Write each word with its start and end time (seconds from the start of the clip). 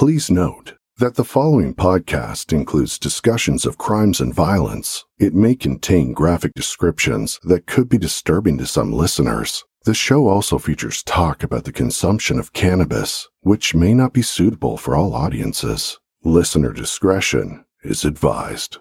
Please 0.00 0.30
note 0.30 0.78
that 0.96 1.16
the 1.16 1.24
following 1.24 1.74
podcast 1.74 2.54
includes 2.54 2.98
discussions 2.98 3.66
of 3.66 3.76
crimes 3.76 4.18
and 4.18 4.32
violence. 4.32 5.04
It 5.18 5.34
may 5.34 5.54
contain 5.54 6.14
graphic 6.14 6.54
descriptions 6.54 7.38
that 7.42 7.66
could 7.66 7.90
be 7.90 7.98
disturbing 7.98 8.56
to 8.56 8.66
some 8.66 8.94
listeners. 8.94 9.62
The 9.84 9.92
show 9.92 10.26
also 10.26 10.56
features 10.56 11.02
talk 11.02 11.42
about 11.42 11.64
the 11.64 11.70
consumption 11.70 12.38
of 12.38 12.54
cannabis, 12.54 13.28
which 13.42 13.74
may 13.74 13.92
not 13.92 14.14
be 14.14 14.22
suitable 14.22 14.78
for 14.78 14.96
all 14.96 15.12
audiences. 15.12 15.98
Listener 16.24 16.72
discretion 16.72 17.66
is 17.82 18.02
advised. 18.02 18.78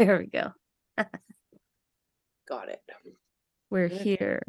There 0.00 0.18
we 0.18 0.26
go. 0.28 0.52
Got 2.48 2.70
it. 2.70 2.80
We're 3.70 3.90
Good. 3.90 4.00
here. 4.00 4.40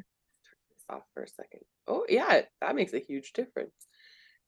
Turn 0.46 0.56
this 0.70 0.86
off 0.90 1.04
for 1.14 1.24
a 1.24 1.28
second. 1.28 1.60
Oh 1.90 2.06
yeah, 2.08 2.44
that 2.62 2.74
makes 2.76 2.94
a 2.94 3.00
huge 3.00 3.34
difference. 3.34 3.74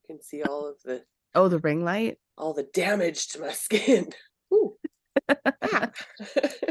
You 0.07 0.15
can 0.15 0.23
see 0.23 0.43
all 0.43 0.65
of 0.69 0.75
the 0.85 1.03
Oh, 1.35 1.49
the 1.49 1.59
ring 1.59 1.83
light. 1.83 2.19
all 2.37 2.53
the 2.53 2.63
damage 2.73 3.27
to 3.29 3.41
my 3.41 3.51
skin. 3.51 4.11
Ooh. 4.53 4.77
Ah. 5.61 5.91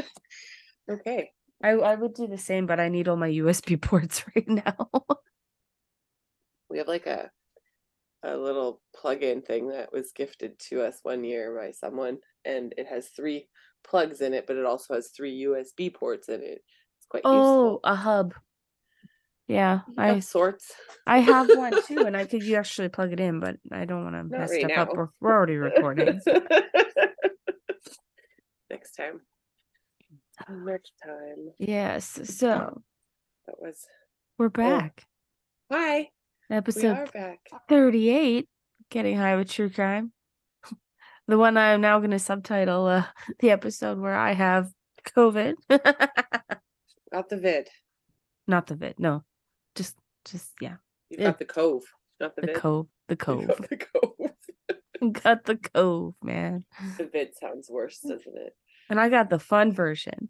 okay. 0.89 1.29
I 1.63 1.69
I 1.73 1.93
would 1.95 2.15
do 2.15 2.25
the 2.25 2.37
same, 2.39 2.65
but 2.65 2.79
I 2.79 2.89
need 2.89 3.07
all 3.07 3.15
my 3.15 3.29
USB 3.29 3.79
ports 3.79 4.25
right 4.35 4.47
now. 4.49 4.87
We 6.71 6.79
have 6.79 6.87
like 6.87 7.05
a 7.05 7.29
a 8.23 8.37
little 8.37 8.81
plug-in 8.95 9.41
thing 9.41 9.69
that 9.69 9.91
was 9.91 10.11
gifted 10.15 10.57
to 10.69 10.81
us 10.81 10.99
one 11.03 11.23
year 11.23 11.55
by 11.59 11.71
someone, 11.71 12.17
and 12.45 12.73
it 12.77 12.87
has 12.87 13.09
three 13.09 13.47
plugs 13.83 14.21
in 14.21 14.33
it, 14.33 14.47
but 14.47 14.55
it 14.55 14.65
also 14.65 14.93
has 14.93 15.09
three 15.09 15.43
USB 15.43 15.93
ports 15.93 16.29
in 16.29 16.41
it. 16.41 16.63
It's 16.97 17.07
quite 17.09 17.23
oh, 17.25 17.33
useful. 17.35 17.79
a 17.83 17.95
hub. 17.95 18.33
Yeah, 19.47 19.81
I 19.97 20.19
sorts. 20.21 20.71
I 21.05 21.19
have 21.19 21.49
one 21.49 21.83
too, 21.85 22.05
and 22.05 22.15
I 22.15 22.25
could 22.29 22.43
you 22.43 22.55
actually 22.55 22.87
plug 22.89 23.11
it 23.11 23.19
in, 23.19 23.41
but 23.41 23.57
I 23.71 23.83
don't 23.85 24.03
want 24.03 24.15
to 24.15 24.23
mess 24.23 24.51
right 24.51 24.61
stuff 24.61 24.77
up. 24.77 24.87
now. 24.89 24.93
We're, 24.95 25.09
we're 25.19 25.33
already 25.33 25.57
recording. 25.57 26.21
Next 28.69 28.95
time. 28.95 29.21
Next 30.49 30.93
time. 31.03 31.51
yes, 31.59 32.19
so 32.23 32.81
That 33.47 33.55
was 33.59 33.85
we're 34.37 34.49
back. 34.49 35.05
hi. 35.71 35.97
We 35.97 36.05
are 36.05 36.07
Episode 36.53 37.11
back. 37.11 37.39
thirty-eight. 37.67 38.47
Getting 38.91 39.17
high 39.17 39.35
with 39.35 39.49
true 39.49 39.69
crime. 39.69 40.11
The 41.25 41.37
one 41.37 41.55
I'm 41.57 41.79
now 41.79 41.99
going 41.99 42.11
to 42.11 42.19
subtitle 42.19 42.85
uh, 42.85 43.05
the 43.39 43.49
episode 43.51 43.97
where 43.97 44.13
I 44.13 44.33
have 44.33 44.69
COVID. 45.15 45.53
Got 45.69 47.29
the 47.29 47.37
vid. 47.37 47.69
Not 48.45 48.67
the 48.67 48.75
vid, 48.75 48.99
no, 48.99 49.23
just 49.73 49.95
just 50.25 50.51
yeah, 50.59 50.75
You 51.09 51.17
got 51.17 51.39
the 51.39 51.45
cove. 51.45 51.83
Not 52.19 52.35
the, 52.35 52.41
the 52.41 52.47
vid. 52.47 52.55
cove, 52.57 52.87
the 53.07 53.15
cove. 53.15 53.47
got 53.47 53.69
the 53.69 53.77
cove. 53.77 55.13
got 55.23 55.45
the 55.45 55.55
cove, 55.55 56.15
man. 56.21 56.65
the 56.97 57.05
vid 57.05 57.35
sounds 57.37 57.69
worse, 57.69 57.99
doesn't 57.99 58.37
it? 58.37 58.53
And 58.89 58.99
I 58.99 59.07
got 59.07 59.29
the 59.29 59.39
fun 59.39 59.71
version, 59.71 60.27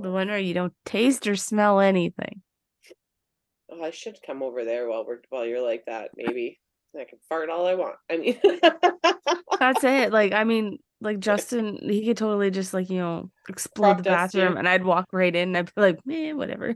the 0.00 0.10
one 0.10 0.28
where 0.28 0.38
you 0.38 0.54
don't 0.54 0.72
taste 0.86 1.26
or 1.26 1.36
smell 1.36 1.78
anything. 1.78 2.40
Oh, 3.72 3.82
I 3.82 3.90
should 3.90 4.18
come 4.26 4.42
over 4.42 4.64
there 4.64 4.88
while 4.88 5.06
we're 5.06 5.20
while 5.30 5.44
you're 5.46 5.62
like 5.62 5.84
that. 5.86 6.10
Maybe 6.16 6.58
I 6.98 7.04
can 7.04 7.18
fart 7.28 7.50
all 7.50 7.66
I 7.66 7.74
want. 7.74 7.96
I 8.10 8.16
mean, 8.16 8.38
That's 9.58 9.84
it. 9.84 10.12
Like, 10.12 10.32
I 10.32 10.44
mean, 10.44 10.78
like 11.00 11.20
Justin, 11.20 11.78
he 11.82 12.04
could 12.06 12.16
totally 12.16 12.50
just 12.50 12.74
like, 12.74 12.90
you 12.90 12.98
know, 12.98 13.30
explode 13.48 13.98
the 13.98 14.02
Crop 14.04 14.34
you. 14.34 14.40
bathroom 14.40 14.56
and 14.56 14.68
I'd 14.68 14.84
walk 14.84 15.06
right 15.12 15.34
in 15.34 15.48
and 15.54 15.56
I'd 15.58 15.74
be 15.74 15.80
like, 15.80 15.98
man, 16.06 16.36
whatever. 16.36 16.74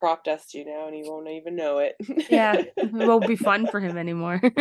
crop 0.00 0.24
dust 0.24 0.54
you 0.54 0.64
now, 0.64 0.86
and 0.86 0.94
he 0.94 1.02
won't 1.04 1.28
even 1.28 1.54
know 1.56 1.78
it. 1.78 1.94
yeah. 2.30 2.62
It 2.76 2.92
won't 2.92 3.26
be 3.26 3.36
fun 3.48 3.66
for 3.66 3.80
him 3.80 3.96
anymore. 3.98 4.40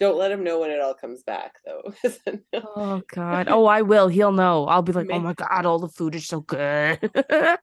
Don't 0.00 0.16
let 0.16 0.32
him 0.32 0.42
know 0.42 0.60
when 0.60 0.70
it 0.70 0.80
all 0.80 0.94
comes 0.94 1.22
back, 1.22 1.56
though. 1.64 1.92
oh 2.76 3.02
God. 3.14 3.48
Oh, 3.48 3.66
I 3.66 3.82
will. 3.82 4.08
He'll 4.08 4.32
know. 4.32 4.66
I'll 4.66 4.80
be 4.82 4.92
like, 4.92 5.08
oh 5.12 5.20
my 5.20 5.34
God, 5.34 5.66
all 5.66 5.78
the 5.78 5.88
food 5.88 6.14
is 6.14 6.26
so 6.26 6.40
good. 6.40 6.98
yeah, 7.14 7.56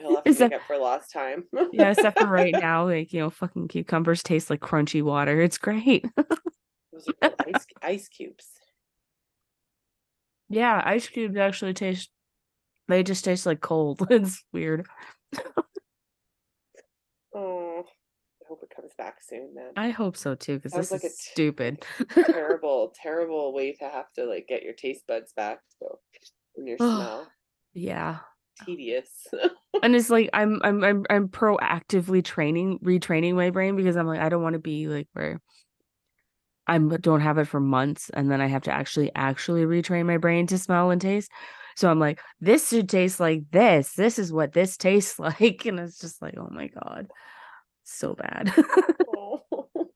he'll 0.00 0.16
have 0.16 0.24
to 0.24 0.30
Is 0.30 0.40
make 0.40 0.52
up 0.52 0.60
for 0.66 0.76
lost 0.76 1.10
time. 1.10 1.44
yeah, 1.72 1.90
except 1.90 2.18
for 2.20 2.26
right 2.26 2.52
now, 2.52 2.86
like, 2.86 3.14
you 3.14 3.20
know, 3.20 3.30
fucking 3.30 3.68
cucumbers 3.68 4.22
taste 4.22 4.50
like 4.50 4.60
crunchy 4.60 5.02
water. 5.02 5.40
It's 5.40 5.56
great. 5.56 6.04
Those 6.92 7.08
are 7.22 7.34
ice, 7.46 7.66
ice 7.82 8.08
cubes. 8.08 8.46
Yeah, 10.50 10.82
ice 10.84 11.08
cubes 11.08 11.36
actually 11.36 11.74
taste 11.74 12.10
they 12.88 13.02
just 13.02 13.24
taste 13.24 13.46
like 13.46 13.60
cold. 13.60 14.06
It's 14.10 14.44
weird. 14.52 14.86
I 18.48 18.50
hope 18.50 18.62
it 18.62 18.74
comes 18.74 18.92
back 18.96 19.16
soon, 19.22 19.54
man. 19.54 19.72
I 19.76 19.90
hope 19.90 20.16
so 20.16 20.34
too, 20.34 20.56
because 20.56 20.72
this 20.72 20.90
like 20.90 21.02
a 21.02 21.06
is 21.06 21.16
t- 21.16 21.30
stupid. 21.32 21.84
terrible, 22.26 22.94
terrible 23.00 23.52
way 23.52 23.72
to 23.72 23.84
have 23.84 24.10
to 24.14 24.24
like 24.24 24.46
get 24.48 24.62
your 24.62 24.72
taste 24.72 25.06
buds 25.06 25.32
back. 25.34 25.60
So 25.78 25.98
when 26.54 26.66
your 26.66 26.78
smell 26.78 27.28
yeah. 27.74 28.18
tedious. 28.64 29.26
And 29.82 29.94
it's 29.94 30.10
like 30.10 30.30
I'm 30.32 30.60
I'm 30.62 30.82
I'm 30.82 31.04
I'm 31.10 31.28
proactively 31.28 32.24
training, 32.24 32.78
retraining 32.82 33.34
my 33.34 33.50
brain 33.50 33.76
because 33.76 33.96
I'm 33.96 34.06
like, 34.06 34.20
I 34.20 34.28
don't 34.28 34.42
want 34.42 34.54
to 34.54 34.60
be 34.60 34.88
like 34.88 35.08
where 35.12 35.40
I'm 36.66 36.88
don't 36.88 37.20
have 37.20 37.38
it 37.38 37.46
for 37.46 37.60
months 37.60 38.10
and 38.10 38.30
then 38.30 38.40
I 38.40 38.46
have 38.46 38.62
to 38.62 38.72
actually 38.72 39.10
actually 39.14 39.64
retrain 39.64 40.06
my 40.06 40.16
brain 40.16 40.46
to 40.48 40.58
smell 40.58 40.90
and 40.90 41.00
taste. 41.00 41.30
So 41.76 41.88
I'm 41.88 42.00
like, 42.00 42.20
this 42.40 42.70
should 42.70 42.88
taste 42.88 43.20
like 43.20 43.50
this. 43.52 43.92
This 43.92 44.18
is 44.18 44.32
what 44.32 44.52
this 44.52 44.76
tastes 44.76 45.18
like. 45.18 45.64
And 45.64 45.78
it's 45.78 46.00
just 46.00 46.20
like, 46.20 46.34
oh 46.36 46.48
my 46.50 46.68
God. 46.68 47.08
So 47.88 48.14
bad. 48.14 48.52
Oh. 49.16 49.42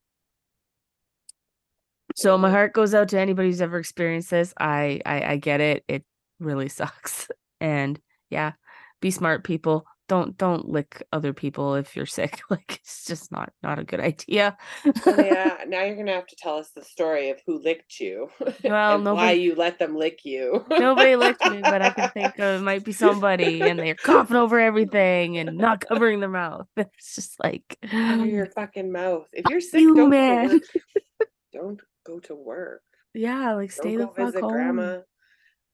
So 2.16 2.36
my 2.36 2.50
heart 2.50 2.74
goes 2.74 2.94
out 2.94 3.08
to 3.10 3.18
anybody 3.18 3.48
who's 3.48 3.62
ever 3.62 3.78
experienced 3.78 4.30
this. 4.30 4.52
I, 4.58 5.00
I 5.06 5.22
I 5.32 5.36
get 5.36 5.60
it. 5.60 5.84
It 5.88 6.04
really 6.40 6.68
sucks. 6.68 7.28
And 7.60 8.00
yeah, 8.28 8.54
be 9.00 9.12
smart 9.12 9.44
people. 9.44 9.86
Don't 10.12 10.36
don't 10.36 10.68
lick 10.68 11.02
other 11.10 11.32
people 11.32 11.74
if 11.76 11.96
you're 11.96 12.04
sick. 12.04 12.42
Like 12.50 12.80
it's 12.82 13.06
just 13.06 13.32
not 13.32 13.50
not 13.62 13.78
a 13.78 13.84
good 13.84 13.98
idea. 14.00 14.58
Oh, 14.84 15.14
yeah, 15.16 15.64
now 15.66 15.84
you're 15.84 15.96
gonna 15.96 16.12
have 16.12 16.26
to 16.26 16.36
tell 16.36 16.58
us 16.58 16.70
the 16.76 16.84
story 16.84 17.30
of 17.30 17.40
who 17.46 17.62
licked 17.62 17.98
you. 17.98 18.28
Well, 18.62 18.96
and 18.96 19.04
why 19.06 19.10
nobody- 19.14 19.40
you 19.40 19.54
let 19.54 19.78
them 19.78 19.96
lick 19.96 20.18
you. 20.26 20.66
Nobody 20.68 21.16
licked 21.16 21.48
me, 21.50 21.62
but 21.62 21.80
I 21.80 21.90
can 21.90 22.10
think 22.10 22.38
of 22.38 22.60
it 22.60 22.62
might 22.62 22.84
be 22.84 22.92
somebody 22.92 23.62
and 23.62 23.78
they're 23.78 23.94
coughing 23.94 24.36
over 24.36 24.60
everything 24.60 25.38
and 25.38 25.56
not 25.56 25.80
covering 25.80 26.20
their 26.20 26.28
mouth. 26.28 26.66
It's 26.76 27.14
just 27.14 27.42
like 27.42 27.78
Cover 27.90 28.26
your 28.26 28.46
fucking 28.54 28.92
mouth. 28.92 29.28
If 29.32 29.46
you're 29.48 29.62
sick, 29.62 29.80
You 29.80 29.94
don't 29.94 30.10
man. 30.10 30.48
go 30.48 30.58
to 30.58 30.60
work. 30.84 31.28
Don't 31.54 31.80
go 32.04 32.18
to 32.20 32.34
work. 32.34 32.82
yeah, 33.14 33.54
like 33.54 33.72
stay 33.72 33.96
Don't 33.96 34.00
the 34.00 34.06
fuck 34.08 34.26
visit 34.26 34.42
home. 34.42 34.52
grandma. 34.52 34.98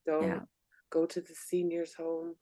Don't 0.07 0.23
Yeah. 0.29 0.41
go 0.91 1.07
to 1.07 1.21
the 1.21 1.35
seniors 1.35 1.93
home. 1.95 2.37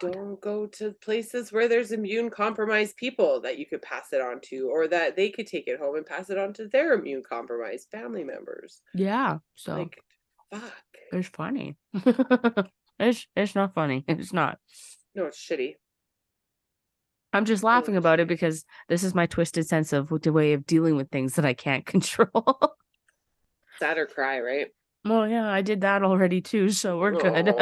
God. 0.00 0.12
Don't 0.12 0.40
go 0.40 0.66
to 0.66 0.92
places 1.02 1.52
where 1.52 1.68
there's 1.68 1.92
immune 1.92 2.30
compromised 2.30 2.96
people 2.96 3.40
that 3.42 3.58
you 3.58 3.66
could 3.66 3.82
pass 3.82 4.12
it 4.12 4.20
on 4.20 4.40
to, 4.44 4.68
or 4.70 4.88
that 4.88 5.16
they 5.16 5.30
could 5.30 5.46
take 5.46 5.68
it 5.68 5.78
home 5.78 5.96
and 5.96 6.04
pass 6.06 6.28
it 6.30 6.38
on 6.38 6.52
to 6.54 6.66
their 6.68 6.92
immune 6.94 7.22
compromised 7.22 7.88
family 7.90 8.24
members. 8.24 8.80
Yeah. 8.94 9.38
So 9.54 9.74
Like, 9.76 10.02
fuck. 10.52 10.72
it's 11.12 11.28
funny. 11.28 11.76
it's 12.98 13.26
it's 13.36 13.54
not 13.54 13.74
funny. 13.74 14.04
It's 14.08 14.32
not. 14.32 14.58
No, 15.14 15.26
it's 15.26 15.38
shitty. 15.38 15.76
I'm 17.34 17.44
just 17.46 17.62
laughing 17.64 17.96
about 17.96 18.20
it 18.20 18.28
because 18.28 18.64
this 18.90 19.02
is 19.02 19.14
my 19.14 19.24
twisted 19.26 19.66
sense 19.66 19.94
of 19.94 20.08
the 20.22 20.32
way 20.32 20.52
of 20.52 20.66
dealing 20.66 20.96
with 20.96 21.10
things 21.10 21.34
that 21.36 21.46
I 21.46 21.54
can't 21.54 21.86
control. 21.94 22.58
Sad 23.78 23.96
or 23.98 24.06
cry, 24.06 24.40
right? 24.40 24.66
well, 25.04 25.26
yeah, 25.26 25.50
I 25.50 25.62
did 25.62 25.80
that 25.80 26.02
already 26.04 26.40
too, 26.42 26.70
so 26.70 26.98
we're 26.98 27.12
good. 27.12 27.54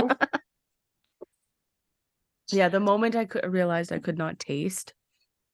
Yeah, 2.52 2.68
the 2.68 2.80
moment 2.80 3.16
I 3.16 3.24
could 3.24 3.44
realized 3.52 3.92
I 3.92 3.98
could 3.98 4.18
not 4.18 4.38
taste 4.38 4.94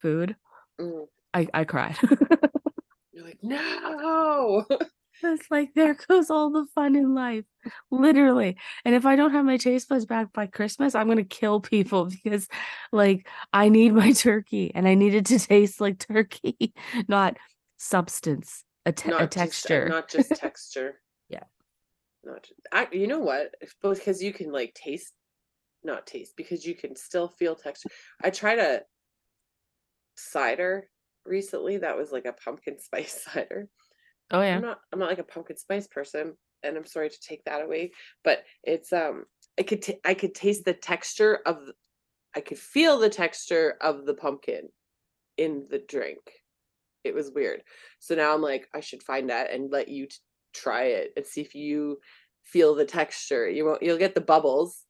food, 0.00 0.36
Mm. 0.80 1.06
I 1.32 1.48
I 1.54 1.64
cried. 1.64 1.96
You're 3.12 3.24
like, 3.24 3.38
no. 3.42 4.64
It's 5.22 5.50
like 5.50 5.72
there 5.74 5.94
goes 5.94 6.28
all 6.28 6.50
the 6.50 6.66
fun 6.74 6.94
in 6.94 7.14
life, 7.14 7.46
literally. 7.90 8.58
And 8.84 8.94
if 8.94 9.06
I 9.06 9.16
don't 9.16 9.30
have 9.32 9.46
my 9.46 9.56
taste 9.56 9.88
buds 9.88 10.04
back 10.04 10.30
by 10.34 10.46
Christmas, 10.46 10.94
I'm 10.94 11.08
gonna 11.08 11.24
kill 11.24 11.58
people 11.58 12.04
because, 12.24 12.48
like, 12.92 13.26
I 13.50 13.70
need 13.70 13.94
my 13.94 14.12
turkey 14.12 14.72
and 14.74 14.86
I 14.86 14.92
need 14.94 15.14
it 15.14 15.24
to 15.26 15.38
taste 15.38 15.80
like 15.80 15.98
turkey, 15.98 16.74
not 17.08 17.38
substance, 17.78 18.62
a, 18.84 18.92
te- 18.92 19.10
a 19.10 19.26
texture. 19.26 19.86
Just, 19.88 19.92
uh, 19.92 19.94
not 19.96 20.08
just 20.10 20.36
texture. 20.36 21.00
Yeah. 21.30 21.44
Not. 22.22 22.42
ju- 22.42 22.54
I. 22.70 22.86
You 22.92 23.06
know 23.06 23.20
what? 23.20 23.54
If- 23.62 23.74
Because 23.82 24.22
you 24.22 24.34
can 24.34 24.52
like 24.52 24.74
taste, 24.74 25.14
not 25.86 26.06
taste, 26.06 26.34
because 26.36 26.66
you 26.66 26.74
can 26.74 26.94
still 26.96 27.28
feel 27.28 27.54
texture. 27.54 27.88
I 28.22 28.30
tried 28.30 28.58
a 28.58 28.82
cider 30.16 30.88
recently 31.24 31.78
that 31.78 31.96
was 31.96 32.12
like 32.12 32.26
a 32.26 32.32
pumpkin 32.32 32.78
spice 32.80 33.24
cider. 33.24 33.68
oh 34.30 34.42
yeah, 34.42 34.56
I'm 34.56 34.62
not. 34.62 34.80
I'm 34.92 34.98
not 34.98 35.08
like 35.08 35.18
a 35.18 35.24
pumpkin 35.24 35.56
spice 35.56 35.86
person, 35.86 36.36
and 36.62 36.76
I'm 36.76 36.86
sorry 36.86 37.10
to 37.10 37.20
take 37.20 37.44
that 37.44 37.62
away. 37.62 37.92
But 38.24 38.44
it's 38.62 38.92
um. 38.92 39.24
I 39.58 39.62
could. 39.62 39.82
T- 39.82 40.00
I 40.04 40.14
could 40.14 40.34
taste 40.34 40.64
the 40.64 40.74
texture 40.74 41.40
of. 41.46 41.58
I 42.34 42.40
could 42.40 42.58
feel 42.58 42.98
the 42.98 43.08
texture 43.08 43.76
of 43.80 44.04
the 44.04 44.14
pumpkin 44.14 44.68
in 45.38 45.66
the 45.70 45.78
drink. 45.78 46.20
It 47.04 47.14
was 47.14 47.30
weird. 47.30 47.62
So 47.98 48.14
now 48.14 48.34
I'm 48.34 48.42
like, 48.42 48.68
I 48.74 48.80
should 48.80 49.02
find 49.02 49.30
that 49.30 49.52
and 49.52 49.70
let 49.70 49.88
you 49.88 50.06
t- 50.06 50.16
try 50.52 50.84
it 50.84 51.12
and 51.16 51.24
see 51.24 51.40
if 51.40 51.54
you 51.54 51.98
feel 52.44 52.74
the 52.74 52.84
texture. 52.84 53.48
You 53.48 53.64
won't. 53.64 53.82
You'll 53.82 53.98
get 53.98 54.14
the 54.14 54.20
bubbles. 54.20 54.85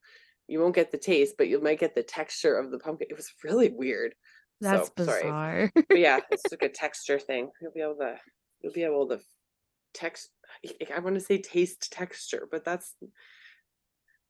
You 0.49 0.61
won't 0.61 0.75
get 0.75 0.93
the 0.93 0.99
taste, 0.99 1.35
but 1.39 1.49
you 1.49 1.61
might 1.61 1.81
get 1.81 1.95
the 1.95 2.03
texture 2.03 2.57
of 2.57 2.71
the 2.71 2.79
pumpkin. 2.79 3.09
It 3.11 3.17
was 3.17 3.33
really 3.43 3.71
weird. 3.71 4.15
that's 4.61 4.89
so, 4.89 4.93
bizarre. 4.97 5.73
But 5.75 5.99
yeah, 5.99 6.21
it's 6.31 6.45
like 6.51 6.63
a 6.63 6.69
texture 6.69 7.19
thing. 7.19 7.51
You'll 7.61 7.73
be 7.73 7.83
able 7.83 7.97
to. 7.97 8.17
You'll 8.63 8.73
be 8.73 8.85
able 8.85 9.09
to 9.09 9.21
text. 9.95 10.31
I 10.95 10.99
want 11.01 11.17
to 11.17 11.21
say 11.21 11.39
taste 11.39 11.93
texture, 11.93 12.49
but 12.51 12.65
that's 12.65 12.95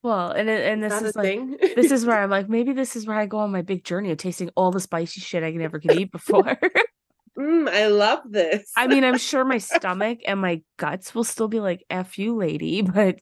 well, 0.02 0.30
and 0.30 0.48
and 0.48 0.82
this 0.82 1.02
is 1.02 1.16
like 1.16 1.24
thing. 1.24 1.56
this 1.60 1.90
is 1.90 2.06
where 2.06 2.18
I'm 2.22 2.30
like 2.30 2.48
maybe 2.48 2.72
this 2.72 2.94
is 2.94 3.06
where 3.06 3.18
I 3.18 3.26
go 3.26 3.38
on 3.38 3.50
my 3.50 3.62
big 3.62 3.84
journey 3.84 4.12
of 4.12 4.18
tasting 4.18 4.50
all 4.54 4.70
the 4.70 4.80
spicy 4.80 5.20
shit 5.20 5.42
I 5.42 5.50
never 5.50 5.80
could 5.80 5.98
eat 5.98 6.12
before. 6.12 6.58
Mm, 7.38 7.68
I 7.68 7.88
love 7.88 8.20
this. 8.30 8.72
I 8.78 8.86
mean, 8.86 9.04
I'm 9.04 9.18
sure 9.18 9.44
my 9.44 9.58
stomach 9.58 10.20
and 10.26 10.40
my 10.40 10.62
guts 10.78 11.14
will 11.14 11.22
still 11.22 11.48
be 11.48 11.60
like, 11.60 11.84
F 11.90 12.18
you, 12.18 12.34
lady, 12.34 12.80
but 12.80 13.18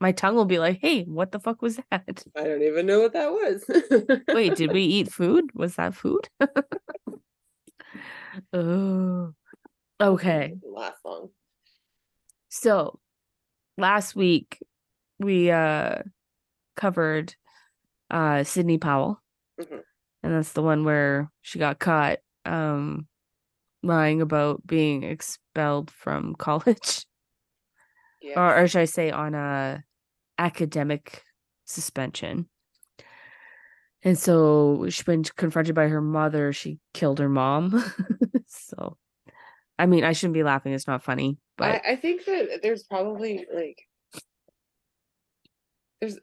my 0.00 0.12
tongue 0.12 0.34
will 0.34 0.44
be 0.44 0.58
like, 0.58 0.78
hey, 0.80 1.04
what 1.04 1.32
the 1.32 1.40
fuck 1.40 1.62
was 1.62 1.76
that? 1.90 2.24
I 2.36 2.44
don't 2.44 2.62
even 2.62 2.86
know 2.86 3.00
what 3.00 3.12
that 3.14 3.30
was. 3.30 3.64
Wait, 4.28 4.56
did 4.56 4.72
we 4.72 4.82
eat 4.82 5.12
food? 5.12 5.50
Was 5.54 5.76
that 5.76 5.94
food? 5.94 6.28
oh, 8.52 9.32
okay. 10.00 10.54
Last 10.62 10.98
long. 11.04 11.30
So 12.48 12.98
last 13.78 14.16
week 14.16 14.58
we 15.18 15.50
uh 15.50 16.02
covered 16.76 17.34
uh 18.10 18.44
Sydney 18.44 18.78
Powell. 18.78 19.20
Mhm. 19.60 19.82
And 20.22 20.34
that's 20.34 20.52
the 20.52 20.62
one 20.62 20.84
where 20.84 21.30
she 21.42 21.58
got 21.58 21.78
caught 21.78 22.18
um 22.44 23.06
lying 23.82 24.20
about 24.20 24.66
being 24.66 25.02
expelled 25.04 25.90
from 25.90 26.34
college. 26.38 27.06
Yeah. 28.22 28.40
or, 28.40 28.62
or 28.62 28.68
should 28.68 28.80
I 28.80 28.86
say 28.86 29.10
on 29.10 29.34
a 29.34 29.84
academic 30.38 31.24
suspension. 31.64 32.48
And 34.02 34.18
so 34.18 34.86
she 34.88 35.02
when 35.04 35.24
confronted 35.24 35.74
by 35.74 35.88
her 35.88 36.00
mother, 36.00 36.52
she 36.52 36.78
killed 36.94 37.18
her 37.18 37.28
mom. 37.28 37.82
so 38.46 38.96
I 39.78 39.86
mean, 39.86 40.04
I 40.04 40.12
shouldn't 40.12 40.34
be 40.34 40.42
laughing, 40.42 40.72
it's 40.72 40.86
not 40.86 41.02
funny, 41.02 41.38
but 41.56 41.82
I, 41.86 41.92
I 41.92 41.96
think 41.96 42.24
that 42.24 42.60
there's 42.62 42.84
probably 42.84 43.46
like 43.52 43.78
there's 46.00 46.18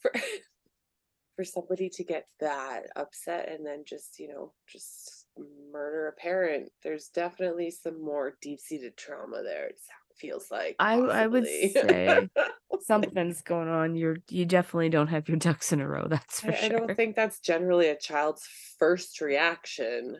for 0.00 0.12
for 1.36 1.44
somebody 1.44 1.88
to 1.88 2.04
get 2.04 2.26
that 2.40 2.82
upset 2.94 3.48
and 3.50 3.64
then 3.64 3.84
just 3.86 4.18
you 4.18 4.28
know 4.28 4.52
just 4.68 5.26
murder 5.72 6.08
a 6.08 6.20
parent 6.20 6.70
there's 6.82 7.08
definitely 7.08 7.70
some 7.70 8.04
more 8.04 8.36
deep-seated 8.42 8.94
trauma 8.98 9.42
there 9.42 9.70
feels 10.16 10.50
like 10.50 10.76
I- 10.78 10.98
I 10.98 11.26
would 11.26 11.46
say 11.46 12.28
something's 12.80 13.42
going 13.42 13.68
on. 13.68 13.96
You're 13.96 14.16
you 14.28 14.44
definitely 14.44 14.88
don't 14.88 15.08
have 15.08 15.28
your 15.28 15.38
ducks 15.38 15.72
in 15.72 15.80
a 15.80 15.88
row, 15.88 16.06
that's 16.08 16.40
for 16.40 16.52
I, 16.52 16.66
I 16.66 16.68
don't 16.68 16.94
think 16.96 17.16
that's 17.16 17.40
generally 17.40 17.88
a 17.88 17.96
child's 17.96 18.46
first 18.78 19.20
reaction 19.20 20.18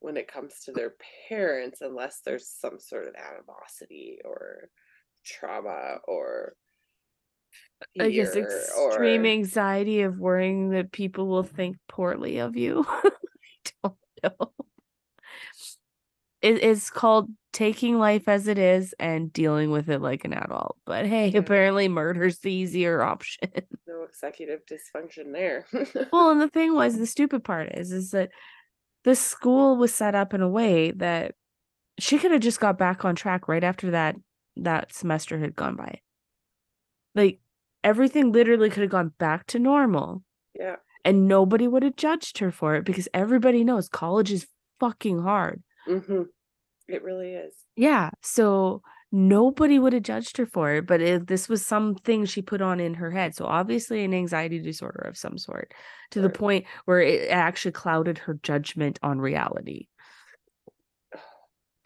when 0.00 0.16
it 0.16 0.28
comes 0.28 0.60
to 0.64 0.72
their 0.72 0.94
parents 1.28 1.80
unless 1.80 2.20
there's 2.20 2.48
some 2.48 2.78
sort 2.78 3.08
of 3.08 3.14
animosity 3.14 4.18
or 4.24 4.68
trauma 5.24 5.96
or 6.06 6.54
I 7.98 8.10
guess 8.10 8.36
extreme 8.36 9.22
or 9.22 9.26
anxiety 9.26 10.02
of 10.02 10.18
worrying 10.18 10.70
that 10.70 10.92
people 10.92 11.26
will 11.26 11.42
think 11.42 11.76
poorly 11.88 12.38
of 12.38 12.56
you. 12.56 12.84
I 12.88 13.10
don't 13.82 13.96
know. 14.22 14.52
It, 16.44 16.62
it's 16.62 16.90
called 16.90 17.30
taking 17.52 17.98
life 17.98 18.28
as 18.28 18.48
it 18.48 18.58
is 18.58 18.94
and 18.98 19.32
dealing 19.32 19.70
with 19.70 19.88
it 19.88 20.00
like 20.02 20.24
an 20.26 20.34
adult. 20.34 20.76
But 20.84 21.06
hey, 21.06 21.28
Yeah. 21.28 21.40
apparently 21.40 21.88
murder's 21.88 22.38
the 22.40 22.52
easier 22.52 23.02
option. 23.02 23.48
no 23.88 24.02
executive 24.02 24.60
dysfunction 24.66 25.32
there 25.32 25.66
well, 26.12 26.30
and 26.30 26.40
the 26.40 26.48
thing 26.48 26.74
was, 26.74 26.98
the 26.98 27.06
stupid 27.06 27.44
part 27.44 27.70
is, 27.74 27.92
is 27.92 28.10
that 28.10 28.30
the 29.04 29.14
school 29.14 29.76
was 29.76 29.94
set 29.94 30.14
up 30.14 30.34
in 30.34 30.42
a 30.42 30.48
way 30.48 30.90
that 30.92 31.34
she 31.98 32.18
could 32.18 32.30
have 32.32 32.40
just 32.40 32.60
got 32.60 32.76
back 32.78 33.04
on 33.04 33.14
track 33.14 33.48
right 33.48 33.64
after 33.64 33.92
that 33.92 34.16
that 34.56 34.92
semester 34.92 35.38
had 35.38 35.56
gone 35.56 35.76
by. 35.76 36.00
Like 37.14 37.40
everything 37.82 38.32
literally 38.32 38.70
could 38.70 38.82
have 38.82 38.90
gone 38.90 39.12
back 39.18 39.46
to 39.48 39.58
normal 39.58 40.22
yeah 40.58 40.76
and 41.04 41.28
nobody 41.28 41.68
would 41.68 41.82
have 41.82 41.96
judged 41.96 42.38
her 42.38 42.50
for 42.50 42.74
it 42.76 42.84
because 42.84 43.08
everybody 43.12 43.62
knows 43.64 43.88
college 43.88 44.32
is 44.32 44.46
fucking 44.80 45.22
hard. 45.22 45.62
hmm 45.86 46.22
it 46.88 47.02
really 47.02 47.34
is 47.34 47.54
Yeah, 47.76 48.10
so 48.22 48.82
nobody 49.10 49.78
would 49.78 49.92
have 49.92 50.02
judged 50.02 50.36
her 50.36 50.46
for 50.46 50.74
it, 50.74 50.86
but 50.86 51.00
it, 51.00 51.26
this 51.26 51.48
was 51.48 51.64
something 51.64 52.24
she 52.24 52.42
put 52.42 52.60
on 52.62 52.80
in 52.80 52.94
her 52.94 53.10
head. 53.10 53.34
So 53.34 53.46
obviously 53.46 54.04
an 54.04 54.14
anxiety 54.14 54.60
disorder 54.60 55.00
of 55.08 55.16
some 55.16 55.38
sort 55.38 55.72
to 56.10 56.20
the 56.20 56.30
point 56.30 56.66
where 56.84 57.00
it 57.00 57.30
actually 57.30 57.72
clouded 57.72 58.18
her 58.18 58.34
judgment 58.34 58.98
on 59.02 59.20
reality. 59.20 59.88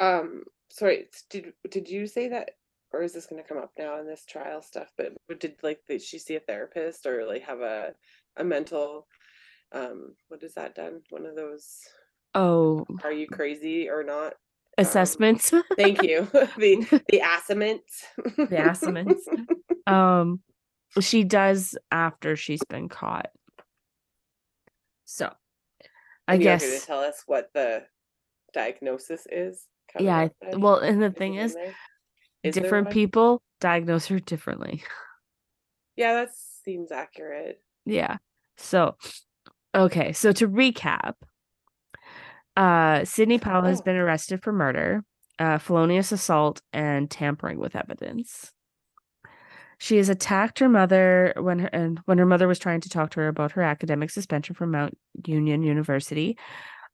um 0.01 0.45
sorry 0.71 1.09
did 1.31 1.53
did 1.71 1.89
you 1.89 2.07
say 2.07 2.29
that 2.29 2.51
or 2.93 3.03
is 3.03 3.13
this 3.13 3.27
going 3.27 3.43
to 3.43 3.47
come 3.49 3.59
up 3.59 3.73
now 3.79 3.99
in 4.01 4.07
this 4.07 4.25
trial 4.25 4.63
stuff 4.63 4.93
but 4.97 5.13
but 5.27 5.41
did 5.41 5.57
like 5.63 5.81
did 5.89 6.03
she 6.03 6.19
see 6.19 6.37
a 6.37 6.41
therapist 6.41 7.07
or 7.07 7.27
like 7.27 7.43
have 7.43 7.61
a 7.61 7.95
a 8.37 8.45
mental 8.45 9.07
um 9.73 10.15
what 10.29 10.43
is 10.43 10.55
that 10.55 10.75
done 10.75 11.03
one 11.11 11.27
of 11.27 11.37
those 11.37 11.81
Oh, 12.35 12.87
are 13.03 13.13
you 13.13 13.27
crazy 13.27 13.89
or 13.89 14.03
not 14.03 14.35
assessments. 14.79 15.53
thank 15.77 16.03
you 16.03 16.23
the 16.33 17.03
the 17.09 17.19
assessment 17.21 17.83
the 18.37 18.45
assessments. 18.71 19.27
um 19.87 20.41
she 21.01 21.23
does 21.25 21.77
after 21.91 22.35
she's 22.37 22.65
been 22.65 22.89
caught. 22.89 23.29
So 25.05 25.33
I 26.27 26.35
you're 26.35 26.43
guess 26.43 26.81
to 26.81 26.87
tell 26.87 27.01
us 27.01 27.23
what 27.27 27.51
the 27.55 27.85
diagnosis 28.55 29.27
is 29.31 29.65
yeah, 29.99 30.17
I- 30.17 30.57
well 30.57 30.77
and 30.79 31.03
the 31.03 31.07
Is 31.07 31.15
thing 31.15 31.35
in 31.35 31.47
is? 31.47 31.57
Is 32.45 32.55
different 32.55 32.91
people 32.91 33.43
diagnose 33.61 34.07
her 34.07 34.19
differently. 34.21 34.83
yeah 35.97 36.13
that 36.15 36.31
seems 36.65 36.93
accurate 36.93 37.61
Yeah. 37.85 38.17
So, 38.59 38.97
okay. 39.75 40.13
So 40.13 40.33
to 40.33 40.49
recap, 40.49 41.15
uh, 42.59 43.05
Sydney 43.05 43.39
Powell 43.39 43.63
has 43.63 43.81
Oh. 43.81 43.85
been 43.85 43.97
arrested 43.97 44.43
for 44.43 44.53
murder, 44.53 45.05
uh, 45.39 45.59
felonious 45.59 46.13
assault, 46.13 46.61
and 46.73 47.11
tampering 47.11 47.59
with 47.59 47.77
evidence. 47.77 48.53
She 49.79 49.97
has 49.99 50.09
attacked 50.09 50.59
her 50.59 50.69
mother 50.69 51.33
when 51.39 51.61
her 51.61 51.69
and 51.73 52.01
when 52.07 52.19
her 52.19 52.27
mother 52.27 52.49
was 52.49 52.59
trying 52.59 52.81
to 52.81 52.89
talk 52.89 53.11
to 53.11 53.21
her 53.21 53.29
about 53.29 53.53
her 53.53 53.63
academic 53.63 54.11
suspension 54.11 54.55
from 54.57 54.73
Mount 54.73 54.99
Union 55.25 55.63
University, 55.63 56.37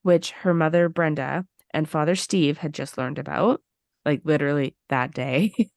which 0.03 0.31
her 0.31 0.53
mother 0.53 0.87
Brenda 0.87 1.45
and 1.73 1.89
father 1.89 2.15
Steve 2.15 2.59
had 2.59 2.73
just 2.73 2.97
learned 2.97 3.17
about, 3.17 3.61
like 4.05 4.21
literally 4.23 4.75
that 4.89 5.13
day. 5.13 5.53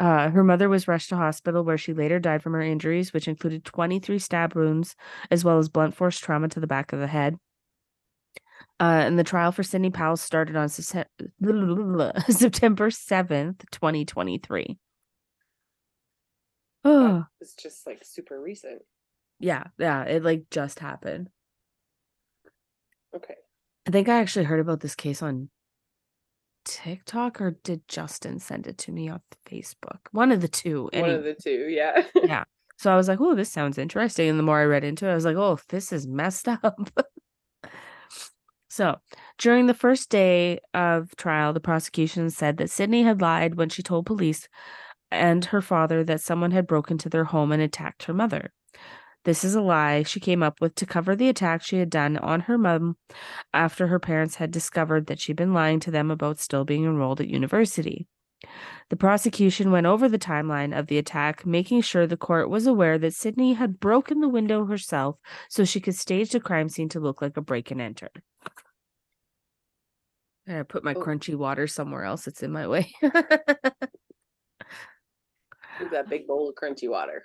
Uh, 0.00 0.30
her 0.30 0.42
mother 0.42 0.66
was 0.70 0.88
rushed 0.88 1.10
to 1.10 1.16
hospital 1.16 1.62
where 1.62 1.76
she 1.76 1.92
later 1.92 2.18
died 2.18 2.42
from 2.42 2.54
her 2.54 2.62
injuries, 2.62 3.12
which 3.12 3.28
included 3.28 3.66
23 3.66 4.18
stab 4.18 4.54
wounds 4.54 4.96
as 5.30 5.44
well 5.44 5.58
as 5.58 5.68
blunt 5.68 5.94
force 5.94 6.18
trauma 6.18 6.48
to 6.48 6.58
the 6.58 6.66
back 6.66 6.94
of 6.94 7.00
the 7.00 7.06
head. 7.06 7.36
Uh, 8.78 9.02
and 9.04 9.18
the 9.18 9.24
trial 9.24 9.52
for 9.52 9.62
Sydney 9.62 9.90
Powell 9.90 10.16
started 10.16 10.56
on 10.56 10.68
September 10.68 12.12
7th, 12.90 13.64
2023. 13.70 14.78
Oh, 16.84 17.24
it's 17.40 17.54
just 17.62 17.86
like 17.86 18.00
super 18.02 18.40
recent 18.40 18.80
Yeah, 19.38 19.64
yeah, 19.78 20.04
it 20.04 20.22
like 20.24 20.44
just 20.50 20.78
happened. 20.78 21.28
Okay. 23.14 23.34
I 23.86 23.90
think 23.90 24.08
I 24.08 24.20
actually 24.20 24.44
heard 24.46 24.60
about 24.60 24.80
this 24.80 24.94
case 24.94 25.22
on 25.22 25.50
TikTok 26.64 27.40
or 27.40 27.52
did 27.64 27.86
Justin 27.88 28.38
send 28.38 28.66
it 28.66 28.78
to 28.78 28.92
me 28.92 29.08
on 29.08 29.20
Facebook? 29.46 29.98
One 30.12 30.32
of 30.32 30.40
the 30.40 30.48
two. 30.48 30.88
One 30.92 31.10
of 31.10 31.24
the 31.24 31.34
two, 31.34 31.68
yeah. 31.68 32.06
yeah. 32.14 32.44
So 32.78 32.90
I 32.90 32.96
was 32.96 33.08
like, 33.08 33.20
oh, 33.20 33.34
this 33.34 33.50
sounds 33.50 33.76
interesting. 33.78 34.28
And 34.28 34.38
the 34.38 34.42
more 34.42 34.58
I 34.60 34.64
read 34.64 34.84
into 34.84 35.06
it, 35.06 35.12
I 35.12 35.14
was 35.14 35.24
like, 35.24 35.36
oh, 35.36 35.58
this 35.68 35.92
is 35.92 36.06
messed 36.06 36.48
up. 36.48 36.90
so 38.70 38.98
during 39.38 39.66
the 39.66 39.74
first 39.74 40.10
day 40.10 40.60
of 40.74 41.14
trial, 41.16 41.52
the 41.52 41.60
prosecution 41.60 42.30
said 42.30 42.56
that 42.58 42.70
Sydney 42.70 43.02
had 43.02 43.20
lied 43.20 43.56
when 43.56 43.68
she 43.68 43.82
told 43.82 44.06
police 44.06 44.48
and 45.10 45.44
her 45.46 45.60
father 45.60 46.04
that 46.04 46.20
someone 46.20 46.52
had 46.52 46.66
broken 46.66 46.94
into 46.94 47.08
their 47.08 47.24
home 47.24 47.52
and 47.52 47.60
attacked 47.60 48.04
her 48.04 48.14
mother. 48.14 48.52
This 49.24 49.44
is 49.44 49.54
a 49.54 49.60
lie 49.60 50.02
she 50.04 50.20
came 50.20 50.42
up 50.42 50.60
with 50.60 50.74
to 50.76 50.86
cover 50.86 51.14
the 51.14 51.28
attack 51.28 51.62
she 51.62 51.76
had 51.78 51.90
done 51.90 52.16
on 52.16 52.40
her 52.40 52.56
mom 52.56 52.96
after 53.52 53.88
her 53.88 53.98
parents 53.98 54.36
had 54.36 54.50
discovered 54.50 55.06
that 55.06 55.20
she'd 55.20 55.36
been 55.36 55.52
lying 55.52 55.80
to 55.80 55.90
them 55.90 56.10
about 56.10 56.38
still 56.38 56.64
being 56.64 56.84
enrolled 56.84 57.20
at 57.20 57.28
university. 57.28 58.06
The 58.88 58.96
prosecution 58.96 59.70
went 59.70 59.86
over 59.86 60.08
the 60.08 60.18
timeline 60.18 60.76
of 60.76 60.86
the 60.86 60.98
attack, 60.98 61.46
making 61.46 61.82
sure 61.82 62.06
the 62.06 62.16
court 62.16 62.50
was 62.50 62.66
aware 62.66 62.98
that 62.98 63.14
Sydney 63.14 63.52
had 63.52 63.78
broken 63.78 64.20
the 64.20 64.28
window 64.28 64.64
herself 64.64 65.16
so 65.48 65.64
she 65.64 65.80
could 65.80 65.94
stage 65.94 66.30
the 66.30 66.40
crime 66.40 66.68
scene 66.68 66.88
to 66.90 67.00
look 67.00 67.22
like 67.22 67.36
a 67.36 67.42
break 67.42 67.70
and 67.70 67.80
enter. 67.80 68.08
I 70.48 70.62
put 70.62 70.82
my 70.82 70.94
Oh. 70.94 71.00
crunchy 71.00 71.36
water 71.36 71.66
somewhere 71.66 72.04
else. 72.04 72.26
It's 72.26 72.42
in 72.42 72.50
my 72.50 72.66
way. 72.66 72.90
With 73.02 73.12
that 75.92 76.08
big 76.08 76.26
bowl 76.26 76.48
of 76.48 76.56
crunchy 76.56 76.88
water. 76.90 77.22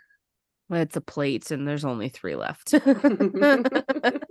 it's 0.70 0.96
a 0.96 1.02
plate, 1.02 1.50
and 1.52 1.68
there's 1.68 1.86
only 1.86 2.10
three 2.10 2.36
left. 2.36 2.72
the 2.72 4.22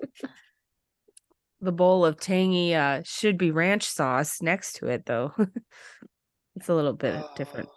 bowl 1.61 2.07
of 2.07 2.21
tangy 2.21 2.75
uh, 2.75 3.03
should 3.05 3.37
be 3.39 3.51
ranch 3.51 3.85
sauce 3.85 4.41
next 4.41 4.75
to 4.75 4.87
it, 4.87 5.07
though. 5.07 5.33
it's 6.57 6.69
a 6.69 6.75
little 6.75 6.93
bit 6.93 7.23
different. 7.37 7.69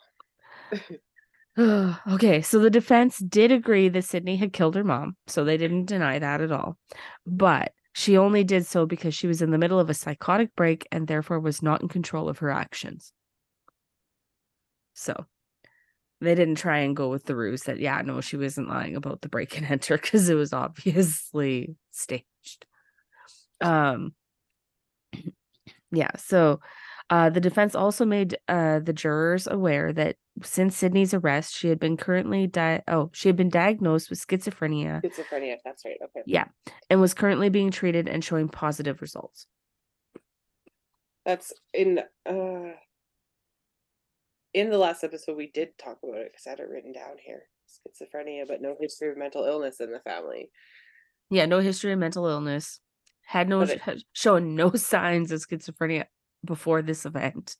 Oh. 1.57 1.99
okay, 2.11 2.41
so 2.41 2.59
the 2.59 2.69
defense 2.69 3.17
did 3.17 3.51
agree 3.51 3.89
that 3.89 4.05
Sydney 4.05 4.37
had 4.37 4.53
killed 4.53 4.75
her 4.75 4.83
mom, 4.83 5.15
so 5.27 5.43
they 5.43 5.57
didn't 5.57 5.85
deny 5.85 6.19
that 6.19 6.41
at 6.41 6.51
all. 6.51 6.77
But 7.25 7.71
she 7.93 8.15
only 8.15 8.43
did 8.43 8.67
so 8.67 8.85
because 8.85 9.15
she 9.15 9.25
was 9.25 9.41
in 9.41 9.49
the 9.49 9.57
middle 9.57 9.79
of 9.79 9.89
a 9.89 9.95
psychotic 9.95 10.55
break 10.55 10.87
and 10.91 11.07
therefore 11.07 11.39
was 11.39 11.63
not 11.63 11.81
in 11.81 11.87
control 11.87 12.29
of 12.29 12.37
her 12.37 12.51
actions. 12.51 13.11
So 14.93 15.25
they 16.21 16.35
didn't 16.35 16.55
try 16.55 16.79
and 16.79 16.95
go 16.95 17.09
with 17.09 17.25
the 17.25 17.35
ruse 17.35 17.63
that, 17.63 17.79
yeah, 17.79 18.01
no, 18.03 18.21
she 18.21 18.37
wasn't 18.37 18.69
lying 18.69 18.95
about 18.95 19.21
the 19.21 19.29
break 19.29 19.57
and 19.57 19.65
enter 19.65 19.97
because 20.01 20.29
it 20.29 20.35
was 20.35 20.53
obviously 20.53 21.75
staged. 21.91 22.67
Um, 23.61 24.13
yeah, 25.91 26.11
so 26.17 26.59
uh, 27.09 27.29
the 27.29 27.39
defense 27.39 27.73
also 27.75 28.05
made 28.05 28.37
uh, 28.47 28.79
the 28.79 28.93
jurors 28.93 29.47
aware 29.47 29.93
that 29.93 30.17
since 30.43 30.75
Sydney's 30.75 31.13
arrest, 31.13 31.55
she 31.55 31.69
had 31.69 31.79
been 31.79 31.97
currently 31.97 32.47
di- 32.47 32.83
oh 32.87 33.09
she 33.13 33.29
had 33.29 33.35
been 33.35 33.49
diagnosed 33.49 34.09
with 34.09 34.19
schizophrenia 34.25 35.01
Schizophrenia, 35.03 35.55
that's 35.63 35.83
right. 35.85 35.97
Okay. 36.03 36.21
Yeah. 36.25 36.45
and 36.89 36.99
was 37.01 37.13
currently 37.13 37.49
being 37.49 37.71
treated 37.71 38.07
and 38.07 38.23
showing 38.23 38.49
positive 38.49 39.01
results. 39.01 39.47
That's 41.25 41.53
in 41.73 41.99
uh 42.25 42.71
in 44.53 44.69
the 44.69 44.77
last 44.77 45.03
episode 45.03 45.37
we 45.37 45.51
did 45.51 45.77
talk 45.77 45.97
about 46.03 46.17
it 46.21 46.31
because 46.31 46.47
I 46.47 46.51
had 46.51 46.59
it 46.59 46.69
written 46.69 46.91
down 46.93 47.15
here. 47.23 47.43
Schizophrenia, 47.67 48.47
but 48.47 48.61
no 48.61 48.75
history 48.79 49.09
of 49.09 49.17
mental 49.17 49.43
illness 49.43 49.79
in 49.79 49.91
the 49.91 49.99
family. 49.99 50.49
Yeah, 51.29 51.45
no 51.45 51.59
history 51.59 51.91
of 51.91 51.99
mental 51.99 52.25
illness, 52.27 52.79
had 53.25 53.49
no 53.49 53.61
it- 53.61 53.81
shown 54.13 54.55
no 54.55 54.71
signs 54.75 55.31
of 55.31 55.41
schizophrenia 55.41 56.05
before 56.43 56.81
this 56.81 57.05
event. 57.05 57.55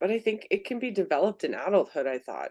But 0.00 0.10
I 0.10 0.18
think 0.18 0.46
it 0.50 0.64
can 0.64 0.78
be 0.78 0.90
developed 0.90 1.44
in 1.44 1.54
adulthood, 1.54 2.06
I 2.06 2.18
thought. 2.18 2.50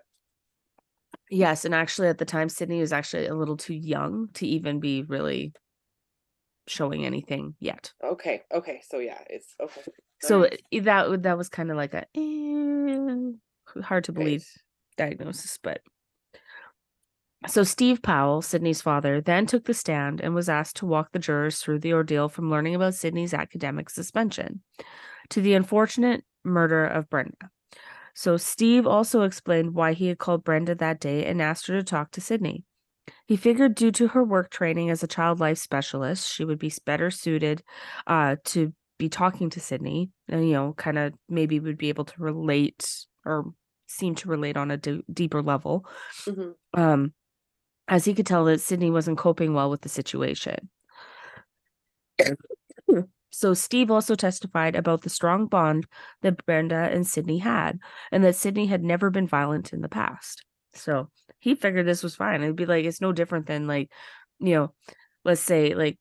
Yes, 1.29 1.65
and 1.65 1.73
actually 1.73 2.07
at 2.07 2.17
the 2.17 2.25
time 2.25 2.49
Sydney 2.49 2.79
was 2.79 2.93
actually 2.93 3.27
a 3.27 3.35
little 3.35 3.57
too 3.57 3.73
young 3.73 4.29
to 4.33 4.47
even 4.47 4.79
be 4.79 5.03
really 5.03 5.53
showing 6.67 7.05
anything 7.05 7.55
yet. 7.59 7.93
Okay, 8.03 8.43
okay, 8.53 8.81
so 8.87 8.99
yeah, 8.99 9.19
it's 9.29 9.55
okay. 9.59 9.81
So 10.21 10.49
that 10.71 11.23
that 11.23 11.37
was 11.37 11.49
kind 11.49 11.71
of 11.71 11.77
like 11.77 11.93
a 11.93 12.05
eh, 12.15 13.81
hard 13.81 14.05
to 14.05 14.11
believe 14.11 14.45
diagnosis, 14.97 15.59
but 15.61 15.81
so 17.47 17.63
Steve 17.63 18.01
Powell, 18.01 18.41
Sydney's 18.41 18.81
father, 18.81 19.21
then 19.21 19.45
took 19.45 19.65
the 19.65 19.73
stand 19.73 20.21
and 20.21 20.33
was 20.35 20.49
asked 20.49 20.77
to 20.77 20.85
walk 20.85 21.11
the 21.11 21.19
jurors 21.19 21.59
through 21.59 21.79
the 21.79 21.93
ordeal 21.93 22.29
from 22.29 22.49
learning 22.49 22.75
about 22.75 22.95
Sydney's 22.95 23.33
academic 23.33 23.89
suspension 23.89 24.61
to 25.29 25.41
the 25.41 25.53
unfortunate 25.53 26.23
murder 26.43 26.85
of 26.85 27.09
Brenda. 27.09 27.49
So 28.13 28.37
Steve 28.37 28.87
also 28.87 29.23
explained 29.23 29.73
why 29.73 29.93
he 29.93 30.07
had 30.07 30.17
called 30.19 30.43
Brenda 30.43 30.75
that 30.75 30.99
day 30.99 31.25
and 31.25 31.41
asked 31.41 31.67
her 31.67 31.75
to 31.75 31.83
talk 31.83 32.11
to 32.11 32.21
Sydney. 32.21 32.63
He 33.27 33.35
figured 33.35 33.75
due 33.75 33.91
to 33.93 34.09
her 34.09 34.23
work 34.23 34.49
training 34.49 34.89
as 34.89 35.03
a 35.03 35.07
child 35.07 35.39
life 35.39 35.57
specialist, 35.57 36.31
she 36.31 36.45
would 36.45 36.59
be 36.59 36.71
better 36.85 37.11
suited 37.11 37.63
uh, 38.07 38.37
to 38.45 38.73
be 38.97 39.09
talking 39.09 39.49
to 39.51 39.59
Sydney 39.59 40.11
and, 40.29 40.47
you 40.47 40.53
know, 40.53 40.73
kind 40.73 40.97
of 40.97 41.13
maybe 41.27 41.59
would 41.59 41.77
be 41.77 41.89
able 41.89 42.05
to 42.05 42.13
relate 42.17 43.05
or 43.25 43.53
seem 43.87 44.15
to 44.15 44.29
relate 44.29 44.57
on 44.57 44.71
a 44.71 44.77
d- 44.77 45.03
deeper 45.11 45.41
level. 45.41 45.85
Mhm. 46.27 46.55
Um, 46.73 47.13
as 47.87 48.05
he 48.05 48.13
could 48.13 48.25
tell 48.25 48.45
that 48.45 48.61
Sydney 48.61 48.89
wasn't 48.89 49.17
coping 49.17 49.53
well 49.53 49.69
with 49.69 49.81
the 49.81 49.89
situation. 49.89 50.69
so 53.31 53.53
Steve 53.53 53.91
also 53.91 54.15
testified 54.15 54.75
about 54.75 55.01
the 55.01 55.09
strong 55.09 55.47
bond 55.47 55.85
that 56.21 56.45
Brenda 56.45 56.89
and 56.91 57.05
Sydney 57.05 57.39
had, 57.39 57.79
and 58.11 58.23
that 58.23 58.35
Sydney 58.35 58.67
had 58.67 58.83
never 58.83 59.09
been 59.09 59.27
violent 59.27 59.73
in 59.73 59.81
the 59.81 59.89
past. 59.89 60.43
So 60.73 61.09
he 61.39 61.55
figured 61.55 61.85
this 61.85 62.03
was 62.03 62.15
fine. 62.15 62.41
It'd 62.41 62.55
be 62.55 62.65
like 62.65 62.85
it's 62.85 63.01
no 63.01 63.11
different 63.11 63.45
than 63.47 63.67
like, 63.67 63.91
you 64.39 64.55
know, 64.55 64.73
let's 65.23 65.41
say 65.41 65.73
like 65.73 65.97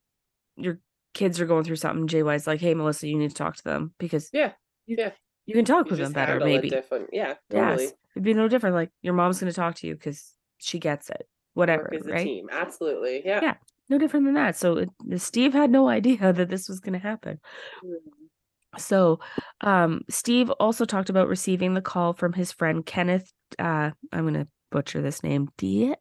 your 0.57 0.81
kids 1.12 1.41
are 1.41 1.47
going 1.47 1.64
through 1.64 1.76
something. 1.76 2.07
JY's 2.07 2.47
like, 2.47 2.61
hey 2.61 2.75
Melissa, 2.75 3.09
you 3.09 3.19
need 3.19 3.31
to 3.31 3.37
talk 3.37 3.57
to 3.57 3.64
them 3.64 3.93
because 3.99 4.31
Yeah, 4.33 4.53
you, 4.87 4.97
yeah. 4.99 5.11
you 5.47 5.55
can 5.55 5.64
talk 5.64 5.87
You 5.87 5.91
with 5.91 6.00
them 6.00 6.12
better, 6.12 6.41
maybe. 6.41 6.71
different. 6.71 7.11
Yeah, 7.12 7.35
totally. 7.50 7.85
Yes, 7.85 7.93
it'd 8.14 8.25
be 8.25 8.35
no 8.35 8.49
different. 8.49 8.75
Like 8.76 8.91
your 9.03 9.14
mom's 9.14 9.38
going 9.41 9.53
to 9.53 9.57
talk 9.57 9.76
to 9.76 9.87
you 9.87 9.95
because 9.95 10.33
she 10.59 10.79
gets 10.79 11.11
it. 11.11 11.29
Whatever, 11.55 11.85
Work 11.85 12.01
as 12.01 12.07
a 12.07 12.11
right? 12.11 12.25
team. 12.25 12.49
Absolutely. 12.51 13.23
Yeah. 13.25 13.41
Yeah. 13.43 13.55
No 13.89 13.99
different 13.99 14.27
than 14.27 14.35
that. 14.35 14.57
So 14.57 14.79
it, 14.79 14.91
Steve 15.21 15.53
had 15.53 15.71
no 15.71 15.89
idea 15.89 16.33
that 16.33 16.49
this 16.49 16.69
was 16.69 16.81
going 16.81 16.95
to 16.95 16.99
happen. 16.99 17.41
Mm. 17.85 18.79
So, 18.79 19.21
um, 19.61 20.03
Steve 20.11 20.51
also 20.51 20.85
talked 20.85 21.09
about 21.09 21.29
receiving 21.29 21.75
the 21.75 21.81
call 21.81 22.13
from 22.13 22.33
his 22.33 22.51
friend 22.51 22.85
Kenneth. 22.85 23.33
Uh, 23.59 23.91
I'm 24.13 24.23
going 24.23 24.35
to 24.35 24.49
butcher 24.71 25.01
this 25.01 25.23
name. 25.23 25.49
D. 25.57 25.95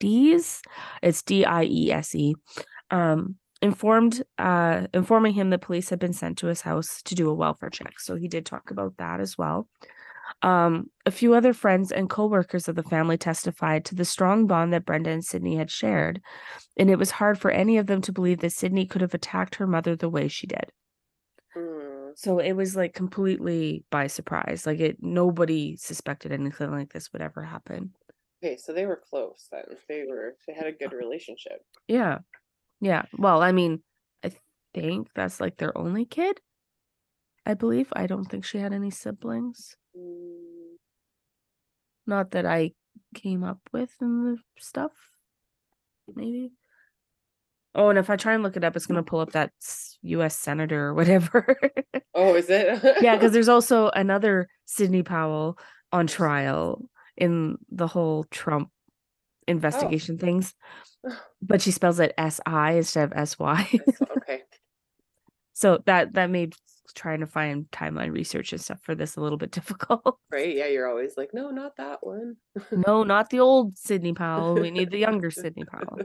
Dees. 0.00 0.62
It's 1.02 1.22
D 1.22 1.44
I 1.44 1.64
E 1.64 1.92
S 1.92 2.14
E. 2.14 2.34
Um, 2.90 3.36
informed, 3.62 4.22
uh, 4.38 4.86
informing 4.92 5.32
him 5.32 5.50
that 5.50 5.60
police 5.60 5.88
had 5.88 5.98
been 5.98 6.12
sent 6.12 6.38
to 6.38 6.48
his 6.48 6.60
house 6.60 7.02
to 7.04 7.14
do 7.14 7.30
a 7.30 7.34
welfare 7.34 7.70
check. 7.70 7.98
So 7.98 8.16
he 8.16 8.28
did 8.28 8.44
talk 8.44 8.70
about 8.70 8.96
that 8.98 9.20
as 9.20 9.38
well. 9.38 9.68
Um, 10.42 10.90
a 11.04 11.10
few 11.10 11.34
other 11.34 11.52
friends 11.52 11.92
and 11.92 12.10
coworkers 12.10 12.68
of 12.68 12.74
the 12.74 12.82
family 12.82 13.16
testified 13.16 13.84
to 13.86 13.94
the 13.94 14.04
strong 14.04 14.46
bond 14.46 14.72
that 14.72 14.84
Brenda 14.84 15.10
and 15.10 15.24
Sydney 15.24 15.56
had 15.56 15.70
shared, 15.70 16.20
and 16.76 16.90
it 16.90 16.98
was 16.98 17.12
hard 17.12 17.38
for 17.38 17.50
any 17.50 17.78
of 17.78 17.86
them 17.86 18.00
to 18.02 18.12
believe 18.12 18.40
that 18.40 18.52
Sydney 18.52 18.86
could 18.86 19.02
have 19.02 19.14
attacked 19.14 19.56
her 19.56 19.66
mother 19.66 19.96
the 19.96 20.08
way 20.08 20.28
she 20.28 20.46
did. 20.46 20.72
Mm. 21.56 22.12
So 22.16 22.38
it 22.38 22.52
was 22.52 22.74
like 22.74 22.94
completely 22.94 23.84
by 23.90 24.06
surprise. 24.06 24.66
Like 24.66 24.80
it 24.80 24.96
nobody 25.00 25.76
suspected 25.76 26.32
anything 26.32 26.70
like 26.70 26.92
this 26.92 27.12
would 27.12 27.22
ever 27.22 27.42
happen. 27.42 27.92
Okay, 28.42 28.56
so 28.56 28.72
they 28.72 28.86
were 28.86 29.02
close 29.08 29.48
then. 29.50 29.64
They 29.88 30.04
were 30.08 30.36
they 30.46 30.54
had 30.54 30.66
a 30.66 30.72
good 30.72 30.92
relationship. 30.92 31.62
Yeah. 31.88 32.18
Yeah. 32.80 33.04
Well, 33.16 33.42
I 33.42 33.52
mean, 33.52 33.82
I 34.24 34.32
think 34.74 35.08
that's 35.14 35.40
like 35.40 35.56
their 35.56 35.76
only 35.76 36.04
kid. 36.04 36.40
I 37.44 37.54
believe. 37.54 37.88
I 37.92 38.06
don't 38.06 38.24
think 38.24 38.44
she 38.44 38.58
had 38.58 38.72
any 38.72 38.90
siblings. 38.90 39.76
Not 42.06 42.30
that 42.32 42.46
I 42.46 42.72
came 43.14 43.42
up 43.42 43.58
with 43.72 43.90
in 44.00 44.24
the 44.24 44.38
stuff. 44.58 44.92
Maybe. 46.14 46.52
Oh, 47.74 47.90
and 47.90 47.98
if 47.98 48.08
I 48.08 48.16
try 48.16 48.34
and 48.34 48.42
look 48.42 48.56
it 48.56 48.64
up, 48.64 48.74
it's 48.76 48.86
gonna 48.86 49.02
pull 49.02 49.20
up 49.20 49.32
that 49.32 49.52
U.S. 50.02 50.36
senator 50.36 50.86
or 50.86 50.94
whatever. 50.94 51.58
Oh, 52.18 52.34
is 52.34 52.48
it? 52.48 52.82
yeah, 53.02 53.14
because 53.14 53.32
there's 53.34 53.50
also 53.50 53.90
another 53.90 54.48
Sidney 54.64 55.02
Powell 55.02 55.58
on 55.92 56.06
trial 56.06 56.88
in 57.14 57.58
the 57.70 57.86
whole 57.86 58.24
Trump 58.30 58.70
oh. 58.72 59.44
investigation 59.46 60.16
things, 60.16 60.54
but 61.42 61.60
she 61.60 61.70
spells 61.72 62.00
it 62.00 62.14
S 62.16 62.40
I 62.46 62.72
instead 62.72 63.04
of 63.04 63.12
S 63.14 63.38
Y. 63.38 63.80
Okay. 64.16 64.42
so 65.52 65.82
that 65.84 66.14
that 66.14 66.30
made 66.30 66.54
trying 66.94 67.20
to 67.20 67.26
find 67.26 67.70
timeline 67.70 68.12
research 68.12 68.52
and 68.52 68.60
stuff 68.60 68.80
for 68.82 68.94
this 68.94 69.16
a 69.16 69.20
little 69.20 69.38
bit 69.38 69.50
difficult. 69.58 70.18
Right? 70.30 70.54
Yeah, 70.54 70.66
you're 70.66 70.88
always 70.88 71.16
like, 71.16 71.30
no, 71.32 71.50
not 71.50 71.76
that 71.76 71.98
one. 72.06 72.36
no, 72.72 73.02
not 73.02 73.30
the 73.30 73.40
old 73.40 73.76
Sydney 73.78 74.12
Powell. 74.12 74.54
We 74.54 74.70
need 74.70 74.90
the 74.90 74.98
younger 74.98 75.30
Sydney 75.30 75.64
Powell. 75.64 76.00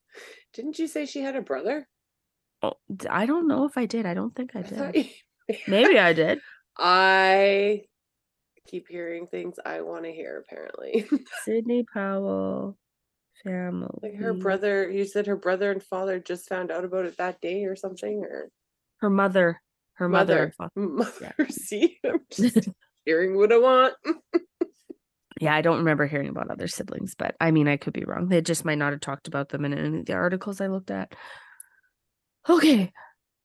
Didn't 0.54 0.78
you 0.78 0.86
say 0.86 1.06
she 1.06 1.20
had 1.20 1.36
a 1.36 1.42
brother? 1.42 1.88
Oh, 2.62 2.74
I 3.10 3.26
don't 3.26 3.48
know 3.48 3.64
if 3.64 3.76
I 3.76 3.86
did. 3.86 4.06
I 4.06 4.14
don't 4.14 4.34
think 4.34 4.54
I 4.54 4.60
I 4.60 4.62
did. 4.62 4.78
thought 4.78 4.94
you- 4.96 5.08
Maybe 5.68 5.98
I 5.98 6.12
did. 6.14 6.38
I 6.78 7.82
keep 8.66 8.86
hearing 8.88 9.26
things 9.26 9.56
I 9.64 9.82
want 9.82 10.04
to 10.04 10.12
hear. 10.12 10.42
Apparently, 10.48 11.06
Sydney 11.44 11.84
Powell 11.92 12.78
family. 13.44 13.98
like 14.02 14.14
her 14.16 14.32
brother. 14.32 14.88
You 14.90 15.04
said 15.04 15.26
her 15.26 15.36
brother 15.36 15.70
and 15.70 15.82
father 15.82 16.18
just 16.18 16.48
found 16.48 16.70
out 16.70 16.84
about 16.84 17.04
it 17.04 17.18
that 17.18 17.40
day 17.42 17.64
or 17.64 17.76
something, 17.76 18.22
or 18.24 18.48
her 19.00 19.10
mother, 19.10 19.60
her 19.94 20.08
mother. 20.08 20.52
mother. 20.74 21.34
See, 21.50 21.98
I'm 22.04 22.20
just 22.30 22.68
hearing 23.04 23.36
what 23.36 23.52
I 23.52 23.58
want. 23.58 23.94
Yeah, 25.40 25.54
I 25.54 25.62
don't 25.62 25.78
remember 25.78 26.06
hearing 26.06 26.28
about 26.28 26.50
other 26.50 26.68
siblings, 26.68 27.14
but 27.16 27.34
I 27.40 27.50
mean, 27.50 27.66
I 27.66 27.76
could 27.76 27.92
be 27.92 28.04
wrong. 28.04 28.28
They 28.28 28.40
just 28.40 28.64
might 28.64 28.78
not 28.78 28.92
have 28.92 29.00
talked 29.00 29.26
about 29.26 29.48
them 29.48 29.64
in 29.64 29.74
any 29.74 29.98
of 30.00 30.06
the 30.06 30.12
articles 30.14 30.60
I 30.60 30.68
looked 30.68 30.90
at. 30.90 31.12
Okay. 32.48 32.92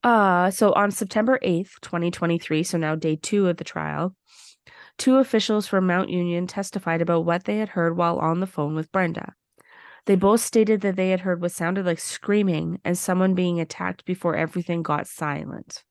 Uh, 0.04 0.52
so 0.52 0.72
on 0.74 0.92
September 0.92 1.40
8th, 1.44 1.72
2023, 1.82 2.64
so 2.64 2.78
now 2.78 2.96
day 2.96 3.16
two 3.16 3.50
of 3.50 3.58
the 3.58 3.64
trial, 3.64 4.16
two 4.98 5.18
officials 5.18 5.68
from 5.68 5.88
Mount 5.88 6.10
Union 6.10 6.48
testified 6.48 7.02
about 7.02 7.26
what 7.26 7.46
they 7.46 7.58
had 7.58 7.70
heard 7.70 7.98
while 7.98 8.20
on 8.20 8.40
the 8.40 8.48
phone 8.48 8.76
with 8.76 8.92
Brenda. 8.92 9.34
They 10.06 10.16
both 10.16 10.42
stated 10.42 10.82
that 10.82 10.96
they 10.96 11.10
had 11.10 11.20
heard 11.20 11.42
what 11.42 11.52
sounded 11.52 11.86
like 11.86 12.00
screaming 12.00 12.80
and 12.86 12.98
someone 12.98 13.36
being 13.36 13.60
attacked 13.60 14.06
before 14.06 14.36
everything 14.36 14.84
got 14.84 15.08
silent. 15.08 15.84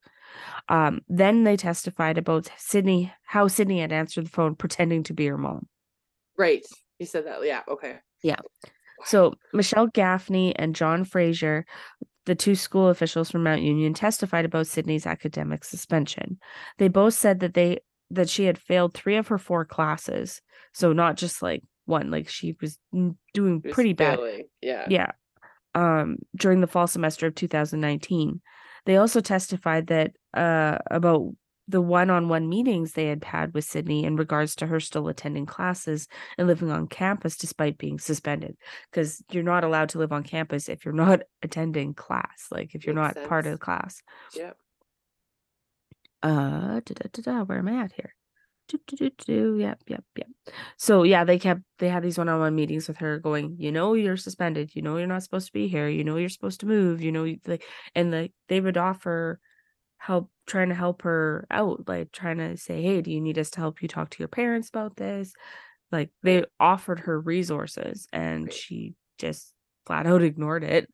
Um, 0.69 1.01
then 1.09 1.45
they 1.45 1.57
testified 1.57 2.19
about 2.19 2.51
Sydney, 2.57 3.13
how 3.25 3.49
Sydney 3.49 3.81
had 3.81 3.93
answered 3.93 4.27
the 4.27 4.31
phone 4.31 4.55
pretending 4.55 5.03
to 5.05 5.15
be 5.15 5.27
her 5.27 5.39
mom. 5.39 5.67
Right. 6.37 6.65
You 6.99 7.07
said 7.07 7.27
that. 7.27 7.45
Yeah. 7.45 7.63
Okay. 7.69 7.97
Yeah. 8.23 8.37
So 9.05 9.35
Michelle 9.53 9.87
Gaffney 9.87 10.55
and 10.57 10.75
John 10.75 11.05
Fraser, 11.05 11.65
the 12.27 12.35
two 12.35 12.55
school 12.55 12.89
officials 12.89 13.31
from 13.31 13.45
Mount 13.45 13.63
Union, 13.63 13.95
testified 13.95 14.45
about 14.45 14.67
Sydney's 14.67 15.07
academic 15.07 15.65
suspension. 15.65 16.39
They 16.79 16.89
both 16.89 17.15
said 17.15 17.41
that 17.41 17.55
they 17.55 17.79
that 18.11 18.29
she 18.29 18.45
had 18.45 18.59
failed 18.59 18.95
three 18.95 19.17
of 19.17 19.29
her 19.29 19.39
four 19.39 19.65
classes. 19.65 20.41
So 20.73 20.93
not 20.93 21.17
just 21.17 21.43
like 21.43 21.63
one, 21.85 22.11
like 22.11 22.29
she 22.29 22.57
was 22.61 22.79
doing 23.35 23.63
Just 23.63 23.75
pretty 23.75 23.93
bad. 23.93 24.19
Yeah. 24.61 24.87
Yeah. 24.89 25.13
Um, 25.75 26.19
during 26.37 26.61
the 26.61 26.67
fall 26.67 26.87
semester 26.87 27.27
of 27.27 27.35
2019. 27.35 28.41
They 28.87 28.97
also 28.97 29.21
testified 29.21 29.89
that 29.89 30.13
uh 30.35 30.79
about 30.91 31.33
the 31.69 31.81
one-on-one 31.83 32.49
meetings 32.49 32.93
they 32.93 33.07
had 33.07 33.23
had 33.23 33.53
with 33.53 33.65
Sydney 33.65 34.05
in 34.05 34.17
regards 34.17 34.57
to 34.57 34.67
her 34.67 34.81
still 34.81 35.07
attending 35.09 35.45
classes 35.45 36.09
and 36.39 36.47
living 36.47 36.71
on 36.71 36.89
campus 36.89 37.37
despite 37.37 37.77
being 37.77 37.99
suspended. 37.99 38.57
Because 38.91 39.23
you're 39.31 39.43
not 39.43 39.65
allowed 39.65 39.91
to 39.91 39.99
live 39.99 40.11
on 40.11 40.23
campus 40.23 40.71
if 40.71 40.87
you're 40.87 40.95
not 40.95 41.21
attending 41.43 41.93
class 41.93 42.47
like 42.51 42.75
if 42.75 42.87
you're 42.87 42.95
Makes 42.95 43.17
not 43.17 43.29
part 43.29 43.47
of 43.47 43.53
the 43.53 43.59
class. 43.59 44.03
Yep. 44.35 44.57
uh 46.23 46.81
da, 46.81 46.95
da, 46.95 47.09
da, 47.13 47.23
da, 47.23 47.45
where 47.45 47.59
am 47.59 47.69
i 47.69 47.85
at 47.85 47.93
here? 47.93 48.15
Do, 48.69 48.79
do, 48.87 48.97
do, 48.97 49.11
do, 49.27 49.57
yep 49.59 49.81
yep 49.87 50.05
yep. 50.17 50.29
So 50.79 51.03
yeah 51.03 51.25
they 51.25 51.39
kept 51.39 51.63
they 51.79 51.89
had 51.91 52.03
these 52.03 52.19
one-on-one 52.19 52.55
meetings 52.55 52.89
with 52.89 52.99
her 52.99 53.19
going 53.19 53.57
you 53.59 53.73
know 53.73 53.93
you're 53.93 54.17
suspended. 54.17 54.71
You 54.75 54.83
know 54.83 54.97
you're 54.97 55.07
not 55.07 55.23
supposed 55.23 55.49
to 55.49 55.53
be 55.53 55.69
here. 55.69 55.89
You 55.89 56.05
know 56.05 56.17
you're 56.17 56.29
supposed 56.31 56.61
to 56.61 56.67
move. 56.67 57.03
You 57.03 57.13
know 57.13 57.35
like 57.47 57.65
and 57.95 58.11
like 58.11 58.33
they 58.49 58.61
would 58.61 58.79
offer 58.79 59.39
help 59.99 60.31
trying 60.47 60.69
to 60.71 60.75
help 60.75 61.03
her 61.03 61.47
out 61.51 61.87
like 61.89 62.11
trying 62.13 62.39
to 62.39 62.57
say 62.57 62.83
hey 62.83 63.01
do 63.03 63.11
you 63.11 63.21
need 63.21 63.39
us 63.39 63.51
to 63.51 63.61
help 63.61 63.83
you 63.83 63.89
talk 63.89 64.11
to 64.11 64.19
your 64.21 64.29
parents 64.29 64.69
about 64.69 64.97
this 64.97 65.33
like 65.93 66.11
they 66.23 66.45
offered 66.61 67.01
her 67.01 67.21
resources 67.21 68.07
and 68.13 68.45
Right. 68.45 68.55
she 68.55 68.95
just 69.19 69.53
flat 69.87 70.07
out 70.07 70.23
ignored 70.23 70.65
it 70.65 70.89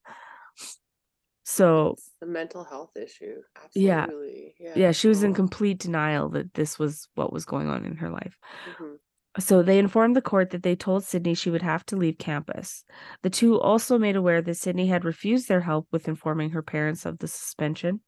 so 1.47 1.91
It's 1.93 2.11
a 2.23 2.27
mental 2.27 2.65
health 2.65 2.97
issue. 2.97 3.35
Yeah. 3.75 4.05
Absolutely. 4.05 4.55
Yeah. 4.59 4.73
yeah 4.77 4.93
she 4.93 5.09
was 5.09 5.23
in 5.23 5.35
complete 5.35 5.79
denial 5.79 6.31
that 6.31 6.55
this 6.55 6.79
was 6.79 7.09
what 7.15 7.33
was 7.33 7.45
going 7.45 7.69
on 7.69 7.85
in 7.85 7.97
her 7.97 8.11
life 8.11 8.37
mhm. 8.69 8.97
So 9.41 9.65
they 9.65 9.81
informed 9.81 10.15
the 10.15 10.23
court 10.23 10.51
that 10.51 10.63
they 10.63 10.77
told 10.77 11.03
Sydney 11.03 11.35
she 11.35 11.51
would 11.51 11.61
have 11.63 11.85
to 11.87 11.97
leave 11.97 12.19
campus. 12.19 12.85
The 13.25 13.31
two 13.31 13.61
also 13.61 13.99
made 13.99 14.15
aware 14.15 14.41
that 14.41 14.55
Sydney 14.55 14.87
had 14.87 15.05
refused 15.05 15.49
their 15.49 15.61
help 15.61 15.89
with 15.91 16.07
informing 16.07 16.51
her 16.51 16.63
parents 16.63 17.05
of 17.05 17.19
the 17.19 17.27
suspension. 17.27 18.01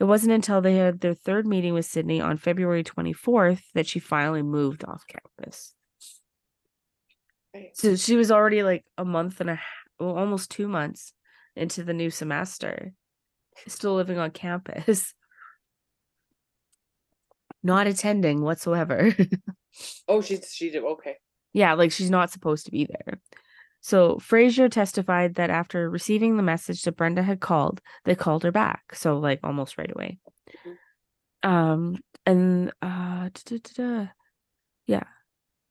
It 0.00 0.04
wasn't 0.04 0.32
until 0.32 0.60
they 0.60 0.76
had 0.76 1.00
their 1.00 1.14
third 1.14 1.46
meeting 1.46 1.74
with 1.74 1.86
Sydney 1.86 2.20
on 2.20 2.36
February 2.36 2.84
24th 2.84 3.62
that 3.74 3.86
she 3.86 4.00
finally 4.00 4.42
moved 4.42 4.84
off 4.84 5.04
campus. 5.06 5.74
Right. 7.54 7.70
So 7.76 7.96
she 7.96 8.16
was 8.16 8.32
already 8.32 8.62
like 8.62 8.84
a 8.98 9.04
month 9.04 9.40
and 9.40 9.50
a 9.50 9.54
half, 9.54 9.64
well, 10.00 10.16
almost 10.18 10.50
two 10.50 10.66
months 10.66 11.12
into 11.54 11.84
the 11.84 11.94
new 11.94 12.10
semester, 12.10 12.92
still 13.68 13.94
living 13.94 14.18
on 14.18 14.32
campus, 14.32 15.14
not 17.62 17.86
attending 17.86 18.42
whatsoever. 18.42 19.14
Oh, 20.06 20.20
she 20.20 20.38
she 20.48 20.70
did 20.70 20.84
okay. 20.84 21.16
Yeah, 21.52 21.74
like 21.74 21.90
she's 21.90 22.10
not 22.10 22.30
supposed 22.30 22.66
to 22.66 22.70
be 22.70 22.86
there. 22.86 23.20
So 23.84 24.18
Frazier 24.18 24.70
testified 24.70 25.34
that 25.34 25.50
after 25.50 25.90
receiving 25.90 26.38
the 26.38 26.42
message 26.42 26.80
that 26.84 26.96
Brenda 26.96 27.22
had 27.22 27.40
called, 27.40 27.82
they 28.06 28.14
called 28.14 28.42
her 28.42 28.50
back. 28.50 28.94
So 28.94 29.18
like 29.18 29.40
almost 29.44 29.76
right 29.76 29.90
away. 29.94 30.16
Um 31.42 31.98
and 32.24 32.72
uh 32.80 33.28
duh, 33.28 33.58
duh, 33.58 33.58
duh. 33.76 34.06
yeah. 34.86 35.02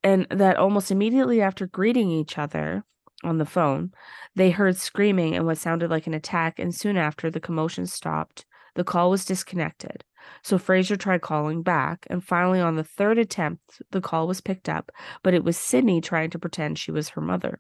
And 0.04 0.28
that 0.30 0.58
almost 0.58 0.91
immediately 0.91 1.41
after 1.41 1.65
greeting 1.65 2.12
each 2.12 2.38
other 2.38 2.84
on 3.23 3.39
the 3.39 3.47
phone, 3.47 3.93
they 4.36 4.52
heard 4.52 4.78
screaming 4.78 5.36
and 5.36 5.47
what 5.47 5.58
sounded 5.58 5.89
like 5.89 6.06
an 6.06 6.13
attack 6.13 6.60
and 6.60 6.76
soon 6.76 6.97
after 6.97 7.32
the 7.32 7.39
commotion 7.39 7.88
stopped. 7.88 8.45
The 8.76 8.84
call 8.84 9.10
was 9.10 9.26
disconnected. 9.26 10.04
So 10.43 10.60
Frazier 10.60 10.97
tried 10.97 11.21
calling 11.21 11.63
back, 11.63 12.06
and 12.12 12.23
finally, 12.23 12.60
on 12.60 12.76
the 12.76 12.84
third 12.84 13.17
attempt, 13.17 13.82
the 13.89 14.02
call 14.02 14.28
was 14.28 14.39
picked 14.39 14.69
up, 14.69 14.91
but 15.23 15.34
it 15.34 15.43
was 15.43 15.58
Sydney 15.58 15.99
trying 15.99 16.30
to 16.30 16.39
pretend 16.39 16.78
she 16.78 16.91
was 16.91 17.10
her 17.10 17.21
mother. 17.21 17.60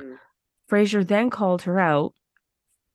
Mm. 0.00 0.18
Frazier 0.68 1.02
then 1.04 1.30
called 1.30 1.62
her 1.62 1.78
out, 1.78 2.14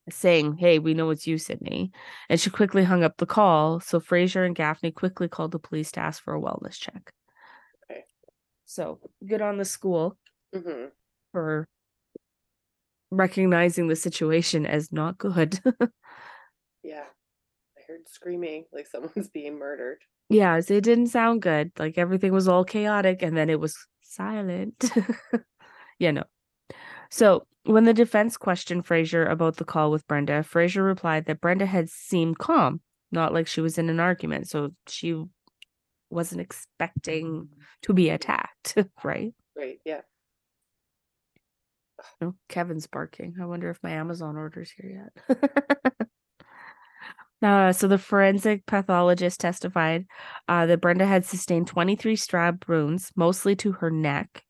saying, 0.09 0.57
Hey, 0.57 0.79
we 0.79 0.93
know 0.93 1.09
it's 1.09 1.25
you, 1.27 1.37
Sydney. 1.37 1.91
And 2.29 2.39
she 2.39 2.49
quickly 2.49 2.83
hung 2.83 3.03
up 3.03 3.17
the 3.17 3.25
call. 3.25 3.79
So 3.79 3.99
Frazier 3.99 4.43
and 4.43 4.55
Gaffney 4.55 4.91
quickly 4.91 5.27
called 5.27 5.51
the 5.51 5.59
police 5.59 5.91
to 5.93 5.99
ask 6.01 6.21
for 6.23 6.35
a 6.35 6.41
wellness 6.41 6.73
check. 6.77 7.11
Okay. 7.89 8.03
So 8.65 8.99
good 9.25 9.41
on 9.41 9.57
the 9.57 9.65
school 9.65 10.17
hmm 10.53 10.85
for 11.31 11.67
recognizing 13.09 13.87
the 13.87 13.95
situation 13.95 14.65
as 14.65 14.91
not 14.91 15.17
good. 15.17 15.59
Yeah. 16.83 17.05
I 17.77 17.81
heard 17.87 18.07
screaming 18.07 18.65
like 18.73 18.87
someone's 18.91 19.29
being 19.29 19.57
murdered. 19.57 19.99
yeah, 20.29 20.59
so 20.59 20.73
it 20.75 20.83
didn't 20.83 21.07
sound 21.07 21.41
good. 21.41 21.71
Like 21.79 21.97
everything 21.97 22.33
was 22.33 22.47
all 22.47 22.65
chaotic 22.65 23.21
and 23.21 23.35
then 23.37 23.49
it 23.49 23.59
was 23.59 23.77
silent. 24.01 24.91
yeah, 25.99 26.11
no. 26.11 26.23
So 27.13 27.45
when 27.65 27.84
the 27.84 27.93
defense 27.93 28.38
questioned 28.38 28.88
Frazier 28.88 29.23
about 29.28 29.58
the 29.58 29.65
call 29.65 29.91
with 29.91 30.08
Brenda, 30.08 30.41
Frazier 30.41 30.82
replied 30.82 31.26
that 31.26 31.41
Brenda 31.41 31.67
had 31.67 31.88
seemed 31.88 32.39
calm, 32.39 32.82
not 33.12 33.32
like 33.32 33.45
she 33.45 33.62
was 33.62 33.78
in 33.78 33.88
an 33.91 33.99
argument. 33.99 34.49
So 34.49 34.71
she 34.88 35.23
wasn't 36.10 36.41
expecting 36.41 37.49
to 37.84 37.93
be 37.93 38.10
attacked, 38.10 38.76
right? 39.04 39.32
Right. 39.56 39.78
Yeah. 39.86 40.02
Oh, 42.19 42.34
Kevin's 42.49 42.88
barking. 42.88 43.36
I 43.39 43.45
wonder 43.45 43.69
if 43.69 43.78
my 43.84 43.91
Amazon 43.91 44.36
order's 44.36 44.71
here 44.71 45.10
yet. 45.30 45.52
uh, 47.43 47.71
so 47.71 47.88
the 47.88 47.99
forensic 47.99 48.65
pathologist 48.65 49.39
testified 49.39 50.08
uh, 50.49 50.65
that 50.65 50.82
Brenda 50.82 51.06
had 51.06 51.26
sustained 51.26 51.67
23 51.67 52.15
stab 52.15 52.65
wounds, 52.67 53.12
mostly 53.15 53.56
to 53.58 53.73
her 53.73 53.91
neck, 53.91 54.43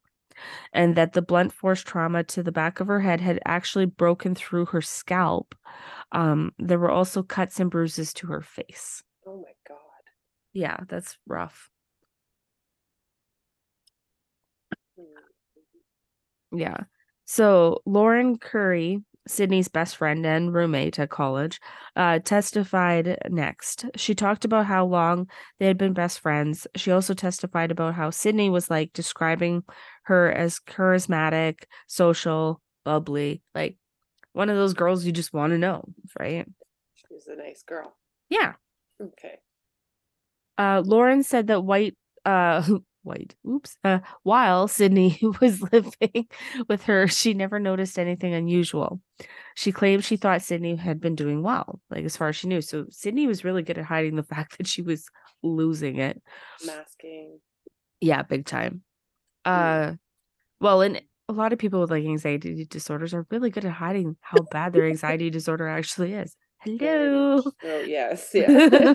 and 0.74 0.96
that 0.96 1.14
the 1.14 1.22
blunt 1.22 1.54
force 1.54 1.82
trauma 1.82 2.24
to 2.26 2.44
the 2.44 2.52
back 2.52 2.80
of 2.80 2.88
her 2.88 3.02
head 3.02 3.22
had 3.22 3.40
actually 3.46 3.86
broken 3.86 4.36
through 4.36 4.66
her 4.68 4.82
scalp. 4.82 5.56
Um, 6.12 6.54
there 6.60 6.80
were 6.80 6.92
also 6.92 7.24
cuts 7.24 7.60
and 7.60 7.72
bruises 7.72 8.14
to 8.16 8.28
her 8.28 8.42
face. 8.42 9.04
Oh 9.26 9.38
my 9.38 9.54
god. 9.68 9.78
Yeah, 10.54 10.78
that's 10.88 11.18
rough. 11.28 11.70
Mm. 14.98 15.34
Yeah. 16.52 16.78
So 17.26 17.82
Lauren 17.86 18.38
Curry, 18.38 19.04
Sydney's 19.28 19.70
best 19.70 19.96
friend 19.98 20.26
and 20.26 20.54
roommate 20.54 21.00
at 21.00 21.10
college, 21.10 21.60
uh, 21.96 22.20
testified 22.20 23.18
next. 23.30 23.86
She 23.96 24.14
talked 24.14 24.44
about 24.46 24.66
how 24.66 24.86
long 24.86 25.28
they 25.60 25.66
had 25.68 25.78
been 25.78 25.94
best 25.94 26.20
friends. 26.20 26.68
She 26.76 26.92
also 26.92 27.14
testified 27.14 27.72
about 27.72 27.96
how 27.96 28.10
Sydney 28.10 28.50
was 28.50 28.70
like 28.70 28.92
describing 28.94 29.64
her 30.04 30.32
as 30.32 30.60
charismatic, 30.60 31.64
social, 31.88 32.62
bubbly, 32.84 33.42
like 33.56 33.78
one 34.34 34.50
of 34.50 34.58
those 34.58 34.74
girls 34.74 35.06
you 35.06 35.12
just 35.12 35.34
want 35.34 35.52
to 35.52 35.58
know, 35.58 35.84
right? 36.20 36.48
She 36.96 37.06
was 37.10 37.28
a 37.28 37.36
nice 37.36 37.64
girl. 37.64 37.96
Yeah. 38.30 38.54
Okay. 39.02 39.40
Uh, 40.58 40.82
Lauren 40.86 41.24
said 41.24 41.48
that 41.48 41.64
White, 41.64 41.96
uh, 42.26 42.68
White, 43.04 43.36
oops, 43.46 43.76
uh, 43.84 44.00
while 44.24 44.68
Sydney 44.70 45.20
was 45.42 45.62
living 45.74 46.28
with 46.70 46.84
her, 46.84 47.08
she 47.08 47.34
never 47.34 47.60
noticed 47.60 48.00
anything 48.00 48.34
unusual. 48.34 49.02
She 49.56 49.74
claimed 49.74 50.06
she 50.06 50.16
thought 50.16 50.42
Sydney 50.42 50.78
had 50.78 51.02
been 51.02 51.16
doing 51.16 51.44
well, 51.44 51.82
like 51.90 52.06
as 52.06 52.16
far 52.16 52.30
as 52.30 52.38
she 52.38 52.48
knew. 52.48 52.62
So 52.62 52.86
Sydney 52.90 53.28
was 53.28 53.44
really 53.44 53.62
good 53.62 53.78
at 53.78 53.86
hiding 53.86 54.16
the 54.16 54.24
fact 54.36 54.58
that 54.58 54.68
she 54.68 54.82
was 54.82 55.06
losing 55.42 55.98
it. 55.98 56.22
Masking. 56.66 57.40
Yeah, 58.00 58.22
big 58.22 58.46
time. 58.46 58.84
Mm. 59.46 59.92
Uh, 59.92 59.94
well, 60.60 60.82
and 60.82 61.02
a 61.30 61.34
lot 61.34 61.54
of 61.54 61.60
people 61.60 61.80
with 61.82 61.92
like 61.92 62.04
anxiety 62.04 62.66
disorders 62.66 63.14
are 63.14 63.26
really 63.32 63.50
good 63.50 63.66
at 63.66 63.72
hiding 63.72 64.18
how 64.22 64.42
bad 64.52 64.74
their 64.74 64.88
anxiety 64.88 65.30
disorder 65.30 65.68
actually 65.68 66.14
is. 66.14 66.36
Hello. 66.60 67.42
so, 67.42 67.80
yes, 67.82 68.30
yeah. 68.34 68.48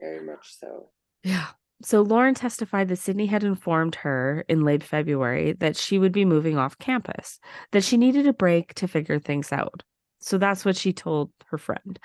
Very 0.00 0.24
much 0.24 0.56
so. 0.58 0.90
Yeah. 1.22 1.46
So 1.82 2.02
Lauren 2.02 2.34
testified 2.34 2.88
that 2.88 2.96
Sydney 2.96 3.26
had 3.26 3.44
informed 3.44 3.94
her 3.96 4.44
in 4.48 4.64
late 4.64 4.82
February 4.82 5.52
that 5.54 5.76
she 5.76 5.98
would 5.98 6.12
be 6.12 6.24
moving 6.24 6.56
off 6.56 6.78
campus, 6.78 7.38
that 7.72 7.84
she 7.84 7.96
needed 7.96 8.26
a 8.26 8.32
break 8.32 8.72
to 8.74 8.88
figure 8.88 9.18
things 9.18 9.52
out. 9.52 9.82
So 10.20 10.38
that's 10.38 10.64
what 10.64 10.76
she 10.76 10.92
told 10.92 11.30
her 11.46 11.58
friend. 11.58 11.98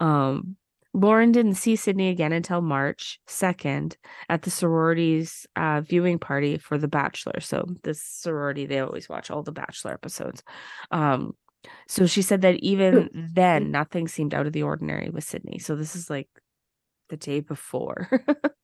Um, 0.00 0.56
Lauren 0.94 1.32
didn't 1.32 1.54
see 1.54 1.76
Sydney 1.76 2.08
again 2.08 2.32
until 2.32 2.60
March 2.60 3.18
2nd 3.26 3.96
at 4.28 4.42
the 4.42 4.50
sorority's 4.50 5.46
uh, 5.56 5.80
viewing 5.80 6.18
party 6.18 6.58
for 6.58 6.76
The 6.76 6.88
Bachelor. 6.88 7.40
So, 7.40 7.66
this 7.82 8.02
sorority, 8.02 8.66
they 8.66 8.80
always 8.80 9.08
watch 9.08 9.30
all 9.30 9.42
the 9.42 9.52
Bachelor 9.52 9.92
episodes. 9.92 10.42
Um, 10.90 11.32
so, 11.88 12.06
she 12.06 12.20
said 12.20 12.42
that 12.42 12.56
even 12.56 13.08
then, 13.14 13.70
nothing 13.70 14.06
seemed 14.06 14.34
out 14.34 14.46
of 14.46 14.52
the 14.52 14.64
ordinary 14.64 15.08
with 15.08 15.24
Sydney. 15.24 15.58
So, 15.58 15.76
this 15.76 15.96
is 15.96 16.10
like 16.10 16.28
the 17.08 17.16
day 17.16 17.40
before. 17.40 18.10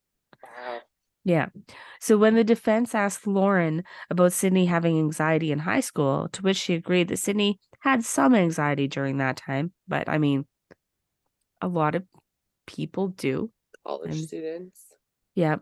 Yeah. 1.29 1.49
So 2.01 2.17
when 2.17 2.37
the 2.37 2.43
defense 2.43 2.95
asked 2.95 3.27
Lauren 3.27 3.85
about 4.09 4.33
Sydney 4.33 4.65
having 4.65 4.99
anxiety 4.99 5.53
in 5.53 5.59
high 5.59 5.81
school, 5.81 6.31
to 6.33 6.41
which 6.41 6.57
she 6.57 6.73
agreed 6.73 7.09
that 7.09 7.19
Sydney 7.19 7.59
had 7.81 8.03
some 8.03 8.35
anxiety 8.35 8.89
during 8.89 9.19
that 9.19 9.37
time, 9.37 9.75
but 9.87 10.09
I 10.09 10.17
mean, 10.17 10.47
a 11.61 11.69
lot 11.69 11.95
of 11.95 12.05
people 12.67 13.09
do. 13.09 13.51
College 13.87 14.11
And- 14.11 14.21
students. 14.29 14.87
Yeah. 15.35 15.57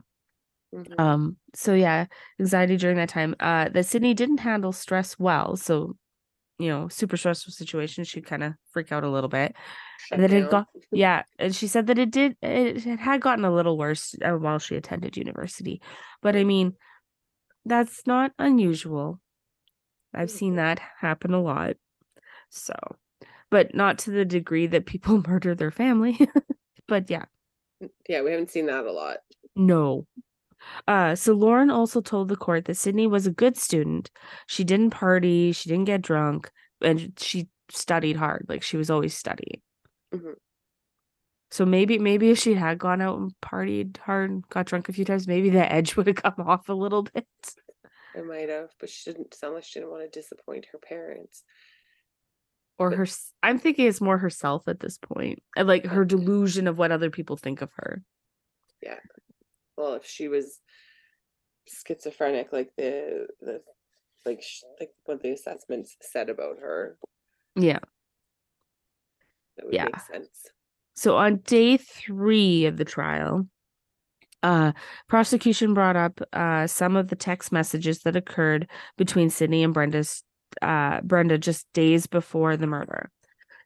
Mhm. 0.74 0.98
Um. 0.98 1.36
So 1.54 1.74
yeah, 1.74 2.06
anxiety 2.40 2.76
during 2.76 2.96
that 2.96 3.08
time. 3.08 3.34
Uh, 3.40 3.68
that 3.70 3.86
Sydney 3.86 4.14
didn't 4.14 4.38
handle 4.40 4.72
stress 4.72 5.18
well. 5.18 5.56
So, 5.56 5.96
you 6.58 6.68
know, 6.68 6.88
super 6.88 7.16
stressful 7.16 7.52
situation, 7.52 8.04
she'd 8.04 8.26
kind 8.26 8.42
of 8.42 8.54
freak 8.72 8.90
out 8.92 9.04
a 9.04 9.10
little 9.10 9.28
bit. 9.30 9.54
Shut 9.98 10.18
and 10.18 10.22
then 10.22 10.42
it 10.44 10.50
got 10.50 10.66
yeah 10.92 11.22
and 11.38 11.54
she 11.54 11.66
said 11.66 11.86
that 11.86 11.98
it 11.98 12.10
did 12.10 12.36
it, 12.42 12.86
it 12.86 12.98
had 12.98 13.20
gotten 13.22 13.44
a 13.44 13.52
little 13.54 13.78
worse 13.78 14.14
uh, 14.22 14.32
while 14.32 14.58
she 14.58 14.76
attended 14.76 15.16
university 15.16 15.80
but 16.20 16.36
i 16.36 16.44
mean 16.44 16.74
that's 17.64 18.06
not 18.06 18.30
unusual 18.38 19.18
i've 20.14 20.30
seen 20.30 20.52
Mhm. 20.52 20.56
that 20.56 20.80
happen 21.00 21.32
a 21.32 21.40
lot 21.40 21.76
so 22.50 22.74
but 23.50 23.74
not 23.74 23.98
to 23.98 24.10
the 24.10 24.24
degree 24.24 24.66
that 24.66 24.86
people 24.86 25.22
murder 25.26 25.54
their 25.54 25.70
family 25.70 26.18
but 26.88 27.10
yeah 27.10 27.24
Yeah, 28.08 28.22
we 28.22 28.30
haven't 28.30 28.50
seen 28.50 28.66
that 28.66 28.84
a 28.86 28.92
lot. 28.92 29.18
no 29.54 30.06
uh 30.88 31.14
so 31.14 31.34
lauren 31.34 31.70
also 31.70 32.00
told 32.00 32.28
the 32.28 32.36
court 32.36 32.64
that 32.66 32.76
sydney 32.76 33.06
was 33.06 33.26
a 33.26 33.30
good 33.32 33.56
student 33.56 34.10
she 34.46 34.64
didn't 34.64 34.90
party 34.90 35.52
she 35.52 35.68
didn't 35.68 35.86
get 35.86 36.02
drunk 36.02 36.50
and 36.82 37.12
she 37.18 37.48
studied 37.70 38.16
hard 38.16 38.46
like 38.48 38.62
she 38.62 38.76
was 38.76 38.90
always 38.90 39.14
studying 39.14 39.60
Mhm. 40.12 40.36
So 41.50 41.64
maybe 41.64 41.98
maybe 41.98 42.30
if 42.30 42.38
she 42.38 42.54
had 42.54 42.78
gone 42.78 43.00
out 43.00 43.18
and 43.18 43.32
partied 43.40 43.98
hard, 43.98 44.30
and 44.30 44.48
got 44.48 44.66
drunk 44.66 44.88
a 44.88 44.92
few 44.92 45.04
times, 45.04 45.26
maybe 45.28 45.50
the 45.50 45.70
edge 45.72 45.96
would 45.96 46.06
have 46.08 46.16
come 46.16 46.34
off 46.46 46.68
a 46.68 46.72
little 46.74 47.02
bit. 47.02 47.26
It 48.14 48.24
might 48.26 48.48
have, 48.48 48.74
but 48.80 48.90
she 48.90 49.12
didn't 49.12 49.34
sound 49.34 49.54
like 49.54 49.64
she 49.64 49.78
didn't 49.78 49.92
want 49.92 50.02
to 50.10 50.20
disappoint 50.20 50.66
her 50.72 50.78
parents. 50.78 51.44
Or 52.78 52.90
her 52.90 53.06
I'm 53.42 53.58
thinking 53.58 53.86
it's 53.86 54.00
more 54.00 54.18
herself 54.18 54.68
at 54.68 54.80
this 54.80 54.98
point. 54.98 55.42
And 55.56 55.66
like 55.66 55.86
her 55.86 56.04
delusion 56.04 56.68
of 56.68 56.78
what 56.78 56.92
other 56.92 57.10
people 57.10 57.36
think 57.36 57.62
of 57.62 57.70
her. 57.76 58.02
Yeah 58.82 58.98
well, 59.76 59.94
if 59.94 60.06
she 60.06 60.28
was 60.28 60.60
schizophrenic, 61.68 62.52
like 62.52 62.70
the 62.76 63.26
the 63.40 63.60
like 64.24 64.42
like 64.80 64.90
what 65.04 65.22
the 65.22 65.32
assessments 65.32 65.96
said 66.00 66.28
about 66.28 66.58
her, 66.58 66.98
Yeah. 67.54 67.80
that 69.56 69.66
would 69.66 69.74
Yeah. 69.74 69.84
make 69.84 70.00
sense. 70.00 70.46
So 70.94 71.16
on 71.16 71.38
day 71.38 71.76
three 71.76 72.66
of 72.66 72.76
the 72.76 72.84
trial, 72.84 73.48
uh 74.42 74.72
prosecution 75.08 75.74
brought 75.74 75.96
up 75.96 76.20
uh 76.32 76.66
some 76.66 76.96
of 76.96 77.08
the 77.08 77.16
text 77.16 77.52
messages 77.52 78.00
that 78.00 78.16
occurred 78.16 78.68
between 78.96 79.30
Sydney 79.30 79.62
and 79.62 79.74
Brenda's 79.74 80.22
uh 80.62 81.00
Brenda 81.02 81.38
just 81.38 81.66
days 81.72 82.06
before 82.06 82.56
the 82.56 82.66
murder. 82.66 83.10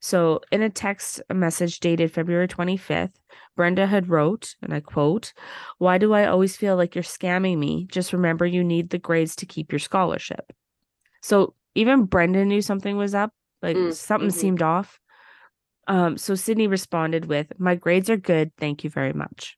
So 0.00 0.40
in 0.50 0.62
a 0.62 0.70
text 0.70 1.20
message 1.32 1.80
dated 1.80 2.12
February 2.12 2.48
25th, 2.48 3.12
Brenda 3.56 3.86
had 3.86 4.08
wrote, 4.08 4.54
and 4.62 4.72
I 4.72 4.80
quote, 4.80 5.32
"Why 5.78 5.98
do 5.98 6.12
I 6.14 6.26
always 6.26 6.56
feel 6.56 6.76
like 6.76 6.94
you're 6.94 7.04
scamming 7.04 7.58
me? 7.58 7.86
Just 7.90 8.12
remember 8.12 8.46
you 8.46 8.64
need 8.64 8.90
the 8.90 8.98
grades 8.98 9.36
to 9.36 9.46
keep 9.46 9.72
your 9.72 9.78
scholarship." 9.78 10.52
So 11.22 11.54
even 11.74 12.04
Brenda 12.06 12.44
knew 12.44 12.62
something 12.62 12.96
was 12.96 13.14
up, 13.14 13.32
like 13.62 13.76
Mm, 13.76 13.92
something 13.94 14.30
mhm. 14.30 14.34
seemed 14.34 14.62
off. 14.62 15.00
Um, 15.86 16.16
so 16.18 16.34
Sydney 16.34 16.66
responded 16.68 17.26
with, 17.26 17.52
My 17.58 17.74
grades 17.74 18.10
are 18.10 18.16
good, 18.16 18.52
thank 18.56 18.84
you 18.84 18.90
very 18.90 19.12
much. 19.12 19.56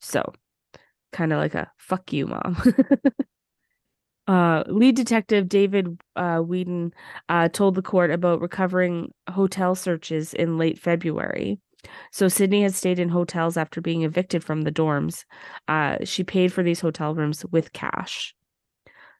So 0.00 0.32
kind 1.12 1.32
of 1.32 1.38
like 1.38 1.54
a 1.54 1.70
fuck 1.76 2.12
you, 2.12 2.26
mom. 2.26 2.56
uh 4.28 4.62
lead 4.66 4.94
detective 4.94 5.48
David 5.48 6.00
uh 6.14 6.38
Whedon 6.38 6.92
uh 7.28 7.48
told 7.48 7.74
the 7.74 7.82
court 7.82 8.10
about 8.10 8.40
recovering 8.40 9.12
hotel 9.30 9.74
searches 9.74 10.34
in 10.34 10.58
late 10.58 10.78
February. 10.78 11.58
So 12.12 12.28
Sydney 12.28 12.62
had 12.62 12.74
stayed 12.74 12.98
in 12.98 13.08
hotels 13.08 13.56
after 13.56 13.80
being 13.80 14.02
evicted 14.02 14.44
from 14.44 14.62
the 14.62 14.72
dorms. 14.72 15.24
Uh 15.66 15.96
she 16.04 16.22
paid 16.22 16.52
for 16.52 16.62
these 16.62 16.80
hotel 16.80 17.14
rooms 17.14 17.44
with 17.50 17.72
cash. 17.72 18.34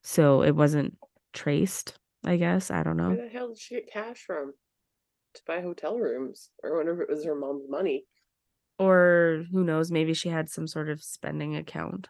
So 0.03 0.43
it 0.43 0.55
wasn't 0.55 0.97
traced, 1.33 1.99
I 2.25 2.37
guess. 2.37 2.71
I 2.71 2.83
don't 2.83 2.97
know. 2.97 3.09
Where 3.09 3.25
the 3.25 3.29
hell 3.29 3.49
did 3.49 3.59
she 3.59 3.75
get 3.77 3.93
cash 3.93 4.23
from 4.25 4.53
to 5.35 5.43
buy 5.47 5.61
hotel 5.61 5.99
rooms? 5.99 6.51
Or 6.63 6.79
whenever 6.79 7.03
it 7.03 7.11
was 7.11 7.25
her 7.25 7.35
mom's 7.35 7.69
money. 7.69 8.05
Or 8.79 9.45
who 9.51 9.65
knows, 9.65 9.91
maybe 9.91 10.15
she 10.15 10.29
had 10.29 10.49
some 10.49 10.69
sort 10.69 10.89
of 10.89 11.03
spending 11.03 11.57
account 11.57 12.09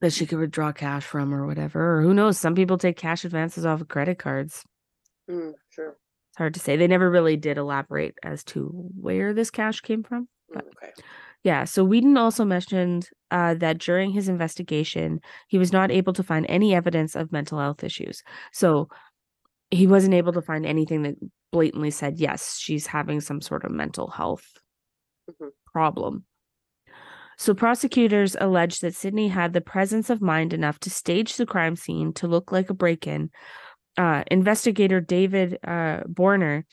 that 0.00 0.12
she 0.12 0.26
could 0.26 0.38
withdraw 0.38 0.72
cash 0.72 1.04
from 1.04 1.32
or 1.34 1.46
whatever. 1.46 1.98
Or 1.98 2.02
who 2.02 2.14
knows, 2.14 2.38
some 2.38 2.54
people 2.54 2.78
take 2.78 2.96
cash 2.96 3.24
advances 3.24 3.66
off 3.66 3.80
of 3.80 3.88
credit 3.88 4.18
cards. 4.18 4.64
Mm, 5.30 5.52
sure. 5.70 5.90
It's 6.30 6.38
hard 6.38 6.54
to 6.54 6.60
say. 6.60 6.76
They 6.76 6.86
never 6.86 7.10
really 7.10 7.36
did 7.36 7.58
elaborate 7.58 8.14
as 8.22 8.42
to 8.44 8.66
where 8.98 9.34
this 9.34 9.50
cash 9.50 9.80
came 9.80 10.02
from. 10.02 10.22
Mm, 10.50 10.54
But- 10.54 10.66
okay. 10.66 10.92
Yeah, 11.42 11.64
so 11.64 11.84
Whedon 11.84 12.18
also 12.18 12.44
mentioned 12.44 13.08
uh, 13.30 13.54
that 13.54 13.78
during 13.78 14.10
his 14.10 14.28
investigation, 14.28 15.20
he 15.48 15.56
was 15.56 15.72
not 15.72 15.90
able 15.90 16.12
to 16.12 16.22
find 16.22 16.44
any 16.50 16.74
evidence 16.74 17.16
of 17.16 17.32
mental 17.32 17.58
health 17.58 17.82
issues. 17.82 18.22
So 18.52 18.88
he 19.70 19.86
wasn't 19.86 20.12
able 20.14 20.34
to 20.34 20.42
find 20.42 20.66
anything 20.66 21.02
that 21.02 21.14
blatantly 21.50 21.92
said, 21.92 22.18
yes, 22.18 22.58
she's 22.58 22.86
having 22.86 23.22
some 23.22 23.40
sort 23.40 23.64
of 23.64 23.70
mental 23.70 24.08
health 24.08 24.44
Mhm. 25.30 25.50
problem. 25.72 26.26
So 27.40 27.54
prosecutors 27.54 28.36
alleged 28.38 28.82
that 28.82 28.94
Sydney 28.94 29.28
had 29.28 29.54
the 29.54 29.62
presence 29.62 30.10
of 30.10 30.20
mind 30.20 30.52
enough 30.52 30.78
to 30.80 30.90
stage 30.90 31.36
the 31.36 31.46
crime 31.46 31.74
scene 31.74 32.12
to 32.12 32.28
look 32.28 32.52
like 32.52 32.68
a 32.68 32.74
break-in. 32.74 33.30
Uh, 33.96 34.24
investigator 34.30 35.00
David 35.00 35.58
uh, 35.64 36.00
Borner 36.06 36.64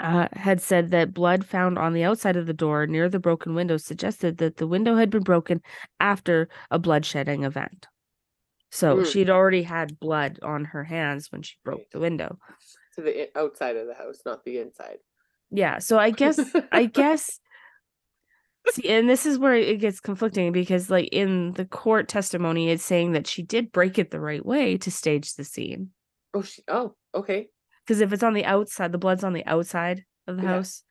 uh, 0.00 0.26
had 0.32 0.60
said 0.60 0.90
that 0.90 1.14
blood 1.14 1.46
found 1.46 1.78
on 1.78 1.92
the 1.92 2.02
outside 2.02 2.34
of 2.34 2.46
the 2.46 2.52
door 2.52 2.88
near 2.88 3.08
the 3.08 3.20
broken 3.20 3.54
window 3.54 3.76
suggested 3.76 4.38
that 4.38 4.56
the 4.56 4.66
window 4.66 4.96
had 4.96 5.08
been 5.08 5.22
broken 5.22 5.62
after 6.00 6.48
a 6.72 6.80
bloodshedding 6.80 7.46
event. 7.46 7.86
So 8.72 8.96
Mm. 8.96 9.06
she'd 9.06 9.30
already 9.30 9.62
had 9.62 10.00
blood 10.00 10.40
on 10.42 10.64
her 10.64 10.82
hands 10.82 11.30
when 11.30 11.42
she 11.42 11.54
broke 11.64 11.88
the 11.92 12.00
window. 12.00 12.40
So 12.90 13.02
the 13.02 13.30
outside 13.38 13.76
of 13.76 13.86
the 13.86 13.94
house, 13.94 14.22
not 14.26 14.44
the 14.44 14.58
inside. 14.58 14.98
Yeah. 15.52 15.78
So 15.78 15.96
I 15.96 16.10
guess 16.10 16.40
I 16.72 16.86
guess 17.00 17.38
see, 18.70 18.88
and 18.88 19.08
this 19.08 19.26
is 19.26 19.38
where 19.38 19.54
it 19.54 19.80
gets 19.80 20.00
conflicting 20.00 20.52
because 20.52 20.90
like 20.90 21.08
in 21.12 21.52
the 21.54 21.64
court 21.64 22.08
testimony, 22.08 22.70
it's 22.70 22.84
saying 22.84 23.12
that 23.12 23.26
she 23.26 23.42
did 23.42 23.72
break 23.72 23.98
it 23.98 24.10
the 24.10 24.20
right 24.20 24.44
way 24.44 24.76
to 24.78 24.90
stage 24.90 25.34
the 25.34 25.44
scene. 25.44 25.90
Oh, 26.34 26.42
she. 26.42 26.62
Oh, 26.68 26.94
okay. 27.14 27.48
Because 27.86 28.00
if 28.00 28.12
it's 28.12 28.22
on 28.22 28.34
the 28.34 28.44
outside, 28.44 28.92
the 28.92 28.98
blood's 28.98 29.24
on 29.24 29.32
the 29.32 29.44
outside 29.46 30.04
of 30.26 30.36
the 30.36 30.42
Yeah. 30.44 30.48
house, 30.50 30.82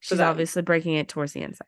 So 0.00 0.14
she's 0.14 0.18
that- 0.18 0.28
obviously 0.28 0.62
breaking 0.62 0.94
it 0.94 1.08
towards 1.08 1.32
the 1.32 1.42
inside. 1.42 1.66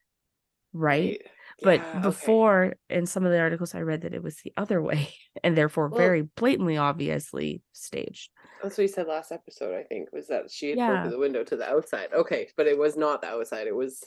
Right. 0.73 1.21
But 1.63 1.81
Yeah, 1.81 1.91
okay. 1.91 2.01
before, 2.01 2.75
in 2.89 3.05
some 3.07 3.27
of 3.27 3.33
the 3.33 3.39
articles 3.39 3.75
I 3.75 3.81
read, 3.83 4.03
that 4.03 4.15
it 4.15 4.23
was 4.23 4.37
the 4.43 4.53
other 4.57 4.81
way, 4.83 5.13
and 5.45 5.57
therefore 5.57 5.89
Well- 5.89 5.99
very 5.99 6.23
blatantly, 6.23 6.77
obviously 6.77 7.63
staged. 7.73 8.31
That's 8.63 8.77
what 8.79 8.83
you 8.83 8.89
said 8.89 9.07
last 9.07 9.31
episode, 9.33 9.75
I 9.75 9.83
think, 9.85 10.11
was 10.13 10.27
that 10.29 10.51
she 10.51 10.71
had 10.71 10.79
Yeah. 10.79 10.91
broken 10.93 11.11
the 11.11 11.19
window 11.19 11.45
to 11.45 11.57
the 11.57 11.69
outside. 11.69 12.13
Okay, 12.13 12.49
but 12.57 12.67
it 12.67 12.79
was 12.79 12.97
not 12.97 13.21
the 13.21 13.29
outside. 13.29 13.67
It 13.67 13.75
was, 13.77 14.03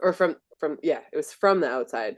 or 0.00 0.12
from 0.12 0.36
from 0.58 0.78
yeah, 0.82 1.00
it 1.12 1.16
was 1.16 1.32
from 1.32 1.60
the 1.60 1.68
outside. 1.70 2.16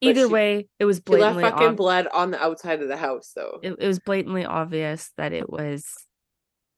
But 0.00 0.08
Either 0.10 0.26
she- 0.28 0.32
way, 0.32 0.68
it 0.78 0.84
was 0.84 1.00
She 1.06 1.16
left 1.16 1.40
fucking 1.40 1.68
ob- 1.68 1.76
blood 1.76 2.06
on 2.12 2.30
the 2.30 2.42
outside 2.42 2.82
of 2.82 2.88
the 2.88 2.96
house, 2.96 3.32
though. 3.34 3.58
it, 3.62 3.74
it 3.80 3.86
was 3.86 3.98
blatantly 3.98 4.44
obvious 4.44 5.10
that 5.16 5.32
it 5.32 5.50
was 5.50 5.84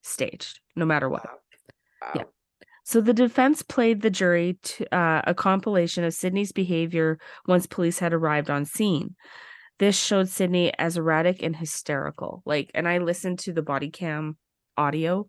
staged, 0.03 0.59
no 0.75 0.85
matter 0.85 1.07
what. 1.09 1.23
Wow. 1.25 1.37
Wow. 2.01 2.11
Yeah. 2.15 2.23
So 2.83 2.99
the 2.99 3.13
defense 3.13 3.61
played 3.61 4.01
the 4.01 4.09
jury 4.09 4.57
to 4.63 4.95
uh, 4.95 5.21
a 5.27 5.35
compilation 5.35 6.03
of 6.03 6.15
Sydney's 6.15 6.51
behavior 6.51 7.19
once 7.47 7.67
police 7.67 7.99
had 7.99 8.11
arrived 8.11 8.49
on 8.49 8.65
scene. 8.65 9.15
This 9.77 9.95
showed 9.97 10.27
Sydney 10.29 10.73
as 10.77 10.97
erratic 10.97 11.43
and 11.43 11.55
hysterical. 11.55 12.41
Like, 12.45 12.71
and 12.73 12.87
I 12.87 12.97
listened 12.97 13.39
to 13.39 13.53
the 13.53 13.61
body 13.61 13.89
cam 13.91 14.37
audio 14.77 15.27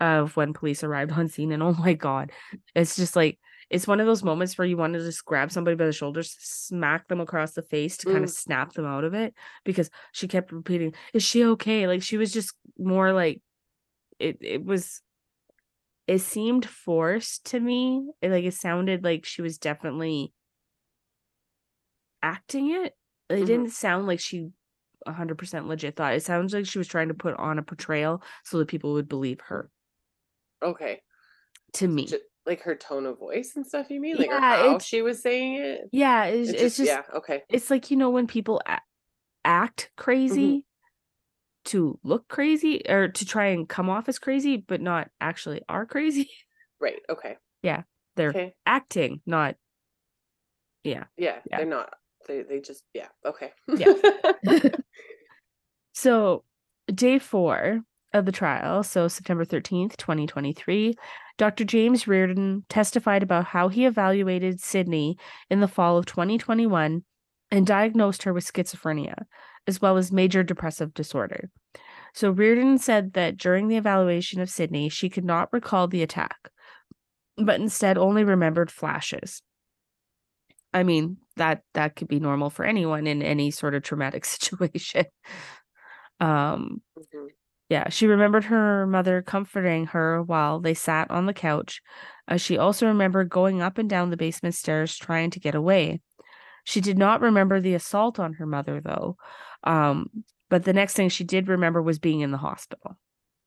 of 0.00 0.36
when 0.36 0.52
police 0.52 0.82
arrived 0.82 1.12
on 1.12 1.28
scene, 1.28 1.52
and 1.52 1.62
oh 1.62 1.74
my 1.74 1.94
god, 1.94 2.32
it's 2.74 2.96
just 2.96 3.14
like 3.14 3.38
it's 3.70 3.86
one 3.86 4.00
of 4.00 4.06
those 4.06 4.22
moments 4.24 4.58
where 4.58 4.66
you 4.66 4.76
want 4.76 4.94
to 4.94 5.00
just 5.00 5.24
grab 5.24 5.52
somebody 5.52 5.76
by 5.76 5.86
the 5.86 5.92
shoulders, 5.92 6.36
smack 6.40 7.08
them 7.08 7.20
across 7.20 7.52
the 7.54 7.62
face 7.62 7.96
to 7.98 8.06
kind 8.06 8.24
of 8.24 8.30
Mm. 8.30 8.32
snap 8.32 8.72
them 8.74 8.86
out 8.86 9.04
of 9.04 9.14
it 9.14 9.34
because 9.64 9.90
she 10.12 10.28
kept 10.28 10.52
repeating, 10.52 10.94
"Is 11.14 11.22
she 11.22 11.44
okay?" 11.44 11.86
Like 11.86 12.02
she 12.02 12.16
was 12.18 12.32
just 12.32 12.54
more 12.78 13.12
like 13.12 13.42
it. 14.20 14.38
It 14.42 14.64
was 14.64 15.02
it 16.06 16.18
seemed 16.18 16.66
forced 16.68 17.46
to 17.46 17.60
me. 17.60 18.10
It, 18.20 18.30
like 18.30 18.44
it 18.44 18.54
sounded 18.54 19.04
like 19.04 19.24
she 19.24 19.42
was 19.42 19.58
definitely 19.58 20.32
acting 22.22 22.70
it. 22.70 22.96
It 23.28 23.36
Mhm. 23.40 23.44
didn't 23.44 23.70
sound 23.70 24.06
like 24.06 24.20
she 24.20 24.50
100% 25.06 25.66
legit 25.68 25.96
thought. 25.96 26.14
It 26.14 26.22
sounds 26.22 26.52
like 26.52 26.66
she 26.66 26.78
was 26.78 26.88
trying 26.88 27.08
to 27.08 27.14
put 27.14 27.34
on 27.36 27.58
a 27.58 27.62
portrayal 27.62 28.22
so 28.44 28.58
that 28.58 28.68
people 28.68 28.92
would 28.94 29.08
believe 29.08 29.40
her. 29.42 29.70
Okay. 30.62 31.02
To 31.74 31.88
me. 31.88 32.20
Like 32.46 32.62
her 32.62 32.74
tone 32.74 33.06
of 33.06 33.18
voice 33.18 33.52
and 33.56 33.66
stuff, 33.66 33.90
you 33.90 34.00
mean? 34.00 34.16
Like 34.16 34.28
Yeah, 34.30 34.40
how 34.40 34.78
she 34.78 35.02
was 35.02 35.22
saying 35.22 35.54
it? 35.56 35.88
yeah, 35.92 36.24
it's, 36.24 36.50
It's 36.50 36.62
it's 36.62 36.62
just, 36.62 36.76
just 36.78 36.88
yeah, 36.88 37.16
okay. 37.18 37.42
it's 37.48 37.70
like 37.70 37.90
you 37.90 37.96
know 37.96 38.10
when 38.10 38.26
people 38.26 38.60
a- 38.66 38.80
act 39.44 39.82
mm-hmm. 39.82 40.02
crazy 40.02 40.64
to 41.66 41.98
look 42.02 42.26
crazy 42.28 42.82
or 42.88 43.08
to 43.08 43.26
try 43.26 43.46
and 43.46 43.68
come 43.68 43.90
off 43.90 44.08
as 44.08 44.18
crazy 44.18 44.56
but 44.56 44.80
not 44.80 45.10
actually 45.20 45.62
are 45.68 45.86
crazy. 45.86 46.30
Right. 46.82 47.00
Okay. 47.10 47.36
Yeah. 47.62 47.82
They're 48.16 48.30
Okay. 48.30 48.54
acting, 48.64 49.20
not 49.26 49.56
Yeah, 50.82 51.04
Yeah. 51.18 51.40
They're 51.50 51.66
not. 51.66 51.92
They 52.26 52.40
they 52.42 52.60
just 52.60 52.84
yeah. 52.94 53.08
Okay. 53.22 53.52
Yeah. 53.68 53.92
So, 55.92 56.44
day 56.86 57.18
four 57.18 57.82
of 58.12 58.24
the 58.24 58.32
trial, 58.32 58.82
so 58.82 59.08
September 59.08 59.44
13th, 59.44 59.96
2023, 59.96 60.94
Dr. 61.40 61.64
James 61.64 62.06
Reardon 62.06 62.66
testified 62.68 63.22
about 63.22 63.46
how 63.46 63.68
he 63.68 63.86
evaluated 63.86 64.60
Sydney 64.60 65.16
in 65.48 65.60
the 65.60 65.68
fall 65.68 65.96
of 65.96 66.04
2021 66.04 67.02
and 67.50 67.66
diagnosed 67.66 68.24
her 68.24 68.34
with 68.34 68.44
schizophrenia, 68.44 69.24
as 69.66 69.80
well 69.80 69.96
as 69.96 70.12
major 70.12 70.42
depressive 70.42 70.92
disorder. 70.92 71.48
So, 72.12 72.30
Reardon 72.30 72.76
said 72.76 73.14
that 73.14 73.38
during 73.38 73.68
the 73.68 73.78
evaluation 73.78 74.42
of 74.42 74.50
Sydney, 74.50 74.90
she 74.90 75.08
could 75.08 75.24
not 75.24 75.50
recall 75.50 75.88
the 75.88 76.02
attack, 76.02 76.50
but 77.38 77.58
instead 77.58 77.96
only 77.96 78.22
remembered 78.22 78.70
flashes. 78.70 79.40
I 80.74 80.82
mean, 80.82 81.16
that 81.36 81.62
that 81.72 81.96
could 81.96 82.08
be 82.08 82.20
normal 82.20 82.50
for 82.50 82.66
anyone 82.66 83.06
in 83.06 83.22
any 83.22 83.50
sort 83.50 83.74
of 83.74 83.82
traumatic 83.82 84.24
situation. 84.26 85.06
Um, 86.20 86.82
Mhm. 86.98 87.28
Yeah, 87.70 87.88
she 87.88 88.08
remembered 88.08 88.44
her 88.44 88.84
mother 88.86 89.22
comforting 89.22 89.86
her 89.86 90.22
while 90.22 90.58
they 90.58 90.74
sat 90.74 91.08
on 91.10 91.26
the 91.26 91.32
couch. 91.32 91.80
Uh, 92.26 92.36
she 92.36 92.58
also 92.58 92.86
remembered 92.88 93.30
going 93.30 93.62
up 93.62 93.78
and 93.78 93.88
down 93.88 94.10
the 94.10 94.16
basement 94.16 94.56
stairs 94.56 94.96
trying 94.96 95.30
to 95.30 95.40
get 95.40 95.54
away. 95.54 96.00
She 96.64 96.80
did 96.80 96.98
not 96.98 97.20
remember 97.20 97.60
the 97.60 97.74
assault 97.74 98.18
on 98.18 98.34
her 98.34 98.44
mother, 98.46 98.80
though. 98.80 99.16
Um, 99.62 100.10
but 100.48 100.64
the 100.64 100.72
next 100.72 100.94
thing 100.94 101.08
she 101.08 101.22
did 101.22 101.48
remember 101.48 101.80
was 101.80 102.00
being 102.00 102.20
in 102.20 102.32
the 102.32 102.38
hospital. 102.38 102.98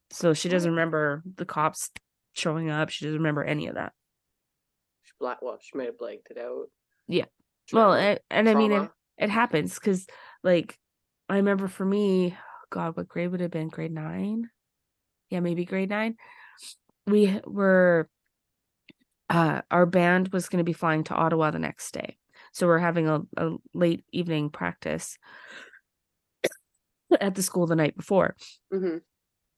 So 0.09 0.33
she 0.33 0.47
doesn't 0.47 0.69
Oh. 0.69 0.73
remember 0.73 1.21
the 1.35 1.45
cops 1.45 1.91
showing 2.31 2.69
up. 2.69 2.89
She 2.89 3.03
doesn't 3.05 3.19
remember 3.19 3.43
any 3.43 3.67
of 3.67 3.75
that. 3.75 3.91
She 5.03 5.11
black. 5.19 5.41
Well, 5.41 5.59
she 5.61 5.77
might 5.77 5.87
have 5.87 5.97
blanked 5.97 6.31
it 6.31 6.37
out. 6.37 6.67
Yeah. 7.07 7.25
Well, 7.73 7.93
and, 7.93 8.19
and 8.29 8.47
I 8.49 8.55
mean, 8.55 8.71
it, 8.71 8.89
it 9.17 9.29
happens 9.29 9.75
because, 9.75 10.07
like, 10.43 10.77
I 11.27 11.37
remember 11.37 11.67
for 11.67 11.85
me, 11.85 12.37
God, 12.73 12.97
what 12.97 13.07
grade 13.07 13.29
would 13.29 13.39
it 13.39 13.43
have 13.45 13.51
been? 13.51 13.69
Grade 13.69 13.91
nine? 13.91 14.49
Yeah, 15.29 15.41
maybe 15.41 15.63
grade 15.63 15.91
nine. 15.91 16.15
We 17.05 17.39
were, 17.45 18.09
uh, 19.29 19.61
our 19.69 19.85
band 19.85 20.29
was 20.29 20.49
going 20.49 20.57
to 20.57 20.63
be 20.63 20.73
flying 20.73 21.03
to 21.05 21.13
Ottawa 21.13 21.51
the 21.51 21.59
next 21.59 21.91
day. 21.93 22.17
So 22.51 22.65
we're 22.65 22.79
having 22.79 23.07
a, 23.07 23.21
a 23.37 23.51
late 23.75 24.03
evening 24.11 24.49
practice 24.49 25.19
at 27.21 27.35
the 27.35 27.43
school 27.43 27.67
the 27.67 27.75
night 27.75 27.95
before. 27.95 28.35
Mhm. 28.73 29.01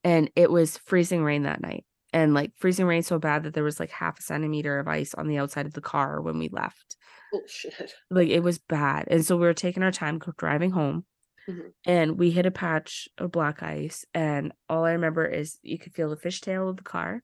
And 0.04 0.30
it 0.36 0.50
was 0.50 0.76
freezing 0.76 1.24
rain 1.24 1.44
that 1.44 1.62
night. 1.62 1.86
And 2.12 2.34
like 2.34 2.52
freezing 2.56 2.84
rain 2.86 3.02
so 3.02 3.18
bad 3.18 3.44
that 3.44 3.54
there 3.54 3.64
was 3.64 3.80
like 3.80 3.90
half 3.90 4.18
a 4.18 4.22
centimeter 4.22 4.78
of 4.78 4.88
ice 4.88 5.14
on 5.14 5.26
the 5.26 5.38
outside 5.38 5.64
of 5.64 5.72
the 5.72 5.80
car 5.80 6.20
when 6.20 6.38
we 6.38 6.50
left 6.50 6.96
Bullshit. 7.32 7.92
like 8.10 8.28
it 8.28 8.42
was 8.42 8.58
bad 8.58 9.08
and 9.10 9.24
so 9.24 9.36
we 9.36 9.42
were 9.46 9.52
taking 9.52 9.82
our 9.82 9.90
time 9.90 10.20
driving 10.38 10.70
home 10.70 11.04
Mhm. 11.48 11.72
and 11.84 12.18
we 12.18 12.30
hit 12.30 12.46
a 12.46 12.50
patch 12.50 13.08
of 13.18 13.32
black 13.32 13.62
ice 13.62 14.04
and 14.14 14.52
all 14.68 14.84
i 14.84 14.92
remember 14.92 15.24
is 15.26 15.58
you 15.62 15.78
could 15.78 15.94
feel 15.94 16.10
the 16.10 16.16
fishtail 16.16 16.68
of 16.70 16.76
the 16.76 16.82
car. 16.82 17.22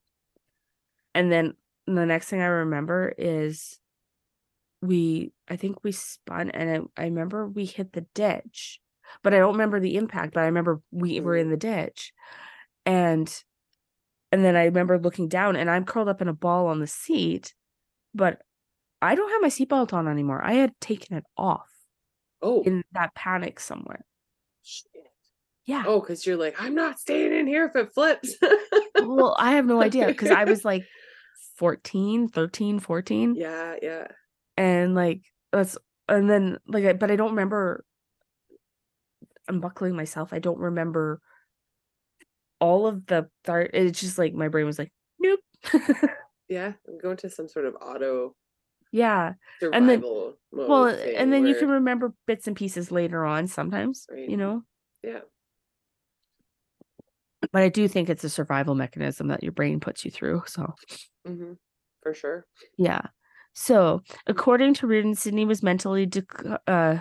And 1.14 1.30
then 1.30 1.56
the 1.87 2.06
next 2.06 2.28
thing 2.28 2.40
i 2.40 2.46
remember 2.46 3.12
is 3.18 3.78
we 4.82 5.32
i 5.48 5.56
think 5.56 5.82
we 5.85 5.92
spun 5.92 6.50
and 6.50 6.88
I, 6.96 7.02
I 7.02 7.04
remember 7.06 7.46
we 7.46 7.64
hit 7.64 7.92
the 7.92 8.06
ditch 8.14 8.80
but 9.22 9.32
i 9.32 9.38
don't 9.38 9.52
remember 9.52 9.78
the 9.80 9.96
impact 9.96 10.35
but 10.35 10.40
i 10.42 10.46
remember 10.46 10.80
we 10.90 11.20
were 11.20 11.37
in 11.37 11.50
the 11.50 11.56
ditch. 11.56 12.12
And 12.87 13.28
and 14.32 14.44
then 14.44 14.56
i 14.56 14.64
remember 14.66 14.98
looking 14.98 15.28
down 15.28 15.56
and 15.56 15.70
i'm 15.70 15.85
curled 15.85 16.08
up 16.08 16.22
in 16.22 16.28
a 16.28 16.35
ball 16.35 16.68
on 16.68 16.80
the 16.80 16.87
seat 16.87 17.54
but 18.14 18.42
i 19.02 19.14
don't 19.14 19.30
have 19.30 19.42
my 19.42 19.48
seatbelt 19.48 19.92
on 19.94 20.08
anymore. 20.08 20.42
I 20.44 20.54
had 20.54 20.74
taken 20.80 21.16
it 21.18 21.24
off 21.37 21.68
Oh. 22.42 22.62
in 22.64 22.85
that 22.92 23.14
panic 23.14 23.61
somewhere 23.61 24.04
shit. 24.62 24.90
yeah 25.66 25.85
Oh, 25.87 26.01
because 26.01 26.27
you're 26.27 26.37
like, 26.37 26.57
I'm 26.61 26.75
not 26.75 26.98
staying 26.98 27.33
in 27.33 27.46
here 27.46 27.66
if 27.66 27.77
it 27.77 27.92
flips. 27.92 28.35
well 29.03 29.35
i 29.38 29.53
have 29.53 29.66
no 29.66 29.83
idea 29.83 30.07
because 30.07 30.31
i 30.31 30.44
was 30.44 30.64
like 30.64 30.85
14 31.57 32.29
13 32.29 32.79
14 32.81 33.35
yeah, 33.37 33.75
yeah. 33.83 34.07
and 34.57 34.94
like 34.94 35.22
that's 35.53 35.77
and 36.09 36.29
then 36.29 36.59
like 36.66 36.98
but 36.98 37.11
i 37.11 37.16
don't 37.16 37.31
remember 37.31 37.85
unbuckling 39.48 39.94
myself 39.96 40.33
i 40.33 40.38
don't 40.38 40.59
remember 40.59 41.20
all 42.61 42.87
of 42.87 43.05
the 43.07 43.29
th- 43.44 43.70
it's 43.75 44.01
just 44.01 44.18
like 44.18 44.35
my 44.35 44.48
brain 44.48 44.66
was 44.66 44.79
like 44.79 44.92
nope 45.20 45.40
Yeah. 46.48 46.72
I'm 46.87 46.98
going 46.98 47.16
to 47.18 47.31
some 47.31 47.48
sort 47.48 47.64
of 47.64 47.75
auto 47.81 48.35
yeah 48.92 49.33
And 49.72 49.88
then- 49.88 50.02
well 50.52 50.87
and 50.87 51.33
then 51.33 51.46
you 51.46 51.55
can 51.55 51.68
remember 51.68 52.12
bits 52.26 52.46
and 52.46 52.55
pieces 52.55 52.92
later 52.92 53.24
on 53.24 53.46
sometimes 53.48 54.07
Right. 54.11 54.28
you 54.28 54.37
know 54.37 54.62
Yeah. 55.02 55.20
but 57.52 57.62
i 57.62 57.68
do 57.68 57.88
think 57.88 58.09
it's 58.09 58.24
a 58.24 58.28
survival 58.28 58.74
mechanism 58.74 59.28
that 59.28 59.42
your 59.42 59.52
brain 59.52 59.81
puts 59.81 60.05
you 60.05 60.11
through 60.11 60.42
so 60.46 60.74
hmm 61.26 61.52
For 62.02 62.14
sure. 62.14 62.46
Yeah. 62.78 63.02
So, 63.55 64.00
according 64.26 64.74
to 64.74 64.87
Reardon, 64.88 65.14
Sydney 65.14 65.44
was 65.44 65.62
mentally 65.62 66.05
dec- 66.07 66.59
uh, 66.66 66.98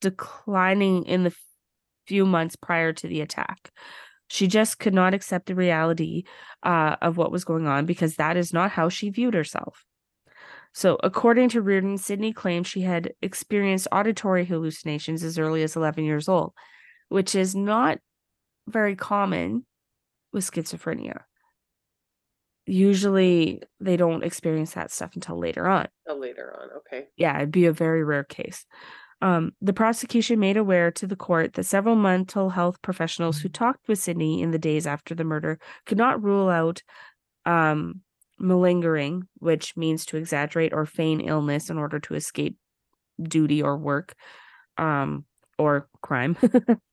declining 0.00 1.04
in 1.04 1.24
the 1.24 1.34
few 2.06 2.24
months 2.24 2.56
prior 2.56 2.92
to 2.94 3.06
the 3.08 3.20
attack. 3.20 3.70
She 4.28 4.46
just 4.46 4.78
could 4.78 4.94
not 4.94 5.12
accept 5.12 5.46
the 5.46 5.54
reality 5.54 6.22
uh, 6.62 6.96
of 7.02 7.16
what 7.18 7.30
was 7.30 7.44
going 7.44 7.66
on 7.66 7.84
because 7.84 8.16
that 8.16 8.36
is 8.38 8.52
not 8.54 8.70
how 8.70 8.88
she 8.88 9.10
viewed 9.10 9.34
herself. 9.34 9.84
So, 10.74 10.98
according 11.02 11.50
to 11.50 11.60
Reardon, 11.60 11.98
Sydney 11.98 12.32
claimed 12.32 12.66
she 12.66 12.80
had 12.80 13.12
experienced 13.20 13.88
auditory 13.92 14.44
hallucinations 14.46 15.22
as 15.22 15.38
early 15.38 15.62
as 15.62 15.76
11 15.76 16.04
years 16.04 16.28
old, 16.28 16.54
which 17.08 17.34
is 17.34 17.54
not 17.54 17.98
very 18.66 18.96
common 18.96 19.66
with 20.32 20.50
schizophrenia. 20.50 21.22
Usually, 22.64 23.60
they 23.80 23.96
don't 23.96 24.22
experience 24.24 24.74
that 24.74 24.92
stuff 24.92 25.14
until 25.14 25.36
later 25.38 25.66
on 25.66 25.88
Oh, 26.08 26.14
later 26.14 26.56
on. 26.58 26.70
Okay. 26.78 27.08
yeah, 27.16 27.36
it'd 27.36 27.50
be 27.50 27.66
a 27.66 27.72
very 27.72 28.04
rare 28.04 28.24
case. 28.24 28.64
Um, 29.20 29.52
the 29.60 29.72
prosecution 29.72 30.38
made 30.40 30.56
aware 30.56 30.90
to 30.92 31.06
the 31.06 31.16
court 31.16 31.54
that 31.54 31.64
several 31.64 31.96
mental 31.96 32.50
health 32.50 32.80
professionals 32.82 33.40
who 33.40 33.48
talked 33.48 33.86
with 33.88 33.98
Sydney 33.98 34.42
in 34.42 34.52
the 34.52 34.58
days 34.58 34.86
after 34.86 35.14
the 35.14 35.24
murder 35.24 35.58
could 35.86 35.98
not 35.98 36.22
rule 36.22 36.48
out 36.48 36.82
um, 37.44 38.00
malingering, 38.38 39.24
which 39.38 39.76
means 39.76 40.04
to 40.06 40.16
exaggerate 40.16 40.72
or 40.72 40.86
feign 40.86 41.20
illness 41.20 41.70
in 41.70 41.78
order 41.78 42.00
to 42.00 42.14
escape 42.14 42.56
duty 43.22 43.62
or 43.62 43.76
work 43.76 44.14
um 44.78 45.24
or 45.58 45.88
crime. 46.00 46.36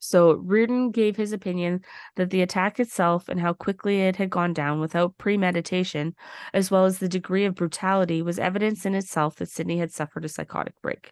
So 0.00 0.34
reardon 0.34 0.90
gave 0.90 1.16
his 1.16 1.32
opinion 1.32 1.82
that 2.16 2.30
the 2.30 2.42
attack 2.42 2.78
itself 2.78 3.28
and 3.28 3.40
how 3.40 3.52
quickly 3.52 4.00
it 4.02 4.16
had 4.16 4.30
gone 4.30 4.52
down 4.52 4.80
without 4.80 5.18
premeditation 5.18 6.14
as 6.54 6.70
well 6.70 6.84
as 6.84 6.98
the 6.98 7.08
degree 7.08 7.44
of 7.44 7.56
brutality 7.56 8.22
was 8.22 8.38
evidence 8.38 8.86
in 8.86 8.94
itself 8.94 9.36
that 9.36 9.50
sydney 9.50 9.78
had 9.78 9.92
suffered 9.92 10.24
a 10.24 10.28
psychotic 10.28 10.80
break. 10.82 11.10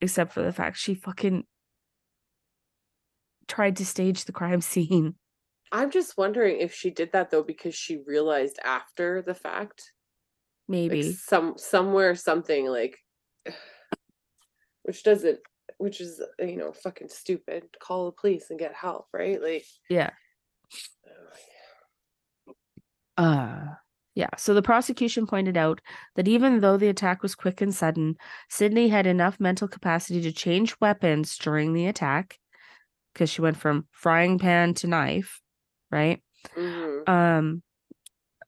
Except 0.00 0.32
for 0.32 0.42
the 0.42 0.52
fact 0.52 0.76
she 0.76 0.94
fucking 0.94 1.44
tried 3.48 3.76
to 3.76 3.86
stage 3.86 4.24
the 4.24 4.32
crime 4.32 4.60
scene 4.72 5.14
I'm 5.72 5.90
just 5.90 6.18
wondering 6.18 6.60
if 6.60 6.74
she 6.74 6.90
did 6.90 7.12
that 7.12 7.30
though 7.30 7.42
because 7.42 7.74
she 7.74 7.98
realized 8.06 8.58
after 8.62 9.22
the 9.22 9.34
fact. 9.34 9.92
maybe 10.68 11.02
Like 11.02 11.16
some 11.16 11.54
somewhere 11.56 12.14
something 12.14 12.66
like 12.66 12.98
which 14.82 15.02
doesn't 15.02 15.40
which 15.78 16.00
is 16.00 16.20
uh, 16.20 16.44
you 16.44 16.56
know 16.56 16.72
fucking 16.72 17.08
stupid. 17.08 17.64
Call 17.80 18.06
the 18.06 18.12
police 18.12 18.46
and 18.50 18.58
get 18.58 18.74
help, 18.74 19.06
right? 19.12 19.42
Like 19.42 19.64
yeah 19.88 20.10
Uh, 23.18 23.66
yeah. 24.14 24.30
So 24.38 24.54
the 24.54 24.62
prosecution 24.62 25.26
pointed 25.26 25.56
out 25.56 25.82
that 26.16 26.26
even 26.26 26.60
though 26.60 26.78
the 26.78 26.88
attack 26.88 27.22
was 27.22 27.34
quick 27.34 27.60
and 27.60 27.74
sudden, 27.74 28.16
Sydney 28.48 28.88
had 28.88 29.06
enough 29.06 29.38
mental 29.38 29.68
capacity 29.68 30.22
to 30.22 30.32
change 30.32 30.74
weapons 30.80 31.36
during 31.36 31.74
the 31.74 31.86
attack 31.86 32.38
because 33.12 33.28
she 33.28 33.42
went 33.42 33.58
from 33.58 33.86
frying 33.90 34.38
pan 34.38 34.72
to 34.74 34.86
knife, 34.86 35.41
right? 35.92 36.22
mhm. 36.56 37.08
Um, 37.08 37.62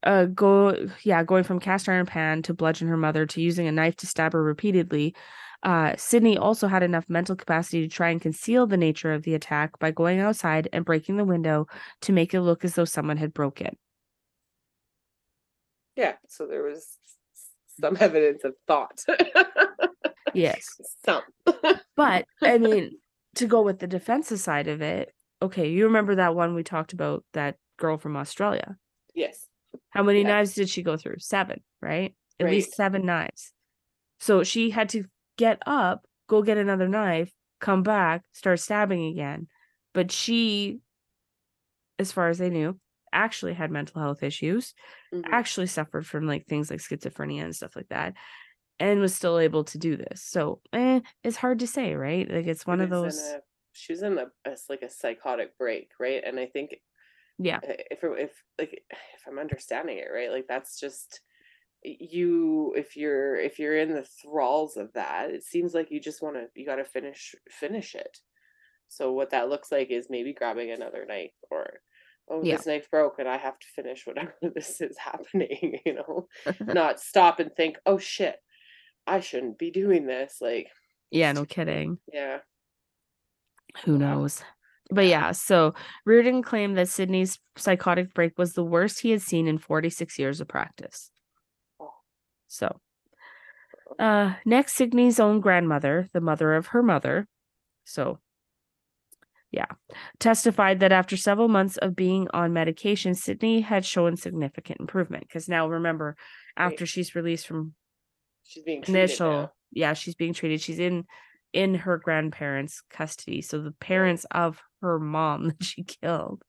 uh, 0.02 0.26
go 0.26 0.88
yeah, 1.02 1.22
going 1.22 1.44
from 1.44 1.60
cast 1.60 1.88
iron 1.88 2.06
pan 2.06 2.42
to 2.42 2.54
bludgeon 2.54 2.88
her 2.88 2.96
mother 2.96 3.26
to 3.26 3.40
using 3.40 3.66
a 3.66 3.72
knife 3.72 3.96
to 3.96 4.06
stab 4.06 4.32
her 4.32 4.42
repeatedly. 4.42 5.14
Uh, 5.62 5.94
Sydney 5.96 6.36
also 6.36 6.68
had 6.68 6.82
enough 6.82 7.08
mental 7.08 7.36
capacity 7.36 7.80
to 7.82 7.88
try 7.88 8.10
and 8.10 8.20
conceal 8.20 8.66
the 8.66 8.76
nature 8.76 9.12
of 9.12 9.22
the 9.22 9.34
attack 9.34 9.78
by 9.78 9.90
going 9.90 10.20
outside 10.20 10.68
and 10.74 10.84
breaking 10.84 11.16
the 11.16 11.24
window 11.24 11.66
to 12.02 12.12
make 12.12 12.34
it 12.34 12.42
look 12.42 12.64
as 12.64 12.74
though 12.74 12.84
someone 12.84 13.16
had 13.16 13.32
broke 13.32 13.62
in. 13.62 13.74
yeah, 15.96 16.14
so 16.28 16.46
there 16.46 16.62
was 16.62 16.86
some 17.80 17.96
evidence 18.00 18.44
of 18.44 18.54
thought. 18.66 19.00
Yes. 20.34 20.80
some. 21.04 21.22
But 21.96 22.26
I 22.42 22.58
mean, 22.58 22.98
to 23.36 23.46
go 23.46 23.62
with 23.62 23.78
the 23.78 23.86
defensive 23.86 24.40
side 24.40 24.68
of 24.68 24.82
it, 24.82 25.12
okay, 25.42 25.68
you 25.70 25.84
remember 25.86 26.14
that 26.16 26.34
one 26.34 26.54
we 26.54 26.62
talked 26.62 26.92
about, 26.92 27.24
that 27.32 27.56
girl 27.76 27.98
from 27.98 28.16
Australia. 28.16 28.76
yes. 29.14 29.46
How 29.90 30.02
many 30.02 30.22
knives 30.24 30.54
did 30.54 30.68
she 30.68 30.82
go 30.82 30.96
through? 30.96 31.16
Seven, 31.18 31.60
right? 31.82 32.14
At 32.40 32.46
least 32.52 32.74
seven 32.74 33.04
knives. 33.06 33.52
So 34.20 34.42
she 34.44 34.70
had 34.70 34.88
to 34.90 35.04
get 35.36 35.58
up, 35.66 36.04
go 36.28 36.42
get 36.42 36.58
another 36.58 36.88
knife, 36.88 37.32
come 37.60 37.82
back, 37.82 38.22
start 38.32 38.58
stabbing 38.60 39.06
again. 39.06 39.48
But 39.92 40.10
she, 40.12 40.80
as 41.98 42.12
far 42.12 42.28
as 42.28 42.38
they 42.38 42.50
knew, 42.50 42.78
actually 43.12 43.54
had 43.54 43.70
mental 43.70 44.00
health 44.00 44.22
issues, 44.22 44.74
Mhm. 45.12 45.24
actually 45.30 45.66
suffered 45.66 46.06
from 46.06 46.26
like 46.26 46.46
things 46.46 46.70
like 46.70 46.80
schizophrenia 46.80 47.42
and 47.44 47.54
stuff 47.54 47.76
like 47.76 47.88
that, 47.88 48.14
and 48.80 49.00
was 49.00 49.14
still 49.14 49.38
able 49.38 49.64
to 49.64 49.78
do 49.78 49.96
this. 49.96 50.22
So 50.22 50.60
eh, 50.72 51.00
it's 51.22 51.36
hard 51.36 51.60
to 51.60 51.66
say, 51.66 51.94
right? 51.94 52.28
Like 52.30 52.46
it's 52.46 52.66
one 52.66 52.80
It 52.80 52.84
of 52.84 52.90
those. 52.90 53.34
A- 53.74 53.78
she 53.78 53.92
was 53.92 54.02
in 54.02 54.18
a, 54.18 54.26
it's 54.44 54.68
like 54.70 54.82
a 54.82 54.90
psychotic 54.90 55.56
break, 55.58 55.90
right? 56.00 56.22
And 56.24 56.38
I 56.38 56.46
think 56.46 56.76
Yeah. 57.38 57.60
if 57.62 58.00
if 58.02 58.44
like 58.58 58.82
if 58.90 59.22
I'm 59.26 59.38
understanding 59.38 59.98
it 59.98 60.08
right, 60.14 60.30
like 60.30 60.46
that's 60.48 60.78
just 60.80 61.20
you 61.82 62.72
if 62.76 62.96
you're 62.96 63.36
if 63.36 63.58
you're 63.58 63.76
in 63.78 63.92
the 63.92 64.04
thralls 64.22 64.76
of 64.76 64.92
that, 64.94 65.30
it 65.30 65.42
seems 65.44 65.74
like 65.74 65.90
you 65.90 66.00
just 66.00 66.22
want 66.22 66.36
to 66.36 66.46
you 66.54 66.64
got 66.66 66.76
to 66.76 66.84
finish 66.84 67.34
finish 67.50 67.94
it. 67.94 68.18
So 68.88 69.12
what 69.12 69.30
that 69.30 69.48
looks 69.48 69.72
like 69.72 69.90
is 69.90 70.06
maybe 70.10 70.32
grabbing 70.32 70.70
another 70.70 71.04
knife 71.06 71.32
or 71.50 71.80
oh 72.30 72.42
Yeah. 72.42 72.56
this 72.56 72.66
knife 72.66 72.90
broke 72.90 73.18
and 73.18 73.28
I 73.28 73.36
have 73.36 73.58
to 73.58 73.66
finish 73.74 74.06
whatever 74.06 74.34
this 74.54 74.80
is 74.80 74.96
happening, 74.98 75.80
you 75.86 75.94
know. 75.94 76.28
Not 76.60 77.00
stop 77.00 77.40
and 77.40 77.54
think, 77.54 77.78
"Oh 77.86 77.98
shit, 77.98 78.36
I 79.06 79.20
shouldn't 79.20 79.58
be 79.58 79.70
doing 79.70 80.06
this." 80.06 80.38
Like, 80.40 80.68
yeah, 81.10 81.32
no 81.32 81.44
kidding. 81.44 81.98
yeah. 82.12 82.38
Who 83.84 83.98
knows? 83.98 84.42
But 84.90 85.06
yeah, 85.06 85.32
so 85.32 85.74
Reardon 86.04 86.42
claimed 86.42 86.76
that 86.76 86.88
Sydney's 86.88 87.38
psychotic 87.56 88.12
break 88.14 88.38
was 88.38 88.52
the 88.52 88.64
worst 88.64 89.00
he 89.00 89.10
had 89.10 89.22
seen 89.22 89.48
in 89.48 89.58
46 89.58 90.18
years 90.18 90.40
of 90.40 90.48
practice. 90.48 91.10
Oh. 91.80 91.90
So, 92.48 92.80
uh, 93.98 94.34
next, 94.44 94.74
Sydney's 94.74 95.18
own 95.18 95.40
grandmother, 95.40 96.08
the 96.12 96.20
mother 96.20 96.54
of 96.54 96.68
her 96.68 96.82
mother, 96.82 97.26
so 97.84 98.18
yeah, 99.50 99.66
testified 100.18 100.80
that 100.80 100.92
after 100.92 101.16
several 101.16 101.48
months 101.48 101.76
of 101.76 101.94
being 101.94 102.28
on 102.34 102.52
medication, 102.52 103.14
Sydney 103.14 103.60
had 103.60 103.84
shown 103.84 104.16
significant 104.16 104.80
improvement. 104.80 105.24
Because 105.28 105.48
now, 105.48 105.68
remember, 105.68 106.16
after 106.56 106.86
she's 106.86 107.14
released 107.14 107.46
from 107.46 107.74
She's 108.46 108.64
being 108.64 108.84
initial 108.86 109.30
now. 109.30 109.52
yeah 109.72 109.94
she's 109.94 110.14
being 110.14 110.34
treated 110.34 110.60
she's 110.60 110.78
in 110.78 111.04
in 111.54 111.74
her 111.74 111.96
grandparents 111.96 112.82
custody 112.90 113.40
so 113.40 113.60
the 113.62 113.70
parents 113.70 114.26
of 114.32 114.60
her 114.82 114.98
mom 114.98 115.48
that 115.48 115.62
she 115.64 115.84
killed. 115.84 116.42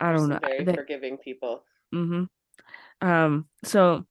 I 0.00 0.12
don't 0.12 0.28
know, 0.28 0.38
Very 0.42 0.64
the- 0.64 0.74
forgiving 0.74 1.18
people. 1.18 1.64
hmm 1.92 2.24
um 3.00 3.46
so 3.64 4.04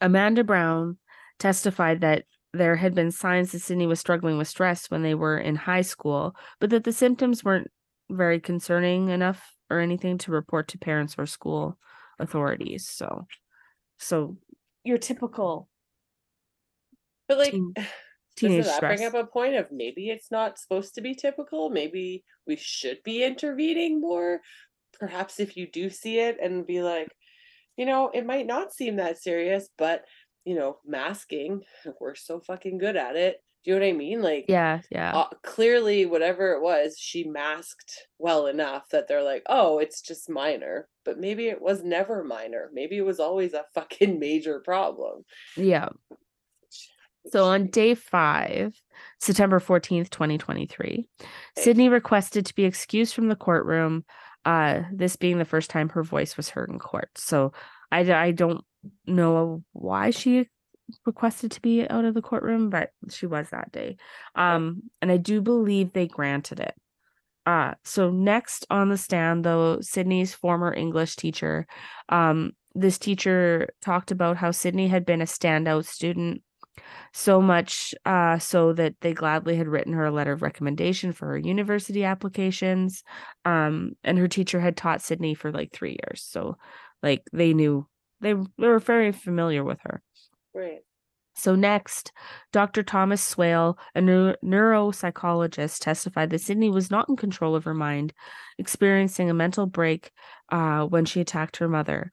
amanda 0.00 0.42
brown 0.44 0.98
testified 1.38 2.00
that 2.00 2.24
there 2.52 2.76
had 2.76 2.94
been 2.94 3.10
signs 3.10 3.52
that 3.52 3.60
sydney 3.60 3.86
was 3.86 4.00
struggling 4.00 4.36
with 4.38 4.48
stress 4.48 4.90
when 4.90 5.02
they 5.02 5.14
were 5.14 5.38
in 5.38 5.54
high 5.56 5.80
school 5.80 6.34
but 6.60 6.70
that 6.70 6.84
the 6.84 6.92
symptoms 6.92 7.42
weren't 7.44 7.70
very 8.10 8.40
concerning 8.40 9.08
enough 9.08 9.54
or 9.70 9.80
anything 9.80 10.18
to 10.18 10.30
report 10.32 10.68
to 10.68 10.78
parents 10.78 11.14
or 11.18 11.26
school 11.26 11.78
authorities 12.18 12.88
so 12.88 13.26
so 13.98 14.36
your 14.84 14.98
typical 14.98 15.68
But 17.28 17.38
like, 17.38 17.54
doesn't 18.40 18.62
teenage 18.62 18.64
that 18.64 18.76
stress 18.76 18.98
bring 18.98 19.04
up 19.06 19.14
a 19.14 19.26
point 19.26 19.54
of 19.56 19.70
maybe 19.72 20.10
it's 20.10 20.30
not 20.30 20.58
supposed 20.58 20.94
to 20.94 21.00
be 21.00 21.14
typical? 21.14 21.70
Maybe 21.70 22.24
we 22.46 22.56
should 22.56 23.02
be 23.04 23.22
intervening 23.24 24.00
more. 24.00 24.40
Perhaps 24.98 25.40
if 25.40 25.56
you 25.56 25.70
do 25.70 25.90
see 25.90 26.18
it 26.18 26.38
and 26.42 26.66
be 26.66 26.82
like, 26.82 27.08
you 27.76 27.86
know, 27.86 28.10
it 28.10 28.26
might 28.26 28.46
not 28.46 28.72
seem 28.72 28.96
that 28.96 29.20
serious, 29.22 29.68
but 29.78 30.04
you 30.44 30.54
know, 30.54 30.78
masking, 30.84 31.62
we're 32.00 32.14
so 32.14 32.40
fucking 32.40 32.78
good 32.78 32.96
at 32.96 33.16
it. 33.16 33.38
Do 33.64 33.70
you 33.70 33.78
know 33.78 33.86
what 33.86 33.94
I 33.94 33.96
mean? 33.96 34.20
Like, 34.20 34.44
Yeah, 34.46 34.82
yeah. 34.90 35.16
uh, 35.16 35.28
clearly, 35.42 36.04
whatever 36.04 36.52
it 36.52 36.60
was, 36.62 36.98
she 36.98 37.24
masked 37.24 38.08
well 38.18 38.46
enough 38.46 38.90
that 38.90 39.08
they're 39.08 39.22
like, 39.22 39.42
oh, 39.48 39.78
it's 39.78 40.02
just 40.02 40.28
minor. 40.28 40.86
But 41.02 41.18
maybe 41.18 41.48
it 41.48 41.62
was 41.62 41.82
never 41.82 42.22
minor. 42.24 42.68
Maybe 42.74 42.98
it 42.98 43.06
was 43.06 43.20
always 43.20 43.54
a 43.54 43.64
fucking 43.74 44.18
major 44.20 44.60
problem. 44.60 45.24
yeah. 45.56 45.88
So 47.30 47.44
on 47.44 47.68
day 47.68 47.94
five, 47.94 48.80
September 49.20 49.60
14th, 49.60 50.10
2023, 50.10 51.06
Sydney 51.56 51.88
requested 51.88 52.46
to 52.46 52.54
be 52.54 52.64
excused 52.64 53.14
from 53.14 53.28
the 53.28 53.36
courtroom, 53.36 54.04
uh, 54.44 54.82
this 54.92 55.16
being 55.16 55.38
the 55.38 55.44
first 55.44 55.70
time 55.70 55.88
her 55.90 56.02
voice 56.02 56.36
was 56.36 56.50
heard 56.50 56.68
in 56.68 56.78
court. 56.78 57.10
So 57.16 57.52
I, 57.90 58.00
I 58.12 58.30
don't 58.32 58.62
know 59.06 59.62
why 59.72 60.10
she 60.10 60.48
requested 61.06 61.52
to 61.52 61.62
be 61.62 61.88
out 61.88 62.04
of 62.04 62.14
the 62.14 62.22
courtroom, 62.22 62.70
but 62.70 62.90
she 63.10 63.26
was 63.26 63.48
that 63.50 63.72
day. 63.72 63.96
Um, 64.34 64.82
and 65.00 65.10
I 65.10 65.16
do 65.16 65.40
believe 65.40 65.92
they 65.92 66.06
granted 66.06 66.60
it. 66.60 66.74
Uh, 67.46 67.74
so 67.84 68.10
next 68.10 68.66
on 68.70 68.88
the 68.88 68.96
stand, 68.96 69.44
though, 69.44 69.80
Sydney's 69.80 70.34
former 70.34 70.72
English 70.74 71.16
teacher, 71.16 71.66
um, 72.08 72.52
this 72.74 72.98
teacher 72.98 73.68
talked 73.82 74.10
about 74.10 74.36
how 74.36 74.50
Sydney 74.50 74.88
had 74.88 75.06
been 75.06 75.22
a 75.22 75.26
standout 75.26 75.84
student 75.84 76.42
so 77.12 77.40
much 77.40 77.94
uh, 78.04 78.38
so 78.38 78.72
that 78.72 78.94
they 79.00 79.12
gladly 79.12 79.56
had 79.56 79.68
written 79.68 79.92
her 79.92 80.06
a 80.06 80.10
letter 80.10 80.32
of 80.32 80.42
recommendation 80.42 81.12
for 81.12 81.28
her 81.28 81.38
university 81.38 82.04
applications. 82.04 83.02
Um, 83.44 83.92
and 84.02 84.18
her 84.18 84.28
teacher 84.28 84.60
had 84.60 84.76
taught 84.76 85.02
Sydney 85.02 85.34
for 85.34 85.52
like 85.52 85.72
three 85.72 85.96
years. 86.04 86.22
So, 86.22 86.56
like, 87.02 87.22
they 87.32 87.54
knew 87.54 87.86
they, 88.20 88.32
they 88.32 88.68
were 88.68 88.78
very 88.78 89.12
familiar 89.12 89.62
with 89.62 89.78
her. 89.82 90.02
Right. 90.54 90.80
So, 91.34 91.54
next, 91.54 92.12
Dr. 92.52 92.82
Thomas 92.82 93.22
Swale, 93.22 93.76
a 93.94 94.00
neu- 94.00 94.36
neuropsychologist, 94.44 95.80
testified 95.80 96.30
that 96.30 96.40
Sydney 96.40 96.70
was 96.70 96.90
not 96.90 97.08
in 97.08 97.16
control 97.16 97.54
of 97.54 97.64
her 97.64 97.74
mind, 97.74 98.12
experiencing 98.58 99.30
a 99.30 99.34
mental 99.34 99.66
break 99.66 100.12
uh, 100.50 100.84
when 100.84 101.04
she 101.04 101.20
attacked 101.20 101.56
her 101.56 101.68
mother. 101.68 102.10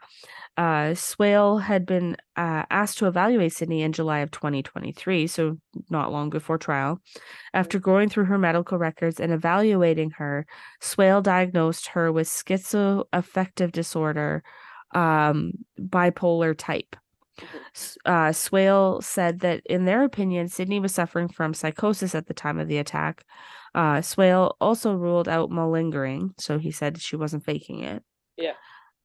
Uh, 0.57 0.93
Swale 0.93 1.59
had 1.59 1.85
been 1.85 2.17
uh, 2.35 2.63
asked 2.69 2.97
to 2.97 3.07
evaluate 3.07 3.53
Sydney 3.53 3.83
in 3.83 3.93
July 3.93 4.19
of 4.19 4.31
2023, 4.31 5.27
so 5.27 5.57
not 5.89 6.11
long 6.11 6.29
before 6.29 6.57
trial. 6.57 6.99
After 7.53 7.79
going 7.79 8.09
through 8.09 8.25
her 8.25 8.37
medical 8.37 8.77
records 8.77 9.19
and 9.19 9.31
evaluating 9.31 10.11
her, 10.11 10.45
Swale 10.81 11.21
diagnosed 11.21 11.87
her 11.87 12.11
with 12.11 12.27
schizoaffective 12.27 13.71
disorder, 13.71 14.43
um, 14.93 15.53
bipolar 15.79 16.53
type. 16.57 16.95
S- 17.75 17.97
Uh, 18.05 18.31
Swale 18.31 19.01
said 19.01 19.39
that, 19.41 19.61
in 19.65 19.85
their 19.85 20.03
opinion, 20.03 20.47
Sydney 20.47 20.79
was 20.79 20.93
suffering 20.93 21.27
from 21.27 21.53
psychosis 21.53 22.15
at 22.15 22.27
the 22.27 22.33
time 22.33 22.59
of 22.59 22.67
the 22.67 22.77
attack. 22.77 23.23
Uh, 23.73 24.01
Swale 24.01 24.55
also 24.59 24.93
ruled 24.93 25.27
out 25.29 25.49
malingering, 25.49 26.33
so 26.37 26.57
he 26.57 26.71
said 26.71 27.01
she 27.01 27.15
wasn't 27.15 27.45
faking 27.45 27.83
it. 27.83 28.03
Yeah. 28.37 28.53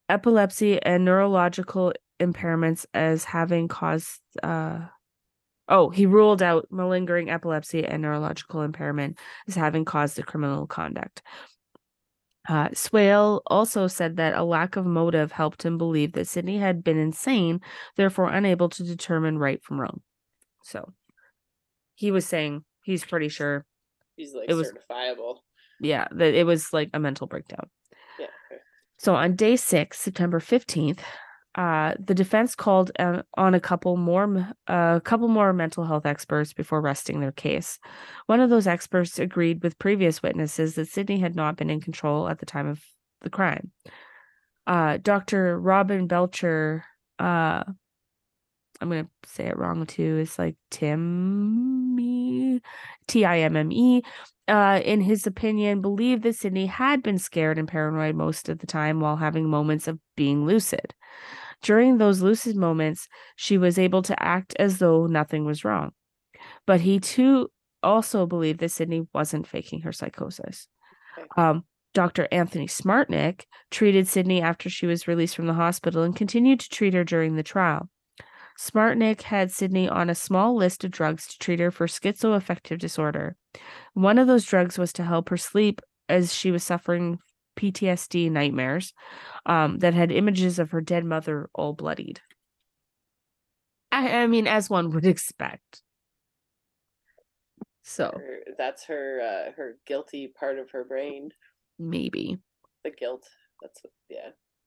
Epilepsy 0.09 0.83
and 0.83 1.05
neurological 1.05 1.93
impairments 2.21 2.87
as 2.95 3.25
having 3.25 3.69
caused. 3.69 4.21
Uh, 4.43 4.81
oh, 5.69 5.91
he 5.91 6.07
ruled 6.07 6.43
out 6.43 6.67
malingering, 6.71 7.31
epilepsy, 7.31 7.85
and 7.85 8.03
neurological 8.03 8.63
impairment 8.63 9.19
as 9.49 9.55
having 9.55 9.85
caused 9.85 10.17
the 10.17 10.23
criminal 10.23 10.67
conduct. 10.67 11.23
Uh, 12.49 12.69
Swale 12.75 13.43
also 13.47 13.87
said 13.89 14.17
that 14.17 14.35
a 14.35 14.45
lack 14.45 14.77
of 14.77 14.87
motive 14.87 15.33
helped 15.33 15.65
him 15.65 15.79
believe 15.79 16.13
that 16.13 16.29
Sydney 16.29 16.59
had 16.59 16.85
been 16.85 16.99
insane, 16.99 17.61
therefore 17.97 18.29
unable 18.31 18.69
to 18.71 18.85
determine 18.85 19.39
right 19.39 19.63
from 19.65 19.81
wrong. 19.81 20.01
So 20.63 20.93
he 21.95 22.11
was 22.11 22.27
saying 22.27 22.65
he's 22.83 23.05
pretty 23.05 23.29
sure, 23.29 23.65
He's 24.17 24.35
like 24.35 24.49
It 24.49 24.55
was- 24.55 24.73
certifiable. 24.73 25.39
yeah, 25.81 26.07
that 26.13 26.35
it 26.35 26.47
was 26.47 26.73
like 26.73 26.91
a 26.95 26.99
mental 27.01 27.27
breakdown. 27.27 27.69
Yeah. 28.19 28.27
okay. 28.51 28.61
So 28.99 29.15
on 29.15 29.35
day 29.37 29.57
six, 29.57 29.99
September 29.99 30.41
fifteenth, 30.41 31.03
uh, 31.57 31.95
the 31.99 32.15
defense 32.15 32.55
called 32.55 32.93
uh, 32.99 33.23
on 33.39 33.55
a 33.55 33.61
couple 33.61 33.97
more 33.97 34.47
a 34.67 35.01
couple 35.03 35.27
more 35.27 35.55
mental 35.55 35.85
health 35.85 36.05
experts 36.05 36.53
before 36.53 36.83
resting 36.83 37.21
their 37.21 37.33
case. 37.33 37.79
One 38.27 38.41
of 38.41 38.51
those 38.51 38.67
experts 38.67 39.19
agreed 39.19 39.63
with 39.63 39.79
previous 39.79 40.23
witnesses 40.23 40.75
that 40.75 40.89
Sydney 40.89 41.19
had 41.19 41.35
not 41.35 41.57
been 41.57 41.71
in 41.71 41.81
control 41.81 42.29
at 42.29 42.41
the 42.41 42.47
time 42.47 42.69
of 42.69 42.83
the 43.23 43.31
crime. 43.31 43.73
Uh, 44.67 44.99
Dr. 44.99 45.59
Robin 45.59 46.07
Belcher, 46.07 46.85
uh, 47.19 47.65
I'm 48.79 48.89
gonna 48.91 49.09
say 49.25 49.47
it 49.47 49.57
wrong 49.57 49.87
too. 49.87 50.19
It's 50.19 50.39
like 50.39 50.57
Timmy, 50.71 52.61
T 53.09 53.25
I 53.25 53.39
M 53.39 53.57
M 53.57 53.73
E. 53.73 54.03
Uh, 54.47 54.81
in 54.85 55.01
his 55.01 55.27
opinion, 55.27 55.81
believed 55.81 56.23
that 56.23 56.37
Sydney 56.37 56.67
had 56.67 57.03
been 57.03 57.19
scared 57.19 57.59
and 57.59 57.67
paranoid 57.67 58.15
most 58.15 58.51
of 58.51 58.59
the 58.59 58.67
time 58.67 59.01
while 59.01 59.17
having 59.17 59.49
moments 59.49 59.89
of 59.89 59.99
being 60.17 60.45
lucid. 60.45 60.95
During 61.63 61.99
those 61.99 62.23
lucid 62.23 62.57
moments, 62.57 63.09
she 63.35 63.59
was 63.59 63.79
able 63.79 64.03
to 64.03 64.23
act 64.23 64.55
as 64.59 64.79
though 64.79 65.07
nothing 65.07 65.45
was 65.45 65.65
wrong. 65.65 65.93
But 66.67 66.81
he 66.81 67.01
too 67.01 67.51
also 67.83 68.27
believed 68.27 68.61
that 68.61 68.71
Sydney 68.71 69.07
wasn't 69.15 69.47
faking 69.47 69.83
her 69.83 69.93
psychosis. 69.93 70.69
Um, 71.37 71.65
Dr. 71.95 72.29
Anthony 72.31 72.67
Smartnick 72.67 73.45
treated 73.71 74.07
Sydney 74.07 74.43
after 74.43 74.69
she 74.69 74.87
was 74.87 75.09
released 75.09 75.35
from 75.35 75.47
the 75.47 75.55
hospital 75.55 76.03
and 76.03 76.15
continued 76.15 76.61
to 76.61 76.69
treat 76.69 76.93
her 76.95 77.05
during 77.05 77.37
the 77.37 77.43
trial. 77.43 77.89
Smartnick 78.59 79.23
had 79.23 79.51
Sydney 79.51 79.89
on 79.89 80.11
a 80.11 80.15
small 80.15 80.55
list 80.55 80.85
of 80.85 80.91
drugs 80.91 81.27
to 81.27 81.39
treat 81.39 81.61
her 81.61 81.71
for 81.71 81.87
schizoaffective 81.87 82.79
disorder. 82.79 83.37
One 83.95 84.19
of 84.19 84.27
those 84.27 84.45
drugs 84.45 84.79
was 84.79 84.93
to 84.95 85.05
help 85.05 85.29
her 85.29 85.37
sleep 85.37 85.81
as 86.09 86.35
she 86.35 86.51
was 86.51 86.65
suffering 86.65 87.19
PTSD 87.57 88.31
nightmares 88.31 88.93
um, 89.47 89.79
that 89.79 89.95
had 89.95 90.13
images 90.13 90.59
of 90.59 90.71
her 90.71 90.81
dead 90.81 91.05
mother 91.05 91.49
all 91.55 91.73
bloodied. 91.73 92.21
I, 93.91 94.23
I 94.23 94.27
mean, 94.27 94.47
as 94.47 94.71
one 94.71 94.91
would 94.91 95.07
expect. 95.15 95.83
So 97.83 98.11
Her, 98.15 98.39
that's 98.59 98.85
her 98.87 99.21
uh, 99.21 99.53
her 99.57 99.79
guilty 99.87 100.29
part 100.29 100.59
of 100.59 100.71
her 100.71 100.85
brain. 100.85 101.31
maybe. 101.79 102.39
The 102.85 102.91
guilt. 102.91 103.25
That's 103.63 103.81
what, 103.83 103.93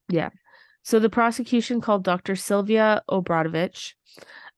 yeah. 0.10 0.30
So 0.84 1.00
the 1.00 1.10
prosecution 1.10 1.82
called 1.82 2.04
Dr. 2.04 2.36
Sylvia 2.36 3.04
Obradovich, 3.10 3.94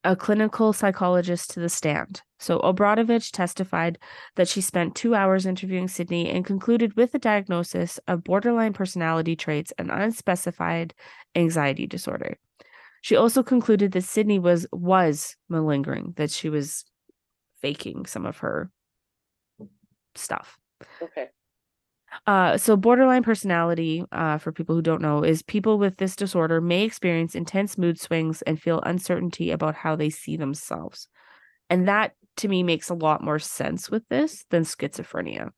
a 0.04 0.16
clinical 0.16 0.74
psychologist, 0.74 1.52
to 1.52 1.60
the 1.60 1.70
stand. 1.70 2.22
So 2.42 2.60
Obradovich 2.60 3.32
testified 3.32 4.00
that 4.36 4.48
she 4.48 4.62
spent 4.62 4.96
two 4.96 5.14
hours 5.14 5.46
interviewing 5.46 5.88
Sydney 5.88 6.28
and 6.28 6.44
concluded 6.44 6.96
with 6.96 7.14
a 7.14 7.20
diagnosis 7.20 8.00
of 8.08 8.24
borderline 8.24 8.74
personality 8.74 9.36
traits 9.36 9.72
and 9.78 9.92
unspecified 9.92 10.96
anxiety 11.36 11.86
disorder. 11.86 12.38
She 13.02 13.16
also 13.16 13.44
concluded 13.44 13.92
that 13.92 14.04
Sydney 14.04 14.40
was 14.40 14.66
was 14.72 15.36
malingering, 15.50 16.14
that 16.18 16.32
she 16.32 16.50
was 16.50 16.84
faking 17.62 18.08
some 18.08 18.26
of 18.26 18.40
her 18.40 18.72
stuff. 20.16 20.58
Okay. 21.00 21.30
Uh, 22.26 22.58
so 22.58 22.76
borderline 22.76 23.24
personality, 23.24 24.04
uh, 24.12 24.40
for 24.40 24.52
people 24.52 24.76
who 24.76 24.82
don't 24.82 25.02
know, 25.02 25.24
is 25.24 25.44
people 25.44 25.78
with 25.78 25.98
this 25.98 26.16
disorder 26.16 26.60
may 26.60 26.84
experience 26.84 27.36
intense 27.36 27.78
mood 27.78 28.00
swings 28.00 28.42
and 28.42 28.60
feel 28.60 28.82
uncertainty 28.82 29.52
about 29.52 29.76
how 29.76 29.96
they 29.96 30.10
see 30.10 30.36
themselves. 30.38 31.08
And 31.70 31.88
that 31.88 32.14
to 32.38 32.48
me 32.48 32.64
makes 32.64 32.90
a 32.90 32.94
lot 32.96 33.24
more 33.24 33.40
sense 33.40 33.90
with 33.90 34.04
this 34.10 34.46
than 34.50 34.64
schizophrenia. 34.64 35.52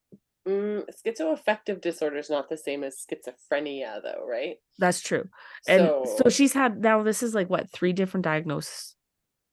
Mm, 0.47 0.83
schizoaffective 1.05 1.79
disorder 1.81 2.17
is 2.17 2.29
not 2.29 2.49
the 2.49 2.57
same 2.57 2.83
as 2.83 2.97
schizophrenia, 3.05 4.01
though, 4.03 4.25
right? 4.27 4.57
That's 4.77 4.99
true. 5.01 5.23
And 5.67 5.81
so, 5.87 6.17
so 6.23 6.29
she's 6.29 6.51
had 6.53 6.81
now 6.81 7.01
this 7.03 7.23
is 7.23 7.33
like 7.33 7.49
what, 7.49 7.69
three 7.71 7.93
different 7.93 8.25
diagnoses. 8.25 8.95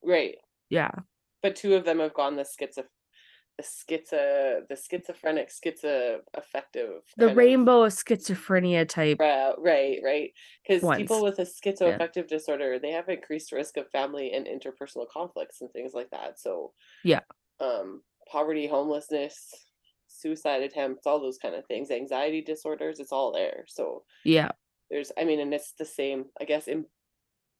right, 0.02 0.34
Yeah. 0.68 0.90
but 1.42 1.54
two 1.56 1.74
of 1.74 1.84
them 1.84 2.00
have 2.00 2.14
gone 2.14 2.34
the 2.36 2.42
schizo, 2.42 2.84
the 3.62 3.66
schizo, 3.66 4.66
the 4.68 4.76
schizophrenic, 4.76 5.48
schizoaffective. 5.50 7.00
The 7.16 7.28
rainbow 7.28 7.84
of 7.84 7.92
schizophrenia 7.92 8.88
type. 8.88 9.20
route, 9.20 9.60
right, 9.60 10.00
right, 10.02 10.32
because 10.66 10.90
people 10.90 11.22
with 11.22 11.38
a 11.38 11.42
schizo 11.42 11.96
schizoaffective 11.96 12.26
disorder 12.28 12.78
they 12.78 12.90
have 12.92 13.08
increased 13.08 13.52
risk 13.52 13.76
of 13.76 13.90
family 13.90 14.32
and 14.32 14.46
interpersonal 14.46 15.08
conflicts 15.08 15.60
and 15.60 15.70
things 15.72 15.92
like 15.94 16.10
that. 16.10 16.38
So 16.40 16.72
Yeah. 17.02 17.20
um, 17.60 18.02
poverty, 18.30 18.66
homelessness, 18.68 19.52
suicide 20.08 20.62
attempts, 20.62 21.06
all 21.06 21.20
those 21.20 21.38
kind 21.38 21.54
of 21.54 21.66
things, 21.66 21.90
anxiety 21.90 22.42
disorders, 22.42 23.00
it's 23.00 23.12
all 23.12 23.32
there. 23.32 23.64
So 23.68 24.04
Yeah. 24.24 24.52
there's 24.90 25.12
i 25.18 25.24
mean 25.24 25.40
and 25.40 25.54
it's 25.54 25.72
the 25.74 25.84
same 25.84 26.26
i 26.40 26.44
guess 26.44 26.68
in 26.68 26.86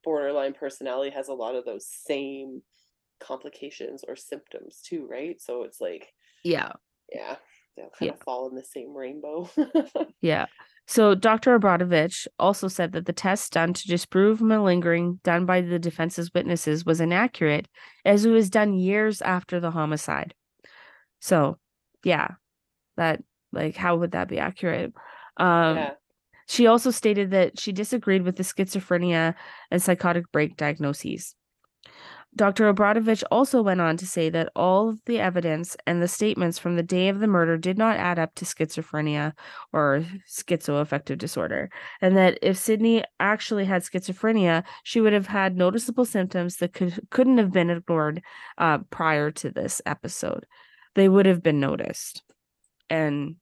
borderline 0.05 0.55
personality 0.55 1.11
has 1.11 1.28
a 1.28 1.34
lot 1.34 1.55
of 1.55 1.64
those 1.64 1.86
same 1.86 2.62
complications 3.20 4.04
or 4.06 4.16
symptoms 4.16 4.80
too 4.84 5.06
right 5.10 5.40
so 5.40 5.62
it's 5.64 5.80
like 5.80 6.08
Yeah. 6.44 6.72
yeah 7.12 7.36
they'll 7.76 7.90
kind 7.98 8.08
Yeah. 8.08 8.12
of 8.12 8.20
fall 8.20 8.48
in 8.48 8.54
the 8.56 8.64
same 8.64 8.94
rainbow 8.94 9.48
Yeah. 10.20 10.46
So 10.86 11.14
Dr. 11.14 11.56
Obradovich 11.58 12.26
also 12.38 12.66
said 12.66 12.92
that 12.92 13.06
the 13.06 13.12
test 13.12 13.52
done 13.52 13.72
to 13.74 13.86
disprove 13.86 14.40
malingering 14.42 15.20
done 15.22 15.46
by 15.46 15.60
the 15.60 15.78
defense's 15.78 16.32
witnesses 16.34 16.84
was 16.84 17.00
inaccurate 17.00 17.68
as 18.04 18.24
it 18.24 18.30
was 18.30 18.50
done 18.50 18.74
years 18.74 19.22
after 19.22 19.60
the 19.60 19.70
homicide. 19.70 20.34
So, 21.20 21.58
yeah. 22.02 22.28
That 22.96 23.22
like 23.52 23.76
how 23.76 23.96
would 23.96 24.10
that 24.12 24.28
be 24.28 24.38
accurate? 24.38 24.92
Um 25.36 25.76
yeah 25.76 25.92
she 26.48 26.66
also 26.66 26.90
stated 26.90 27.30
that 27.30 27.60
she 27.60 27.70
disagreed 27.70 28.22
with 28.22 28.34
the 28.34 28.42
schizophrenia 28.42 29.36
and 29.70 29.80
psychotic 29.80 30.32
break 30.32 30.56
diagnoses. 30.56 31.36
Dr. 32.37 32.72
Obradovich 32.72 33.24
also 33.33 33.61
went 33.61 33.81
on 33.81 33.97
to 33.97 34.07
say 34.07 34.31
that 34.31 34.53
all 34.55 34.89
of 34.89 35.01
the 35.05 35.18
evidence 35.18 35.76
and 35.87 36.01
the 36.01 36.07
statements 36.07 36.61
from 36.61 36.76
the 36.76 36.83
day 36.83 37.09
of 37.09 37.18
the 37.18 37.26
murder 37.26 37.57
did 37.57 37.76
not 37.76 37.97
add 37.97 38.20
up 38.20 38.35
to 38.37 38.45
schizophrenia 38.45 39.33
or 39.72 40.05
schizoaffective 40.28 41.18
disorder, 41.18 41.70
and 42.01 42.16
that 42.16 42.39
if 42.41 42.57
Sydney 42.57 43.03
actually 43.18 43.64
had 43.64 43.83
schizophrenia, 43.83 44.62
she 44.85 45.01
would 45.01 45.12
have 45.12 45.26
had 45.26 45.57
noticeable 45.57 46.05
symptoms 46.05 46.59
that 46.59 46.72
could, 46.72 47.01
couldn't 47.11 47.39
have 47.39 47.51
been 47.53 47.68
ignored 47.68 48.22
uh, 48.59 48.78
prior 48.91 49.33
to 49.33 49.51
this 49.51 49.83
episode. 49.85 50.47
They 50.95 51.09
would 51.09 51.26
have 51.26 51.43
been 51.43 51.59
noticed. 51.59 52.22
And 52.89 53.37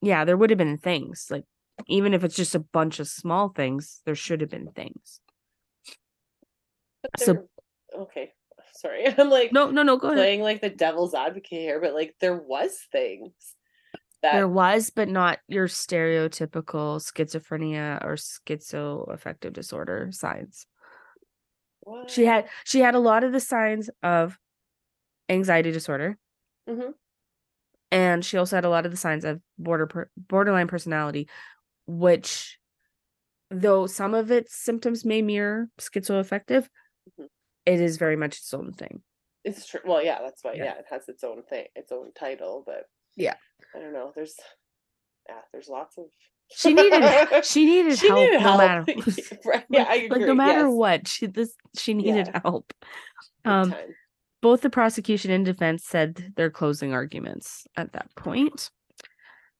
yeah, 0.00 0.24
there 0.24 0.36
would 0.36 0.48
have 0.50 0.58
been 0.58 0.78
things 0.78 1.26
like 1.30 1.44
even 1.86 2.14
if 2.14 2.24
it's 2.24 2.36
just 2.36 2.54
a 2.54 2.58
bunch 2.60 3.00
of 3.00 3.08
small 3.08 3.50
things, 3.50 4.00
there 4.06 4.14
should 4.14 4.40
have 4.40 4.50
been 4.50 4.70
things. 4.72 5.20
but 7.02 7.20
so- 7.20 7.32
there- 7.34 7.44
okay 7.96 8.32
sorry 8.74 9.06
i'm 9.18 9.30
like 9.30 9.52
No, 9.52 9.70
no, 9.70 9.82
no, 9.82 9.96
go 9.96 10.08
ahead. 10.08 10.18
playing 10.18 10.42
like 10.42 10.60
the 10.60 10.70
devil's 10.70 11.14
advocate 11.14 11.60
here 11.60 11.80
but 11.80 11.94
like 11.94 12.14
there 12.20 12.36
was 12.36 12.78
things 12.92 13.32
that 14.22 14.34
There 14.34 14.48
was, 14.48 14.90
but 14.90 15.08
not 15.08 15.38
your 15.48 15.66
stereotypical 15.66 17.00
schizophrenia 17.00 18.04
or 18.04 18.16
schizoaffective 18.16 19.54
disorder 19.54 20.10
signs. 20.12 20.66
She 22.06 22.26
had 22.26 22.46
she 22.64 22.80
had 22.80 22.94
a 22.94 22.98
lot 22.98 23.24
of 23.24 23.32
the 23.32 23.40
signs 23.40 23.88
of 24.02 24.38
anxiety 25.30 25.72
disorder, 25.72 26.18
Mhm. 26.68 26.92
and 27.90 28.22
she 28.24 28.36
also 28.36 28.56
had 28.56 28.66
a 28.66 28.68
lot 28.68 28.84
of 28.84 28.90
the 28.92 28.98
signs 28.98 29.24
of 29.24 29.40
border 29.56 29.86
per, 29.86 30.10
borderline 30.16 30.68
personality, 30.68 31.28
which, 31.86 32.58
though 33.50 33.86
some 33.86 34.12
of 34.12 34.30
its 34.30 34.54
symptoms 34.54 35.02
may 35.04 35.22
mirror 35.22 35.68
schizoaffective, 35.78 36.68
Mhm. 37.18 37.28
It 37.66 37.80
is 37.80 37.96
very 37.98 38.16
much 38.16 38.38
its 38.38 38.52
own 38.54 38.72
thing. 38.72 39.02
It's 39.44 39.66
true. 39.66 39.80
Well, 39.84 40.02
yeah, 40.02 40.18
that's 40.22 40.42
why. 40.44 40.52
Yeah. 40.54 40.64
Yeah. 40.64 40.78
it 40.78 40.84
has 40.90 41.08
its 41.08 41.24
own 41.24 41.42
thing, 41.48 41.66
its 41.74 41.92
own 41.92 42.12
title. 42.18 42.62
But 42.66 42.84
Yeah. 43.16 43.34
I 43.74 43.78
don't 43.80 43.92
know. 43.92 44.12
There's, 44.14 44.34
yeah, 45.28 45.36
there's 45.52 45.68
lots 45.68 45.96
of 45.98 46.04
she 46.52 46.74
needed 46.74 47.02
she 47.44 47.64
needed 47.64 47.98
She 47.98 48.08
help 48.08 48.18
needed 48.20 48.40
no 48.42 48.56
help. 48.56 48.58
matter 48.58 48.84
right. 49.44 49.64
Yeah, 49.70 49.86
I 49.88 50.08
like 50.10 50.20
no 50.22 50.34
matter 50.34 50.66
yes. 50.66 50.72
what 50.74 51.08
she 51.08 51.26
this 51.26 51.54
she 51.78 51.94
needed 51.94 52.26
Yeah. 52.26 52.40
help 52.44 52.72
um 53.44 53.72
both 54.42 54.62
the 54.62 54.70
prosecution 54.70 55.30
and 55.30 55.44
defense 55.44 55.84
said 55.86 56.32
their 56.36 56.50
closing 56.50 56.92
arguments 56.92 57.66
at 57.76 57.92
that 57.92 58.08
point. 58.16 58.70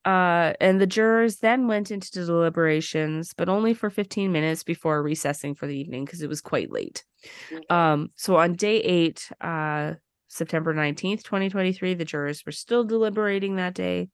Uh, 0.05 0.55
and 0.61 0.81
the 0.81 0.87
jurors 0.87 1.39
then 1.39 1.67
went 1.69 1.91
into 1.91 2.11
deliberations, 2.11 3.35
but 3.37 3.49
only 3.49 3.75
for 3.75 3.91
15 3.91 4.33
minutes 4.33 4.63
before 4.63 5.03
recessing 5.03 5.55
for 5.55 5.67
the 5.67 5.79
evening 5.79 6.05
because 6.05 6.23
it 6.23 6.29
was 6.29 6.41
quite 6.41 6.71
late. 6.71 7.05
Okay. 7.53 7.65
Um, 7.69 8.11
so 8.17 8.37
on 8.37 8.55
day 8.55 8.79
eight, 8.81 9.31
uh, 9.41 9.95
September 10.29 10.73
19th, 10.73 11.23
2023, 11.23 11.95
the 11.95 12.05
jurors 12.05 12.47
were 12.47 12.53
still 12.53 12.85
deliberating 12.85 13.57
that 13.57 13.75
day. 13.75 14.09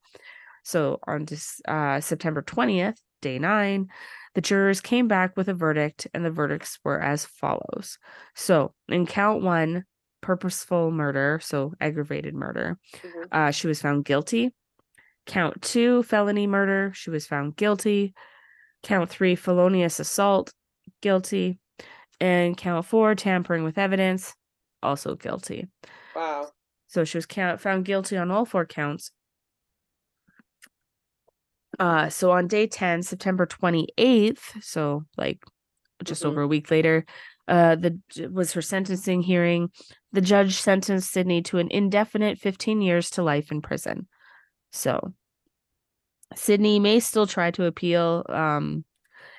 So 0.65 0.99
on 1.07 1.27
uh, 1.69 2.01
September 2.01 2.43
20th, 2.43 2.99
day 3.23 3.39
nine, 3.39 3.89
the 4.35 4.41
jurors 4.41 4.81
came 4.81 5.09
back 5.09 5.37
with 5.37 5.49
a 5.49 5.55
verdict, 5.55 6.09
and 6.13 6.25
the 6.25 6.31
verdicts 6.31 6.79
were 6.85 7.01
as 7.01 7.25
follows. 7.25 7.99
So 8.35 8.75
in 8.89 9.07
count 9.07 9.43
one, 9.43 9.85
purposeful 10.21 10.91
murder, 10.91 11.39
so 11.43 11.75
aggravated 11.81 12.35
murder, 12.35 12.79
Mhm. 13.03 13.29
uh, 13.31 13.51
she 13.53 13.69
was 13.69 13.81
found 13.81 14.05
guilty. 14.05 14.53
Count 15.27 15.61
two, 15.61 16.03
felony 16.05 16.47
murder, 16.47 16.93
she 16.95 17.11
was 17.11 17.27
found 17.27 17.57
guilty. 17.57 18.15
Count 18.83 19.11
three, 19.11 19.35
felonious 19.35 19.99
assault, 19.99 20.53
guilty. 21.03 21.59
And 22.21 22.57
count 22.57 22.87
four, 22.87 23.15
tampering 23.15 23.65
with 23.65 23.77
evidence, 23.77 24.35
also 24.83 25.17
guilty. 25.17 25.67
Wow. 26.15 26.49
So 26.87 27.05
she 27.05 27.19
was 27.19 27.27
count- 27.27 27.61
found 27.61 27.85
guilty 27.85 28.17
on 28.17 28.31
all 28.31 28.45
four 28.47 28.65
counts. 28.65 29.11
Uh, 31.79 32.09
so 32.09 32.31
on 32.31 32.47
day 32.47 32.67
10, 32.67 33.03
September 33.03 33.45
28th, 33.45 34.63
so 34.63 35.05
like 35.19 35.43
just 36.05 36.23
Mhm. 36.23 36.27
over 36.27 36.41
a 36.43 36.47
week 36.49 36.71
later, 36.71 37.05
uh, 37.49 37.75
the 37.77 38.01
was 38.31 38.53
her 38.55 38.63
sentencing 38.63 39.23
hearing. 39.23 39.71
The 40.13 40.21
judge 40.23 40.55
sentenced 40.55 41.11
Sydney 41.13 41.43
to 41.43 41.59
an 41.59 41.69
indefinite 41.71 42.39
15 42.39 42.81
years 42.81 43.11
to 43.11 43.23
life 43.23 43.53
in 43.53 43.61
prison. 43.61 44.09
So 44.73 45.15
Sydney 46.35 46.79
may 46.81 47.01
still 47.01 47.27
try 47.27 47.51
to 47.53 47.65
appeal, 47.65 48.25
um, 48.29 48.85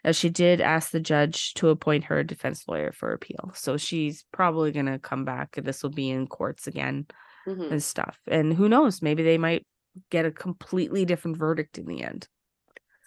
as 0.04 0.16
she 0.16 0.30
did 0.30 0.62
ask 0.62 0.92
the 0.92 1.00
judge 1.00 1.54
to 1.56 1.70
appoint 1.70 2.06
her 2.06 2.20
a 2.20 2.26
defense 2.28 2.68
lawyer 2.68 2.92
for 2.92 3.12
appeal. 3.14 3.52
So 3.54 3.78
she's 3.78 4.26
probably 4.32 4.72
gonna 4.72 5.00
come 5.00 5.26
back. 5.26 5.56
This 5.56 5.84
will 5.84 5.90
be 5.90 6.10
in 6.10 6.28
courts 6.28 6.68
again 6.68 7.08
Mhm. 7.46 7.72
and 7.72 7.84
stuff. 7.84 8.18
And 8.28 8.54
who 8.54 8.70
knows? 8.70 9.02
Maybe 9.02 9.24
they 9.24 9.38
might 9.38 9.66
get 10.10 10.26
a 10.26 10.32
completely 10.32 11.06
different 11.06 11.38
verdict 11.38 11.78
in 11.78 11.86
the 11.88 12.04
end. 12.04 12.28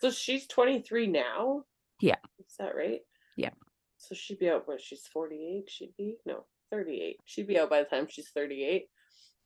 So 0.01 0.11
she's 0.11 0.47
23 0.47 1.07
now? 1.07 1.65
Yeah. 2.01 2.17
Is 2.39 2.57
that 2.59 2.75
right? 2.75 3.01
Yeah. 3.37 3.51
So 3.99 4.15
she'd 4.15 4.39
be 4.39 4.49
out 4.51 4.67
when 4.67 4.79
she's 4.79 5.07
48, 5.07 5.69
she'd 5.71 5.95
be? 5.97 6.17
No, 6.25 6.47
38. 6.71 7.21
She'd 7.25 7.47
be 7.47 7.59
out 7.59 7.71
by 7.71 7.83
the 7.83 7.89
time 7.89 8.09
she's 8.09 8.31
38. 8.31 8.89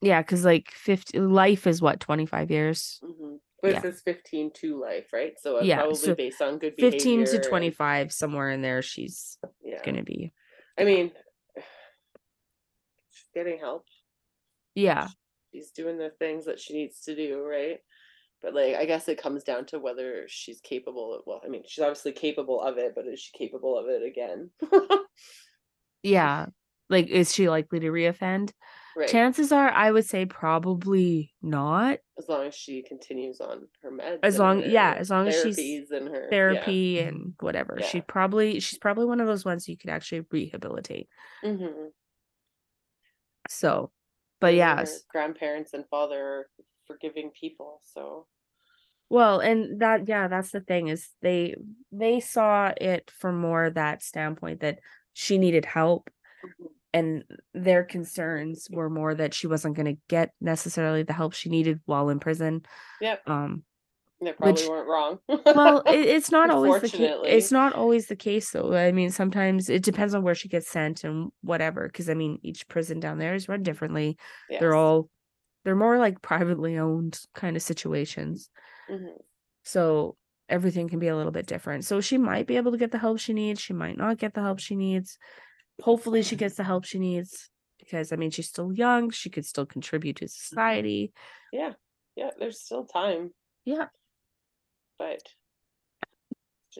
Yeah, 0.00 0.20
because 0.20 0.44
like 0.44 0.70
50 0.70 1.18
life 1.20 1.66
is 1.66 1.80
what, 1.80 2.00
25 2.00 2.50
years? 2.50 3.00
hmm 3.02 3.36
But 3.62 3.70
Yeah. 3.72 3.78
it 3.78 3.82
says 3.82 4.02
15 4.04 4.50
to 4.60 4.78
life, 4.80 5.12
right? 5.12 5.32
So 5.40 5.56
it's 5.58 5.66
Yeah, 5.66 5.76
probably 5.78 5.96
so 5.96 6.14
based 6.14 6.42
on 6.42 6.58
good 6.58 6.76
behavior. 6.76 6.98
15 6.98 7.24
to 7.26 7.34
and- 7.36 7.42
25, 7.44 8.12
somewhere 8.12 8.50
in 8.50 8.60
there, 8.62 8.82
she's 8.82 9.38
Yeah. 9.64 9.82
gonna 9.82 10.02
be. 10.02 10.32
I 10.76 10.84
mean, 10.84 11.12
she's 13.10 13.28
getting 13.34 13.58
help. 13.58 13.86
Yeah. 14.74 15.08
She's 15.52 15.70
doing 15.70 15.96
the 15.98 16.10
things 16.10 16.44
that 16.46 16.58
she 16.60 16.74
needs 16.74 17.00
to 17.02 17.14
do, 17.14 17.42
right? 17.42 17.78
But 18.42 18.52
like, 18.54 18.74
I 18.74 18.84
guess 18.84 19.08
it 19.08 19.16
comes 19.22 19.44
down 19.44 19.64
to 19.66 19.78
whether 19.78 20.24
she's 20.28 20.60
capable 20.60 21.14
of. 21.14 21.22
Well, 21.24 21.40
I 21.42 21.48
mean, 21.48 21.62
she's 21.66 21.82
obviously 21.82 22.12
capable 22.12 22.60
of 22.60 22.76
it, 22.76 22.92
but 22.94 23.06
is 23.06 23.20
she 23.20 23.38
capable 23.38 23.78
of 23.78 23.88
it 23.88 24.02
again? 24.02 24.50
Yeah. 26.02 26.46
Like, 26.90 27.06
is 27.08 27.32
she 27.32 27.48
likely 27.48 27.80
to 27.80 27.86
reoffend? 27.90 28.50
Right. 28.96 29.08
Chances 29.08 29.52
are, 29.52 29.68
I 29.70 29.90
would 29.90 30.04
say 30.06 30.26
probably 30.26 31.32
not. 31.42 31.98
as 32.18 32.28
long 32.28 32.46
as 32.46 32.54
she 32.54 32.82
continues 32.82 33.40
on 33.40 33.66
her 33.82 33.90
meds. 33.90 34.18
As 34.22 34.38
long- 34.38 34.62
yeah, 34.62 34.94
as 34.96 35.10
long 35.10 35.28
as 35.28 35.40
she's 35.42 35.90
and 35.90 36.08
her 36.08 36.24
yeah. 36.24 36.30
Therapy 36.30 36.98
and 37.00 37.34
whatever. 37.40 37.78
She 37.82 38.00
probably 38.00 38.60
she's 38.60 38.78
probably 38.78 39.06
one 39.06 39.20
of 39.20 39.26
those 39.26 39.44
ones 39.44 39.68
you 39.68 39.76
could 39.76 39.90
actually 39.90 40.24
rehabilitate. 40.30 41.08
Mhm. 41.44 41.90
So, 43.48 43.90
but 44.40 44.54
yeah, 44.54 44.84
grandparents 45.10 45.74
and 45.74 45.84
father 45.90 46.20
are 46.22 46.48
forgiving 46.86 47.30
people, 47.38 47.80
so 47.82 48.26
well, 49.10 49.40
and 49.40 49.80
that 49.80 50.08
yeah, 50.08 50.28
that's 50.28 50.50
the 50.50 50.60
thing 50.60 50.88
is 50.88 51.08
they 51.20 51.56
they 51.92 52.20
saw 52.20 52.72
it 52.80 53.10
from 53.10 53.38
more 53.38 53.70
that 53.70 54.02
standpoint 54.02 54.60
that 54.60 54.78
she 55.12 55.38
needed 55.38 55.64
help 55.64 56.08
Mhm. 56.44 56.66
And 56.94 57.24
their 57.52 57.84
concerns 57.84 58.68
were 58.70 58.88
more 58.88 59.14
that 59.14 59.34
she 59.34 59.46
wasn't 59.46 59.76
going 59.76 59.94
to 59.96 60.00
get 60.08 60.30
necessarily 60.40 61.02
the 61.02 61.12
help 61.12 61.34
she 61.34 61.50
needed 61.50 61.80
while 61.84 62.08
in 62.08 62.20
prison. 62.20 62.62
Yep. 63.02 63.28
Um 63.28 63.64
they 64.22 64.32
probably 64.32 64.52
Which- 64.52 64.68
weren't 64.68 64.88
wrong. 64.88 65.18
well, 65.28 65.80
it, 65.86 65.98
it's 66.06 66.30
not 66.30 66.48
always 66.48 66.80
the 66.80 66.88
case. 66.88 67.12
It's 67.24 67.52
not 67.52 67.74
always 67.74 68.06
the 68.06 68.16
case 68.16 68.50
though. 68.52 68.72
I 68.74 68.90
mean, 68.92 69.10
sometimes 69.10 69.68
it 69.68 69.82
depends 69.82 70.14
on 70.14 70.22
where 70.22 70.34
she 70.36 70.48
gets 70.48 70.70
sent 70.70 71.04
and 71.04 71.30
whatever 71.42 71.86
cuz 71.90 72.08
I 72.08 72.14
mean, 72.14 72.38
each 72.42 72.66
prison 72.68 73.00
down 73.00 73.18
there 73.18 73.34
is 73.34 73.48
run 73.48 73.62
differently. 73.62 74.16
They're 74.48 74.74
all 74.74 75.10
they're 75.64 75.76
more 75.76 75.98
like 75.98 76.22
privately 76.22 76.78
owned 76.78 77.18
kind 77.34 77.56
of 77.56 77.62
situations. 77.62 78.48
Mhm. 78.90 79.18
So 79.64 80.16
everything 80.48 80.88
can 80.88 80.98
be 80.98 81.08
a 81.08 81.16
little 81.16 81.32
bit 81.32 81.46
different. 81.46 81.84
So 81.84 82.00
she 82.00 82.16
might 82.18 82.46
be 82.46 82.56
able 82.56 82.72
to 82.72 82.78
get 82.78 82.92
the 82.92 82.98
help 82.98 83.18
she 83.18 83.32
needs. 83.32 83.60
She 83.60 83.72
might 83.72 83.96
not 83.96 84.18
get 84.18 84.34
the 84.34 84.42
help 84.42 84.58
she 84.60 84.76
needs. 84.76 85.18
Hopefully 85.82 86.22
she 86.22 86.36
gets 86.36 86.56
the 86.56 86.64
help 86.64 86.84
she 86.84 86.98
needs 86.98 87.50
because 87.78 88.12
I 88.12 88.16
mean 88.16 88.30
she's 88.30 88.48
still 88.48 88.72
young. 88.72 89.10
She 89.10 89.30
could 89.30 89.44
still 89.46 89.66
contribute 89.66 90.16
to 90.16 90.28
society. 90.28 91.12
Yeah, 91.52 91.72
Yeah, 92.16 92.30
there's 92.38 92.60
still 92.60 92.84
time, 92.84 93.32
Yeah. 93.64 93.86
but 94.98 95.20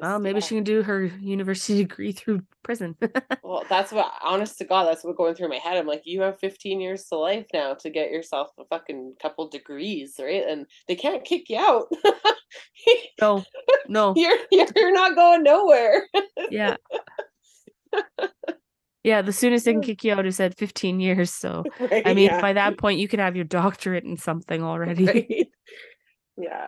Well, 0.01 0.19
maybe 0.19 0.39
yeah. 0.41 0.47
she 0.47 0.55
can 0.57 0.65
do 0.65 0.83
her 0.83 1.05
university 1.05 1.79
degree 1.83 2.13
through 2.13 2.43
prison. 2.63 2.97
Well, 3.45 3.65
that's 3.69 3.93
what, 3.93 4.11
honest 4.23 4.59
to 4.59 4.65
God, 4.65 4.87
that's 4.87 5.05
what 5.05 5.17
going 5.17 5.35
through 5.37 5.51
my 5.51 5.59
head. 5.59 5.77
I'm 5.77 5.87
like, 5.87 6.03
you 6.07 6.23
have 6.23 6.41
15 6.41 6.81
years 6.81 7.05
to 7.05 7.17
life 7.17 7.47
now 7.53 7.75
to 7.75 7.91
get 7.91 8.11
yourself 8.11 8.49
a 8.59 8.65
fucking 8.65 9.15
couple 9.23 9.49
degrees, 9.49 10.17
right? 10.19 10.43
And 10.49 10.67
they 10.89 10.97
can't 10.97 11.25
kick 11.25 11.49
you 11.51 11.59
out. 11.59 11.87
no. 13.21 13.45
No. 13.87 14.15
you're 14.17 14.39
you're 14.51 14.93
not 14.93 15.15
going 15.15 15.43
nowhere. 15.45 16.09
Yeah. 16.51 16.77
Yeah, 19.05 19.21
the 19.21 19.35
soonest 19.35 19.67
they 19.67 19.73
can 19.73 19.83
kick 19.83 20.03
you 20.03 20.15
out 20.15 20.25
is 20.25 20.41
at 20.41 20.57
15 20.57 20.99
years. 20.99 21.33
So 21.33 21.63
right? 21.81 22.03
I 22.07 22.15
mean, 22.15 22.31
yeah. 22.31 22.41
by 22.41 22.55
that 22.55 22.79
point, 22.79 22.99
you 22.99 23.07
could 23.07 23.21
have 23.21 23.37
your 23.37 23.45
doctorate 23.45 24.05
in 24.05 24.17
something 24.17 24.63
already. 24.63 25.05
right? 25.07 25.49
Yeah, 26.37 26.67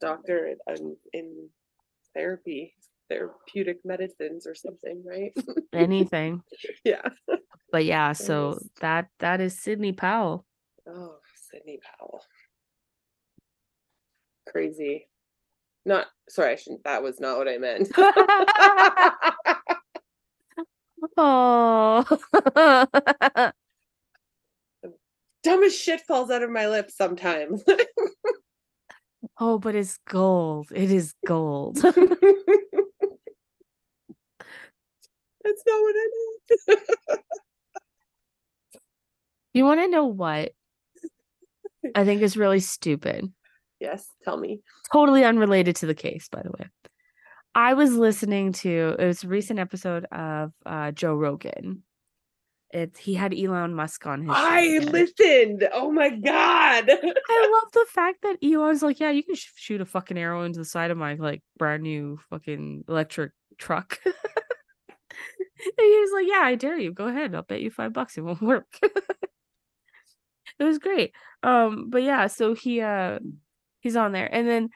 doctor 0.00 0.54
in, 0.66 0.96
in 1.12 1.50
therapy, 2.14 2.74
therapeutic 3.10 3.80
medicines 3.84 4.46
or 4.46 4.54
something, 4.54 5.04
right? 5.06 5.30
Anything. 5.74 6.40
yeah. 6.84 7.02
But 7.70 7.84
yeah, 7.84 8.14
so 8.14 8.58
that 8.80 9.08
that 9.18 9.42
is 9.42 9.60
Sydney 9.60 9.92
Powell. 9.92 10.46
Oh, 10.88 11.16
Sydney 11.50 11.80
Powell. 11.98 12.22
Crazy. 14.48 15.06
Not 15.84 16.06
sorry, 16.30 16.52
I 16.52 16.56
shouldn't, 16.56 16.84
that 16.84 17.02
was 17.02 17.20
not 17.20 17.36
what 17.36 17.46
I 17.46 17.58
meant. 17.58 17.90
Oh. 21.16 22.04
Dumbest 25.42 25.80
shit 25.80 26.00
falls 26.02 26.30
out 26.30 26.42
of 26.42 26.50
my 26.50 26.68
lips 26.68 26.96
sometimes. 26.96 27.62
oh, 29.40 29.58
but 29.58 29.74
it's 29.74 29.98
gold. 30.08 30.68
It 30.74 30.90
is 30.90 31.14
gold. 31.26 31.76
That's 31.84 31.94
not 35.66 35.80
what 35.80 35.94
I 35.96 36.10
meant. 36.68 36.80
you 39.54 39.64
want 39.64 39.80
to 39.80 39.88
know 39.88 40.06
what? 40.06 40.52
I 41.94 42.04
think 42.04 42.20
is 42.20 42.36
really 42.36 42.60
stupid. 42.60 43.32
yes, 43.80 44.06
tell 44.24 44.36
me. 44.36 44.60
Totally 44.92 45.24
unrelated 45.24 45.76
to 45.76 45.86
the 45.86 45.94
case, 45.94 46.28
by 46.28 46.42
the 46.42 46.50
way. 46.50 46.68
I 47.58 47.74
was 47.74 47.92
listening 47.96 48.52
to 48.52 48.94
it 49.00 49.04
was 49.04 49.24
a 49.24 49.28
recent 49.28 49.58
episode 49.58 50.04
of 50.12 50.52
uh, 50.64 50.92
Joe 50.92 51.16
Rogan. 51.16 51.82
It's 52.70 53.00
he 53.00 53.14
had 53.14 53.34
Elon 53.34 53.74
Musk 53.74 54.06
on 54.06 54.22
his. 54.22 54.30
I 54.32 54.60
again. 54.60 54.92
listened. 54.92 55.68
Oh 55.72 55.90
my 55.90 56.08
god. 56.10 56.88
I 56.88 57.60
love 57.60 57.72
the 57.72 57.86
fact 57.90 58.22
that 58.22 58.36
Elon's 58.44 58.84
like, 58.84 59.00
yeah, 59.00 59.10
you 59.10 59.24
can 59.24 59.34
sh- 59.34 59.50
shoot 59.56 59.80
a 59.80 59.84
fucking 59.84 60.16
arrow 60.16 60.44
into 60.44 60.60
the 60.60 60.64
side 60.64 60.92
of 60.92 60.98
my 60.98 61.14
like 61.14 61.42
brand 61.58 61.82
new 61.82 62.20
fucking 62.30 62.84
electric 62.88 63.32
truck. 63.58 63.98
and 64.04 64.14
he 65.76 65.82
was 65.82 66.10
like, 66.14 66.28
yeah, 66.28 66.42
I 66.44 66.54
dare 66.54 66.78
you. 66.78 66.92
Go 66.92 67.08
ahead. 67.08 67.34
I'll 67.34 67.42
bet 67.42 67.60
you 67.60 67.72
five 67.72 67.92
bucks 67.92 68.16
it 68.16 68.20
won't 68.20 68.40
work. 68.40 68.68
it 68.82 68.94
was 70.60 70.78
great. 70.78 71.10
Um, 71.42 71.90
but 71.90 72.04
yeah, 72.04 72.28
so 72.28 72.54
he 72.54 72.82
uh 72.82 73.18
he's 73.80 73.96
on 73.96 74.12
there, 74.12 74.32
and 74.32 74.46
then 74.46 74.68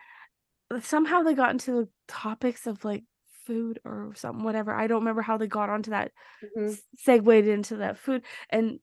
somehow 0.80 1.22
they 1.22 1.34
got 1.34 1.50
into 1.50 1.72
the 1.72 1.88
topics 2.08 2.66
of 2.66 2.84
like 2.84 3.04
food 3.44 3.80
or 3.84 4.12
something, 4.16 4.44
whatever. 4.44 4.72
I 4.72 4.86
don't 4.86 5.00
remember 5.00 5.22
how 5.22 5.36
they 5.36 5.46
got 5.46 5.68
onto 5.70 5.90
that, 5.90 6.12
Mhm. 6.56 6.78
segued 6.98 7.46
into 7.48 7.76
that 7.76 7.98
food. 7.98 8.22
And 8.50 8.80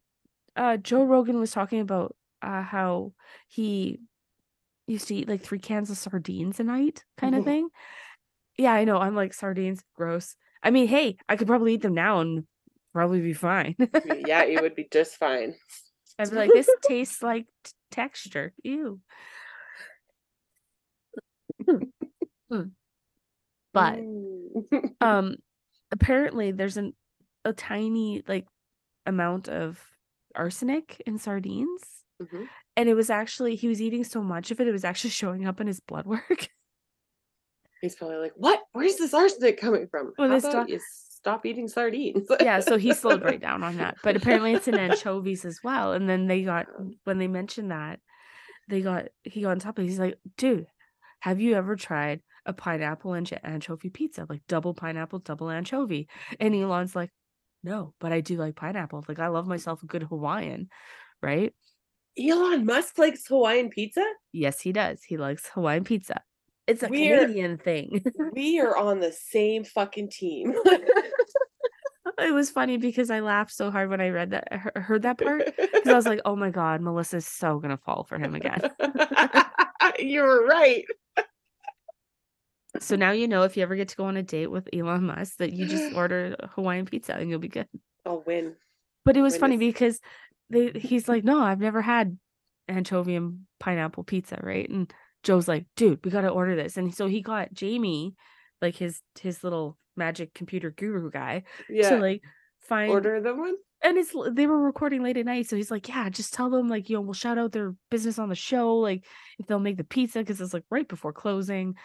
uh 0.56 0.78
Joe 0.78 1.06
Rogan 1.06 1.40
was 1.40 1.52
talking 1.52 1.80
about 1.80 2.16
uh 2.42 2.62
how 2.64 3.14
he 3.48 4.00
used 4.88 5.08
to 5.08 5.16
eat 5.16 5.30
like 5.30 5.42
three 5.42 5.60
cans 5.60 5.90
of 5.90 5.98
sardines 5.98 6.60
a 6.60 6.64
night, 6.64 7.06
kind 7.18 7.36
of 7.36 7.42
Mhm. 7.42 7.46
thing. 7.46 7.70
Yeah, 8.58 8.74
I 8.74 8.84
know. 8.84 8.98
I'm 8.98 9.16
like 9.16 9.34
sardines, 9.34 9.84
gross. 9.96 10.36
I 10.62 10.72
mean, 10.72 10.88
hey, 10.88 11.18
I 11.30 11.38
could 11.38 11.48
probably 11.48 11.76
eat 11.76 11.82
them 11.82 11.94
now 11.94 12.20
and 12.20 12.46
probably 12.94 13.22
be 13.22 13.34
fine. 13.34 13.76
yeah, 14.06 14.44
it 14.44 14.62
would 14.62 14.76
be 14.76 14.88
just 14.92 15.16
fine. 15.16 15.56
I'd 16.20 16.30
be 16.32 16.36
like, 16.36 16.52
this 16.52 16.70
tastes 16.82 17.24
like 17.24 17.46
t- 17.64 17.72
texture. 17.92 18.54
Ew. 18.64 19.00
Mm. 22.52 22.72
But 23.74 24.00
Mm. 24.00 24.96
um 25.02 25.36
apparently 25.92 26.52
there's 26.52 26.78
an 26.78 26.94
a 27.46 27.54
tiny 27.54 28.24
like 28.28 28.48
amount 29.06 29.48
of 29.50 29.80
arsenic 30.36 31.02
in 31.06 31.18
sardines. 31.20 31.82
Mhm. 32.22 32.48
And 32.76 32.90
it 32.90 32.96
was 32.96 33.10
actually 33.10 33.56
he 33.56 33.68
was 33.68 33.82
eating 33.82 34.04
so 34.04 34.22
much 34.24 34.50
of 34.52 34.60
it, 34.60 34.68
it 34.68 34.72
was 34.72 34.84
actually 34.84 35.12
showing 35.12 35.46
up 35.48 35.62
in 35.62 35.68
his 35.68 35.80
blood 35.80 36.06
work. 36.06 36.50
He's 37.82 37.96
probably 37.96 38.18
like, 38.18 38.34
"What? 38.36 38.60
Where's 38.74 38.98
this 38.98 39.14
arsenic 39.14 39.60
coming 39.62 39.88
from? 39.90 40.14
Well, 40.18 40.30
How 40.30 40.38
about 40.38 40.70
stop 40.82 41.46
eating 41.46 41.68
sardines?" 41.68 42.28
yeah, 42.42 42.60
so 42.60 42.78
he 42.78 42.94
slowed 42.94 43.24
right 43.24 43.40
down 43.40 43.64
on 43.64 43.78
that. 43.78 43.98
But 44.04 44.18
apparently 44.18 44.54
it's 44.54 44.68
in 44.68 44.78
anchovies 44.78 45.46
as 45.46 45.62
well. 45.64 45.94
And 45.94 46.10
then 46.10 46.28
they 46.28 46.44
got 46.44 46.68
when 47.06 47.20
they 47.20 47.28
mentioned 47.28 47.72
that, 47.72 48.00
they 48.68 48.82
got 48.82 49.06
he 49.24 49.42
got 49.42 49.52
on 49.52 49.60
top 49.60 49.78
of 49.78 49.86
it. 49.86 49.88
He's 49.88 50.00
like, 50.00 50.18
dude, 50.36 50.68
have 51.20 51.40
you 51.40 51.56
ever 51.56 51.76
tried 51.76 52.22
a 52.46 52.54
pineapple 52.54 53.14
and 53.14 53.32
anchovy 53.44 53.90
pizza? 53.90 54.26
Like 54.30 54.42
double 54.48 54.74
pineapple, 54.74 55.20
double 55.20 55.50
anchovy. 55.50 56.08
And 56.40 56.56
Elon's 56.56 56.96
like, 56.96 57.12
no, 57.64 57.94
but 58.00 58.12
I 58.14 58.22
do 58.22 58.38
like 58.38 58.56
pineapple. 58.56 59.04
Like 59.08 59.20
I 59.20 59.28
love 59.28 59.48
myself 59.48 59.84
a 59.84 59.86
good 59.86 60.04
Hawaiian, 60.04 60.70
right? 61.22 61.54
Elon 62.18 62.66
Musk 62.66 62.98
likes 62.98 63.28
Hawaiian 63.28 63.70
pizza. 63.70 64.06
Yes, 64.32 64.60
he 64.62 64.72
does. 64.72 65.04
He 65.04 65.18
likes 65.18 65.48
Hawaiian 65.54 65.84
pizza. 65.84 66.22
It's 66.68 66.84
a 66.84 66.88
We're- 66.88 67.20
Canadian 67.22 67.58
thing. 67.58 68.04
We 68.34 68.60
are 68.60 68.78
on 68.78 69.00
the 69.00 69.12
same 69.12 69.64
fucking 69.64 70.10
team. 70.12 70.54
it 72.18 72.34
was 72.34 72.50
funny 72.50 72.78
because 72.78 73.10
I 73.10 73.20
laughed 73.22 73.52
so 73.52 73.72
hard 73.72 73.90
when 73.90 74.02
I 74.02 74.10
read 74.10 74.32
that, 74.32 74.48
he- 74.52 74.82
heard 74.82 75.02
that 75.04 75.18
part. 75.18 75.46
Because 75.58 75.88
I 75.88 75.94
was 75.94 76.06
like, 76.14 76.22
oh 76.26 76.36
my 76.36 76.50
God, 76.50 76.82
Melissa's 76.82 77.26
so 77.28 77.60
going 77.60 77.76
to 77.76 77.84
fall 77.84 78.04
for 78.04 78.18
him 78.18 78.36
again. 78.36 78.62
you 80.00 80.22
were 80.22 80.46
right. 80.46 80.86
So 82.80 82.96
now 82.96 83.12
you 83.12 83.28
know 83.28 83.44
if 83.44 83.58
you 83.58 83.64
ever 83.64 83.76
get 83.76 83.88
to 83.90 83.96
go 83.96 84.06
on 84.06 84.18
a 84.18 84.24
date 84.24 84.48
with 84.48 84.70
Elon 84.74 85.06
Musk 85.06 85.38
that 85.38 85.54
you 85.54 85.66
just 85.66 85.94
order 85.96 86.36
Hawaiian 86.52 86.86
pizza 86.86 87.14
and 87.14 87.30
you'll 87.30 87.40
be 87.40 87.48
good. 87.48 87.68
I'll 88.06 88.22
win. 88.26 88.56
But 89.06 89.18
it 89.18 89.22
was 89.22 89.34
When 89.34 89.40
funny 89.42 89.56
is- 89.56 89.60
because 89.60 90.00
they 90.50 90.70
he's 90.72 91.08
like, 91.10 91.24
No, 91.24 91.42
I've 91.42 91.60
never 91.60 91.82
had 91.82 92.18
anchovy 92.68 93.16
and 93.16 93.42
pineapple 93.60 94.04
pizza, 94.04 94.40
right? 94.44 94.70
And 94.70 94.92
Joe's 95.24 95.48
like, 95.48 95.66
dude, 95.76 96.06
we 96.06 96.12
gotta 96.12 96.30
order 96.30 96.56
this. 96.56 96.78
And 96.78 96.94
so 96.94 97.08
he 97.08 97.22
got 97.22 97.54
Jamie, 97.54 98.16
like 98.62 98.76
his 98.76 99.02
his 99.20 99.44
little 99.44 99.78
magic 99.98 100.34
computer 100.34 100.70
guru 100.72 101.10
guy, 101.12 101.44
Yeah. 101.70 101.90
to 101.90 101.98
like 101.98 102.24
find 102.70 102.92
Order 102.92 103.20
them 103.22 103.40
one. 103.40 103.56
and 103.84 103.98
it's 103.98 104.14
they 104.34 104.46
were 104.48 104.60
recording 104.60 105.04
late 105.04 105.18
at 105.18 105.26
night 105.26 105.48
so 105.50 105.56
he's 105.56 105.72
like 105.72 105.88
yeah 105.90 106.10
just 106.10 106.34
tell 106.34 106.50
them 106.50 106.68
like 106.70 106.90
you 106.90 106.96
know 106.96 107.02
we'll 107.02 107.14
shout 107.14 107.38
out 107.38 107.52
their 107.52 107.74
business 107.92 108.20
on 108.20 108.30
the 108.30 108.36
show 108.36 108.78
like 108.78 109.06
if 109.40 109.48
they'll 109.48 109.60
make 109.60 109.78
the 109.78 109.84
pizza 109.84 110.20
because 110.20 110.40
it's 110.42 110.54
like 110.54 110.66
right 110.70 110.88
before 110.88 111.14
closing 111.14 111.76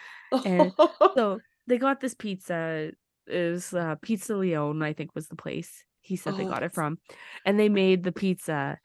And 0.45 0.72
so 1.16 1.41
they 1.66 1.78
got 1.78 2.01
this 2.01 2.14
pizza 2.14 2.91
it 3.26 3.51
was 3.53 3.72
uh, 3.72 3.95
pizza 4.03 4.37
leone 4.37 4.82
i 4.82 4.93
think 4.93 5.14
was 5.14 5.28
the 5.28 5.37
place 5.37 5.70
he 6.03 6.16
said 6.16 6.37
they 6.37 6.45
Oh, 6.45 6.51
got 6.51 6.62
it 6.62 6.74
from 6.74 6.99
and 7.47 7.59
they 7.59 7.68
made 7.70 8.05
the 8.05 8.12
pizza 8.12 8.78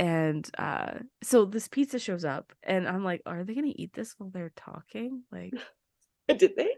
and 0.00 0.50
uh 0.58 0.94
so 1.22 1.44
this 1.44 1.68
pizza 1.68 1.98
shows 2.00 2.24
up 2.24 2.52
and 2.64 2.88
i'm 2.88 3.04
like 3.04 3.22
are 3.26 3.44
they 3.44 3.54
gonna 3.54 3.70
eat 3.76 3.92
this 3.94 4.14
while 4.18 4.30
they're 4.30 4.52
talking 4.56 5.22
like 5.30 5.52
Did 6.38 6.56
they? 6.56 6.70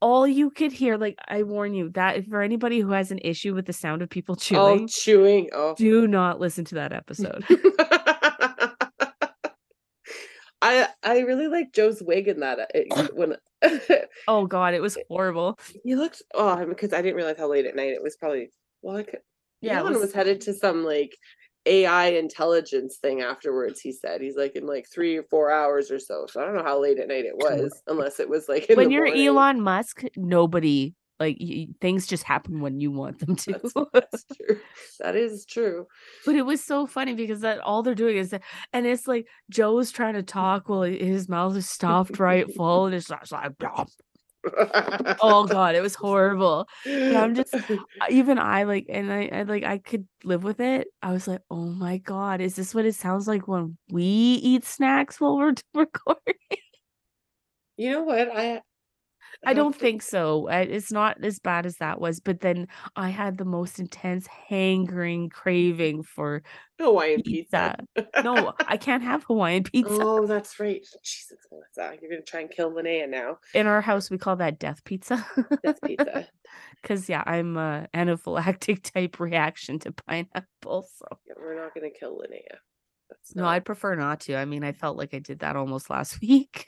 All 0.00 0.26
you 0.26 0.50
could 0.50 0.72
hear 0.72 0.96
like 0.96 1.16
i 1.28 1.42
warn 1.42 1.74
you 1.74 1.90
that 1.90 2.24
for 2.26 2.40
anybody 2.42 2.80
who 2.80 2.90
has 2.92 3.10
an 3.10 3.18
issue 3.22 3.54
with 3.54 3.66
the 3.66 3.72
sound 3.72 4.00
of 4.02 4.08
people 4.08 4.34
chewing, 4.36 4.60
Oh, 4.82 4.86
chewing 4.86 4.88
chewing. 4.88 5.50
Oh. 5.52 5.74
do 5.76 6.06
not 6.08 6.40
listen 6.40 6.64
to 6.66 6.74
that 6.76 6.92
episode 6.92 7.44
I 10.62 10.88
I 11.02 11.20
really 11.20 11.48
like 11.48 11.72
Joe's 11.72 12.02
wig 12.02 12.28
in 12.28 12.40
that 12.40 12.58
uh, 12.90 13.08
when 13.14 13.36
oh 14.28 14.46
god 14.46 14.74
it 14.74 14.82
was 14.82 14.98
horrible 15.08 15.58
he 15.84 15.94
looked 15.94 16.22
oh 16.34 16.66
because 16.66 16.92
I 16.92 17.00
didn't 17.02 17.16
realize 17.16 17.38
how 17.38 17.48
late 17.50 17.64
at 17.66 17.76
night 17.76 17.88
it 17.92 18.02
was 18.02 18.16
probably 18.16 18.50
well 18.82 18.96
I 18.98 19.02
could, 19.04 19.20
Yeah, 19.62 19.78
it 19.80 19.84
was, 19.84 19.98
was- 19.98 20.12
headed 20.12 20.42
to 20.42 20.54
some 20.54 20.84
like 20.84 21.16
AI 21.70 22.06
intelligence 22.08 22.96
thing 22.96 23.20
afterwards 23.22 23.80
he 23.80 23.92
said. 23.92 24.20
He's 24.20 24.36
like 24.36 24.56
in 24.56 24.66
like 24.66 24.86
three 24.92 25.16
or 25.16 25.22
four 25.22 25.50
hours 25.50 25.90
or 25.90 25.98
so. 25.98 26.26
So 26.28 26.40
I 26.40 26.44
don't 26.44 26.56
know 26.56 26.64
how 26.64 26.80
late 26.82 26.98
at 26.98 27.08
night 27.08 27.24
it 27.24 27.36
was 27.36 27.82
unless 27.86 28.18
it 28.20 28.28
was 28.28 28.48
like 28.48 28.66
in 28.68 28.76
when 28.76 28.88
the 28.88 28.94
you're 28.94 29.06
morning. 29.06 29.26
elon 29.26 29.60
musk 29.60 30.02
nobody 30.16 30.94
like 31.20 31.36
y- 31.38 31.68
things 31.80 32.06
just 32.06 32.24
happen 32.24 32.60
when 32.60 32.80
you 32.80 32.90
want 32.90 33.18
them 33.20 33.36
to. 33.36 33.52
That's, 33.52 33.74
that's 33.92 34.24
true. 34.24 34.58
That 35.00 35.16
is 35.16 35.44
true. 35.44 35.86
But 36.26 36.34
it 36.34 36.42
was 36.42 36.64
so 36.64 36.86
funny 36.86 37.14
because 37.14 37.40
that 37.42 37.60
all 37.60 37.82
they're 37.82 37.94
doing 37.94 38.16
is 38.16 38.30
that, 38.30 38.42
and 38.72 38.86
it's 38.86 39.06
like 39.06 39.26
Joe's 39.50 39.90
trying 39.90 40.14
to 40.14 40.22
talk 40.22 40.68
while 40.68 40.82
his 40.82 41.28
mouth 41.28 41.54
is 41.56 41.68
stuffed 41.68 42.18
right 42.18 42.52
full, 42.54 42.86
and 42.86 42.94
it's 42.94 43.08
just 43.08 43.32
like, 43.32 43.52
oh 45.20 45.46
god, 45.46 45.74
it 45.74 45.80
was 45.82 45.94
horrible. 45.96 46.66
I'm 46.86 47.34
just- 47.34 47.54
Even 48.10 48.38
I 48.38 48.62
like, 48.64 48.86
and 48.88 49.12
I, 49.12 49.28
I 49.32 49.42
like, 49.42 49.64
I 49.64 49.78
could 49.78 50.06
live 50.24 50.42
with 50.44 50.60
it. 50.60 50.88
I 51.02 51.12
was 51.12 51.28
like, 51.28 51.40
oh 51.50 51.66
my 51.66 51.98
god, 51.98 52.40
is 52.40 52.56
this 52.56 52.74
what 52.74 52.86
it 52.86 52.94
sounds 52.94 53.28
like 53.28 53.46
when 53.46 53.76
we 53.90 54.02
eat 54.02 54.64
snacks 54.64 55.20
while 55.20 55.36
we're 55.36 55.54
recording? 55.74 56.34
you 57.76 57.90
know 57.92 58.02
what 58.02 58.28
I 58.34 58.60
I 59.46 59.54
don't 59.54 59.74
think 59.74 60.02
so. 60.02 60.48
It's 60.48 60.92
not 60.92 61.24
as 61.24 61.38
bad 61.38 61.64
as 61.64 61.76
that 61.76 62.00
was, 62.00 62.20
but 62.20 62.40
then 62.40 62.68
I 62.96 63.08
had 63.08 63.38
the 63.38 63.44
most 63.44 63.78
intense 63.78 64.26
hangering 64.26 65.30
craving 65.30 66.02
for 66.02 66.42
Hawaiian 66.78 67.22
pizza. 67.22 67.76
pizza. 67.96 68.22
No, 68.22 68.52
I 68.66 68.76
can't 68.76 69.02
have 69.02 69.24
Hawaiian 69.24 69.62
pizza. 69.64 69.96
Oh, 69.98 70.26
that's 70.26 70.60
right. 70.60 70.86
Jesus, 71.02 71.38
Melissa, 71.50 71.96
you're 72.00 72.10
gonna 72.10 72.22
try 72.22 72.40
and 72.40 72.50
kill 72.50 72.70
Linnea 72.72 73.08
now. 73.08 73.38
in 73.54 73.66
our 73.66 73.80
house 73.80 74.10
we 74.10 74.18
call 74.18 74.36
that 74.36 74.58
death 74.58 74.84
pizza 74.84 75.26
That's 75.64 75.80
pizza. 75.80 76.28
because 76.82 77.08
yeah 77.08 77.22
i'm 77.26 77.56
a 77.56 77.86
anaphylactic 77.94 78.82
type 78.94 79.20
reaction 79.20 79.78
to 79.80 79.92
pineapple 79.92 80.82
so 80.96 81.06
Yeah, 81.26 81.34
we're 81.38 81.54
not 81.56 81.74
gonna 81.74 81.90
kill 81.90 82.18
Linnea. 82.18 82.56
That's 83.08 83.34
no 83.34 83.44
i'd 83.46 83.64
prefer 83.64 83.94
not 83.94 84.20
to 84.20 84.36
i 84.36 84.44
mean 84.44 84.64
i 84.64 84.72
felt 84.72 84.96
like 84.96 85.14
i 85.14 85.18
did 85.18 85.40
that 85.40 85.56
almost 85.56 85.90
last 85.90 86.20
week 86.20 86.66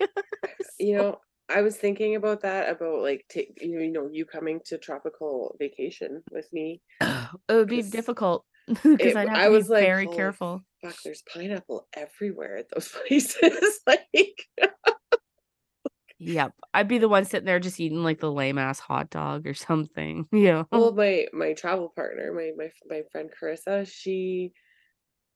You 0.79 0.97
know, 0.97 1.21
I 1.53 1.63
was 1.63 1.77
thinking 1.77 2.17
about 2.17 2.43
that 2.43 2.71
about 2.71 3.03
like 3.03 3.25
ta- 3.33 3.41
you 3.61 3.91
know, 3.93 4.09
you 4.11 4.25
coming 4.25 4.61
to 4.67 4.79
tropical 4.79 5.57
vacation 5.59 6.23
with 6.31 6.49
me. 6.53 6.81
it 7.01 7.31
would 7.49 7.69
be 7.69 7.83
difficult 7.83 8.45
because 8.67 9.17
i'd 9.17 9.29
have 9.29 9.37
I 9.37 9.49
was 9.49 9.67
be 9.67 9.75
like, 9.75 9.85
very 9.85 10.05
"Holy 10.05 10.17
careful 10.17 10.63
Fuck, 10.83 10.97
there's 11.05 11.23
pineapple 11.33 11.89
everywhere 11.95 12.59
at 12.59 12.67
those 12.73 12.89
places. 13.07 13.81
like, 13.87 14.47
yep 16.19 16.53
i'd 16.73 16.87
be 16.87 16.99
the 16.99 17.09
one 17.09 17.25
sitting 17.25 17.47
there 17.47 17.59
just 17.59 17.81
eating 17.81 18.05
like 18.05 18.21
the 18.21 18.31
lame 18.31 18.57
ass 18.59 18.79
hot 18.79 19.11
dog 19.11 19.47
or 19.47 19.55
something 19.55 20.27
yeah 20.31 20.63
well, 20.71 20.93
my 20.93 21.27
my 21.33 21.53
travel 21.53 21.93
partner, 21.95 22.33
my 22.33 22.53
my 22.57 22.71
my 22.89 23.03
friend 23.11 23.31
Carissa, 23.31 23.87
she 23.87 24.53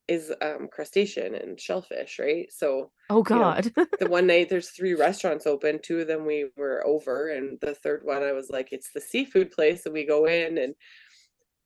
is 0.09 0.33
um 0.41 0.69
crustacean 0.71 1.35
and 1.35 1.61
shellfish, 1.61 2.19
right? 2.19 2.53
So 2.53 2.91
oh 3.11 3.17
know, 3.17 3.23
god. 3.23 3.73
the 3.99 4.07
one 4.09 4.27
night 4.27 4.49
there's 4.49 4.71
three 4.71 4.95
restaurants 4.95 5.47
open 5.47 5.79
two 5.83 6.01
of 6.01 6.07
them 6.07 6.25
we 6.27 6.49
were 6.57 6.85
over 6.87 7.29
and 7.29 7.59
the 7.61 7.75
third 7.75 8.03
one 8.05 8.23
i 8.23 8.33
was 8.33 8.51
like 8.51 8.69
it's 8.73 8.91
the 8.93 9.01
seafood 9.01 9.51
place 9.51 9.85
and 9.87 9.95
we 9.95 10.05
go 10.05 10.27
in 10.27 10.59
and 10.59 10.75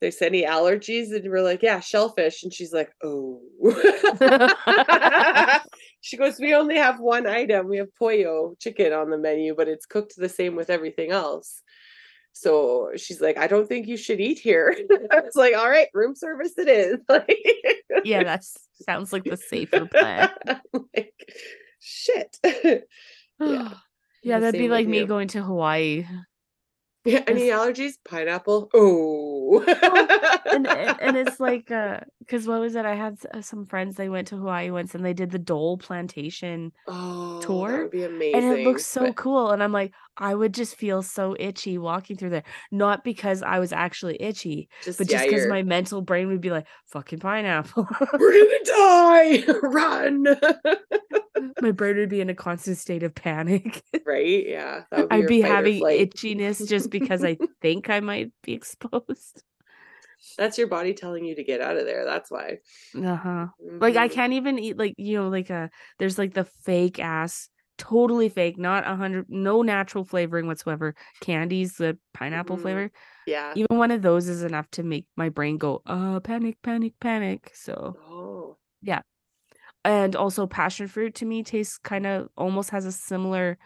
there's 0.00 0.22
any 0.22 0.44
allergies 0.44 1.14
and 1.14 1.30
we're 1.30 1.42
like 1.42 1.62
yeah 1.62 1.80
shellfish 1.80 2.42
and 2.42 2.52
she's 2.52 2.72
like 2.72 2.90
oh. 3.02 3.40
She 6.02 6.16
goes 6.16 6.38
we 6.40 6.54
only 6.54 6.76
have 6.76 6.98
one 6.98 7.26
item. 7.26 7.68
We 7.68 7.76
have 7.76 7.94
pollo 7.94 8.54
chicken 8.58 8.92
on 8.92 9.10
the 9.10 9.18
menu 9.18 9.54
but 9.54 9.68
it's 9.68 9.86
cooked 9.86 10.14
the 10.16 10.30
same 10.30 10.56
with 10.56 10.70
everything 10.70 11.10
else 11.10 11.62
so 12.32 12.90
she's 12.96 13.20
like 13.20 13.36
i 13.38 13.46
don't 13.46 13.68
think 13.68 13.86
you 13.86 13.96
should 13.96 14.20
eat 14.20 14.38
here 14.38 14.74
i 15.10 15.20
was 15.20 15.36
like 15.36 15.54
all 15.56 15.68
right 15.68 15.88
room 15.94 16.14
service 16.14 16.52
it 16.58 16.68
is 16.68 16.98
like 17.08 17.38
yeah 18.04 18.22
that 18.22 18.44
sounds 18.86 19.12
like 19.12 19.24
the 19.24 19.36
safer 19.36 19.86
plan 19.86 20.30
like 20.94 21.12
shit 21.80 22.36
yeah, 22.44 22.84
the 24.22 24.40
that'd 24.40 24.52
be 24.52 24.68
like 24.68 24.86
me 24.86 24.98
you. 24.98 25.06
going 25.06 25.28
to 25.28 25.42
hawaii 25.42 26.06
Yeah, 27.06 27.24
any 27.26 27.48
allergies? 27.48 27.94
Pineapple. 28.04 28.68
Oh. 28.74 29.64
and 30.52 30.66
and 30.66 30.96
and 31.00 31.16
it's 31.16 31.40
like 31.40 31.70
uh 31.70 32.00
because 32.18 32.46
what 32.46 32.60
was 32.60 32.76
it 32.76 32.84
i 32.84 32.94
had 32.94 33.16
uh, 33.32 33.40
some 33.40 33.66
friends 33.66 33.96
they 33.96 34.08
went 34.08 34.28
to 34.28 34.36
hawaii 34.36 34.70
once 34.70 34.94
and 34.94 35.04
they 35.04 35.14
did 35.14 35.30
the 35.30 35.38
dole 35.38 35.78
plantation 35.78 36.72
oh, 36.86 37.40
that 37.40 37.46
tour, 37.46 37.82
would 37.82 37.90
be 37.90 38.04
amazing. 38.04 38.34
and 38.34 38.58
it 38.58 38.66
looks 38.66 38.84
so 38.86 39.06
but 39.06 39.16
cool 39.16 39.50
and 39.50 39.62
i'm 39.62 39.72
like 39.72 39.92
i 40.20 40.34
would 40.34 40.54
just 40.54 40.76
feel 40.76 41.02
so 41.02 41.34
itchy 41.40 41.78
walking 41.78 42.16
through 42.16 42.30
there 42.30 42.44
not 42.70 43.02
because 43.02 43.42
i 43.42 43.58
was 43.58 43.72
actually 43.72 44.20
itchy 44.22 44.68
just 44.84 44.98
but 44.98 45.10
yeah, 45.10 45.16
just 45.16 45.28
because 45.28 45.46
my 45.46 45.62
mental 45.62 46.02
brain 46.02 46.28
would 46.28 46.40
be 46.40 46.50
like 46.50 46.66
fucking 46.86 47.18
pineapple 47.18 47.88
we're 48.18 48.32
gonna 48.32 48.64
die. 48.64 49.44
Run. 49.62 50.26
my 51.62 51.72
brain 51.72 51.96
would 51.96 52.08
be 52.08 52.20
in 52.20 52.30
a 52.30 52.34
constant 52.34 52.78
state 52.78 53.02
of 53.02 53.14
panic 53.14 53.82
right? 54.06 54.46
Yeah. 54.46 54.82
Be 54.94 55.02
i'd 55.10 55.26
be 55.26 55.40
having 55.40 55.82
itchiness 55.82 56.68
just 56.68 56.90
because 56.90 57.24
i 57.24 57.38
think 57.62 57.90
i 57.90 58.00
might 58.00 58.32
be 58.42 58.52
exposed 58.52 59.42
That's 60.36 60.58
your 60.58 60.66
body 60.68 60.92
telling 60.94 61.24
you 61.24 61.34
to 61.34 61.44
get 61.44 61.60
out 61.60 61.76
of 61.76 61.86
there. 61.86 62.04
That's 62.04 62.30
why. 62.30 62.58
uh-huh 62.94 63.46
Like 63.80 63.96
I 63.96 64.08
Mhm. 64.08 64.12
can't 64.12 64.32
even 64.32 64.58
eat 64.58 64.76
like 64.76 64.94
you 64.96 65.16
know 65.16 65.28
like 65.28 65.50
a 65.50 65.70
there's 65.98 66.18
like 66.18 66.34
the 66.34 66.44
fake 66.44 66.98
ass 66.98 67.48
totally 67.80 68.28
fake 68.28 68.58
not 68.58 68.86
a 68.86 68.94
hundred 68.94 69.26
no 69.30 69.62
natural 69.62 70.04
flavoring 70.04 70.46
whatsoever 70.46 70.94
candies 71.20 71.78
the 71.78 71.98
pineapple 72.12 72.56
Mhm. 72.56 72.62
flavor 72.62 72.90
Yeah. 73.26 73.54
even 73.56 73.78
one 73.78 73.90
of 73.90 74.02
those 74.02 74.28
is 74.28 74.42
enough 74.42 74.70
to 74.72 74.82
make 74.82 75.06
my 75.16 75.30
brain 75.30 75.56
go 75.56 75.82
uh 75.86 76.20
panic 76.20 76.60
panic 76.62 76.92
panic 77.00 77.50
so 77.54 77.96
Oh. 78.10 78.56
Yeah. 78.82 79.00
And 79.84 80.14
also 80.14 80.46
passion 80.46 80.88
fruit 80.88 81.14
to 81.16 81.24
me 81.26 81.42
tastes 81.42 81.78
kind 81.78 82.06
of 82.06 82.28
almost 82.36 82.70
has 82.70 82.84
a 82.84 82.92
similar 82.92 83.58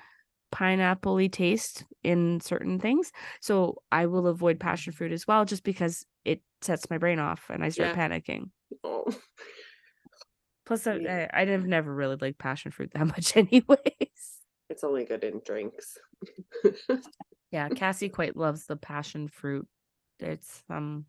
pineapple 0.53 1.29
taste 1.31 1.85
in 2.05 2.41
certain 2.41 2.79
things 2.79 3.11
so 3.41 3.83
I 3.91 4.07
will 4.07 4.29
avoid 4.29 4.61
passion 4.61 4.93
fruit 4.93 5.13
as 5.13 5.27
well 5.27 5.45
just 5.45 5.65
because 5.65 6.07
it 6.25 6.41
sets 6.63 6.89
my 6.91 6.99
brain 6.99 7.19
off 7.19 7.51
and 7.51 7.65
I 7.65 7.71
start 7.71 7.91
Yeah. 7.91 8.09
panicking 8.09 8.51
Oh. 8.85 9.05
plus 10.67 10.87
I, 10.87 10.95
Yeah. 10.97 11.29
I, 11.33 11.43
I've 11.43 11.67
never 11.67 11.95
really 11.95 12.17
liked 12.21 12.39
passion 12.39 12.71
fruit 12.71 12.91
that 12.95 13.07
much 13.07 13.37
anyways 13.37 14.39
It's 14.71 14.85
only 14.85 15.05
good 15.05 15.25
in 15.25 15.41
drinks. 15.45 15.99
Yeah, 17.51 17.69
Cassie 17.69 18.09
quite 18.09 18.37
loves 18.37 18.67
the 18.67 18.75
passion 18.75 19.29
fruit. 19.29 19.69
It's 20.19 20.61
um 20.69 21.05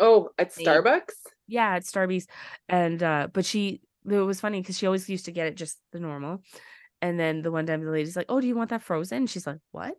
oh, 0.00 0.30
at 0.38 0.54
Starbucks? 0.54 1.12
yeah, 1.46 1.74
at 1.74 1.82
Starbucks. 1.84 2.24
And 2.66 3.02
uh 3.02 3.28
but 3.30 3.44
she 3.44 3.82
it 4.08 4.16
was 4.16 4.40
funny 4.40 4.62
because 4.62 4.78
she 4.78 4.86
always 4.86 5.06
used 5.10 5.26
to 5.26 5.32
get 5.32 5.48
it 5.48 5.54
just 5.54 5.76
the 5.92 6.00
normal. 6.00 6.42
And 7.02 7.20
then 7.20 7.42
the 7.42 7.50
one 7.50 7.66
time 7.66 7.84
the 7.84 7.90
lady's 7.90 8.16
like, 8.16 8.26
Oh, 8.30 8.40
do 8.40 8.46
you 8.46 8.56
want 8.56 8.70
that 8.70 8.80
frozen? 8.82 9.26
She's 9.26 9.46
like, 9.46 9.58
What? 9.72 9.94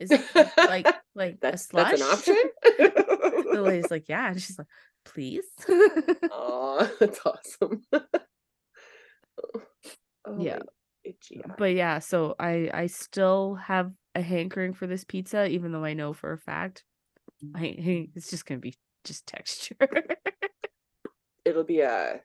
Is 0.00 0.10
it 0.10 0.22
like 0.56 0.86
like 1.14 1.40
that's 1.40 1.66
a 1.66 1.68
slush? 1.68 1.98
that's 1.98 2.00
an 2.00 2.08
option. 2.08 2.36
the 3.52 3.60
lady's 3.62 3.90
like, 3.90 4.08
Yeah. 4.08 4.28
And 4.30 4.40
she's 4.40 4.58
like, 4.58 4.68
please. 5.04 5.44
Oh, 6.30 6.88
that's 7.00 7.20
awesome. 7.26 7.82
oh, 10.24 10.36
Yeah. 10.38 10.60
itchy 11.04 11.42
but 11.58 11.74
yeah, 11.74 11.98
so 11.98 12.34
I 12.38 12.70
I 12.72 12.86
still 12.86 13.56
have 13.56 13.92
a 14.14 14.22
hankering 14.22 14.72
for 14.72 14.86
this 14.86 15.04
pizza, 15.04 15.46
even 15.46 15.72
though 15.72 15.84
I 15.84 15.94
know 15.94 16.12
for 16.12 16.32
a 16.32 16.38
fact 16.38 16.84
mm. 17.44 17.56
I 17.56 18.08
it's 18.14 18.30
just 18.30 18.46
gonna 18.46 18.60
be 18.60 18.74
just 19.04 19.26
texture. 19.26 19.76
it'll 21.44 21.64
be 21.64 21.80
a 21.80 22.20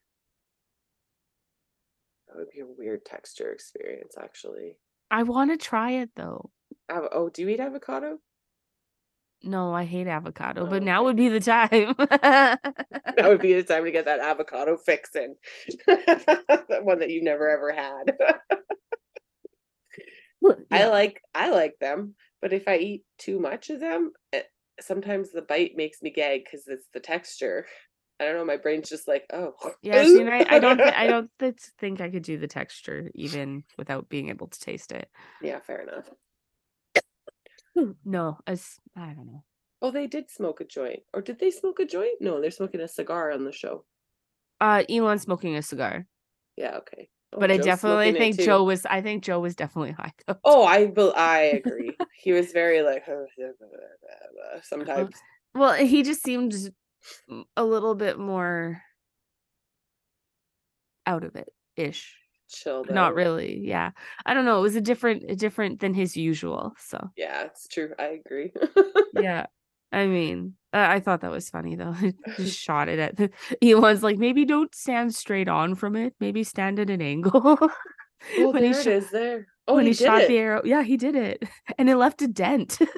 that 2.27 2.35
would 2.35 2.49
be 2.53 2.59
a 2.59 2.65
weird 2.65 3.05
texture 3.05 3.51
experience 3.51 4.15
actually. 4.19 4.77
I 5.09 5.23
want 5.23 5.51
to 5.51 5.57
try 5.57 5.91
it 5.91 6.11
though. 6.15 6.51
Oh, 6.89 7.29
do 7.29 7.41
you 7.41 7.49
eat 7.49 7.59
avocado? 7.59 8.19
No, 9.43 9.73
I 9.73 9.85
hate 9.85 10.07
avocado, 10.07 10.65
Oh, 10.65 10.67
but 10.67 10.83
now 10.83 11.03
okay. 11.03 11.05
would 11.05 11.15
be 11.15 11.29
the 11.29 11.39
time. 11.39 11.95
That 13.15 13.27
would 13.29 13.41
be 13.41 13.53
the 13.53 13.63
time 13.63 13.85
to 13.85 13.91
get 13.91 14.05
that 14.05 14.19
avocado 14.19 14.77
fix 14.77 15.15
in. 15.15 15.35
that 15.87 16.81
one 16.83 16.99
that 16.99 17.09
you 17.09 17.23
never 17.23 17.49
ever 17.49 17.71
had. 17.71 18.13
I 20.71 20.87
like 20.87 21.21
I 21.33 21.49
like 21.49 21.77
them, 21.79 22.15
but 22.41 22.53
if 22.53 22.67
I 22.67 22.77
eat 22.77 23.03
too 23.17 23.39
much 23.39 23.69
of 23.69 23.79
them, 23.79 24.11
it, 24.31 24.47
sometimes 24.79 25.31
the 25.31 25.41
bite 25.41 25.75
makes 25.75 26.01
me 26.01 26.11
gag 26.11 26.43
because 26.43 26.67
it's 26.67 26.87
the 26.93 26.99
texture. 26.99 27.65
I 28.19 28.25
don't 28.25 28.35
know. 28.35 28.45
My 28.45 28.57
brain's 28.57 28.89
just 28.89 29.07
like, 29.07 29.25
oh, 29.31 29.53
Yeah, 29.81 30.03
see, 30.03 30.23
I, 30.23 30.45
I 30.49 30.59
don't, 30.59 30.81
I 30.91 31.07
don't 31.07 31.29
th- 31.39 31.55
think 31.77 32.01
I 32.01 32.09
could 32.09 32.23
do 32.23 32.37
the 32.37 32.47
texture 32.47 33.09
even 33.13 33.63
without 33.77 34.09
being 34.09 34.29
able 34.29 34.47
to 34.47 34.59
taste 34.59 34.91
it. 34.91 35.09
yeah, 35.39 35.59
fair 35.59 35.81
enough. 35.81 36.09
No, 38.03 38.39
as 38.47 38.79
I 38.97 39.13
don't 39.13 39.27
know. 39.27 39.43
Oh, 39.81 39.91
they 39.91 40.07
did 40.07 40.31
smoke 40.31 40.59
a 40.59 40.65
joint, 40.65 41.03
or 41.13 41.21
did 41.21 41.39
they 41.39 41.51
smoke 41.51 41.79
a 41.79 41.85
joint? 41.85 42.19
No, 42.19 42.41
they're 42.41 42.49
smoking 42.51 42.81
a 42.81 42.87
cigar 42.87 43.31
on 43.31 43.45
the 43.45 43.51
show. 43.51 43.85
Uh, 44.59 44.83
Elon 44.89 45.19
smoking 45.19 45.55
a 45.55 45.61
cigar, 45.61 46.07
Yeah, 46.57 46.77
okay. 46.77 47.09
Oh, 47.31 47.39
but 47.39 47.51
I 47.51 47.57
definitely 47.57 48.13
think. 48.13 48.39
Joe 48.39 48.63
was. 48.63 48.85
I 48.87 49.01
think 49.01 49.23
Joe 49.23 49.39
was 49.39 49.55
definitely 49.55 49.91
high 49.99 50.13
though. 50.25 50.37
Oh, 50.43 50.63
I 50.63 50.87
bel 50.87 51.13
I 51.15 51.41
agree. 51.41 51.95
he 52.17 52.31
was 52.31 52.51
very 52.51 52.81
like 52.81 53.03
sometimes. 54.63 55.13
Well, 55.53 55.73
he 55.73 56.01
just 56.03 56.23
seemed 56.23 56.55
a 57.55 57.63
little 57.63 57.93
bit 57.95 58.17
more 58.17 58.81
out 61.05 61.23
of 61.23 61.35
it 61.35 61.49
ish. 61.75 62.15
Chilled. 62.49 62.89
Not 62.89 63.13
really. 63.15 63.59
Yeah. 63.65 63.91
I 64.25 64.33
don't 64.33 64.45
know. 64.45 64.59
It 64.59 64.61
was 64.61 64.75
a 64.75 64.81
different, 64.81 65.37
different 65.37 65.79
than 65.79 65.93
his 65.93 66.15
usual. 66.15 66.73
So 66.79 67.09
Yeah, 67.17 67.43
it's 67.43 67.67
true. 67.67 67.93
I 67.99 68.21
agree. 68.25 68.51
yeah. 69.13 69.47
I 69.91 70.05
mean, 70.07 70.53
uh, 70.73 70.85
I 70.89 70.99
thought 70.99 71.21
that 71.21 71.31
was 71.31 71.49
funny 71.49 71.75
though. 71.75 71.95
Just 72.37 72.57
shot 72.63 72.89
it 72.89 72.99
at 72.99 73.15
the 73.17 73.29
he 73.61 73.71
Elon's 73.71 74.03
like, 74.03 74.17
maybe 74.17 74.45
don't 74.45 74.73
stand 74.75 75.13
straight 75.15 75.47
on 75.47 75.75
from 75.75 75.95
it. 75.95 76.13
Maybe 76.19 76.43
stand 76.43 76.79
at 76.79 76.89
an 76.89 77.01
angle. 77.01 77.57
Oh, 78.39 78.49
when 78.51 78.63
he 78.63 78.71
there 78.71 78.79
it 78.79 78.83
sho- 78.83 78.89
is. 78.91 79.09
There. 79.11 79.47
Oh, 79.67 79.75
when 79.75 79.85
he, 79.85 79.91
he, 79.91 80.05
shot 80.05 80.21
it. 80.23 80.27
the 80.27 80.37
arrow. 80.37 80.61
Yeah, 80.65 80.81
he 80.83 80.97
did 80.97 81.15
it. 81.15 81.43
And 81.77 81.89
it 81.89 81.97
left 81.97 82.21
a 82.21 82.27
dent. 82.27 82.79
and, 82.79 82.89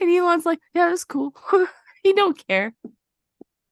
and 0.00 0.10
Elon's 0.10 0.46
like, 0.46 0.58
yeah, 0.74 0.88
that's 0.88 1.04
cool. 1.04 1.34
he 2.02 2.12
don't 2.12 2.42
care. 2.48 2.74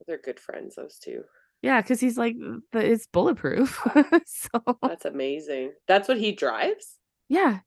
They're 0.06 0.18
good 0.18 0.38
friends, 0.40 0.76
those 0.76 0.98
two. 0.98 1.24
Yeah, 1.62 1.80
because 1.82 2.00
he's 2.00 2.16
like, 2.16 2.36
the, 2.72 2.78
it's 2.78 3.06
bulletproof. 3.06 3.80
so 4.26 4.78
That's 4.82 5.04
amazing. 5.04 5.72
That's 5.86 6.08
what 6.08 6.18
he 6.18 6.32
drives. 6.32 6.96
yeah, 7.28 7.60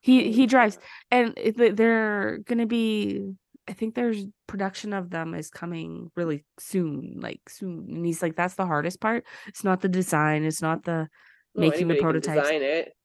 he 0.00 0.32
he 0.32 0.46
drives, 0.46 0.78
and 1.10 1.34
they're 1.56 2.38
gonna 2.46 2.66
be. 2.66 3.32
I 3.68 3.72
think 3.72 3.94
there's 3.94 4.24
production 4.48 4.92
of 4.92 5.10
them 5.10 5.34
is 5.34 5.50
coming 5.50 6.10
really 6.16 6.44
soon, 6.58 7.18
like 7.20 7.40
soon. 7.48 7.86
And 7.88 8.04
he's 8.06 8.20
like, 8.22 8.34
that's 8.34 8.54
the 8.54 8.66
hardest 8.66 9.00
part. 9.00 9.24
It's 9.46 9.62
not 9.62 9.80
the 9.80 9.88
design. 9.88 10.44
It's 10.44 10.62
not 10.62 10.82
the 10.84 11.08
No, 11.54 11.68
making 11.68 11.86
the 11.86 11.96
prototypes. 11.96 12.50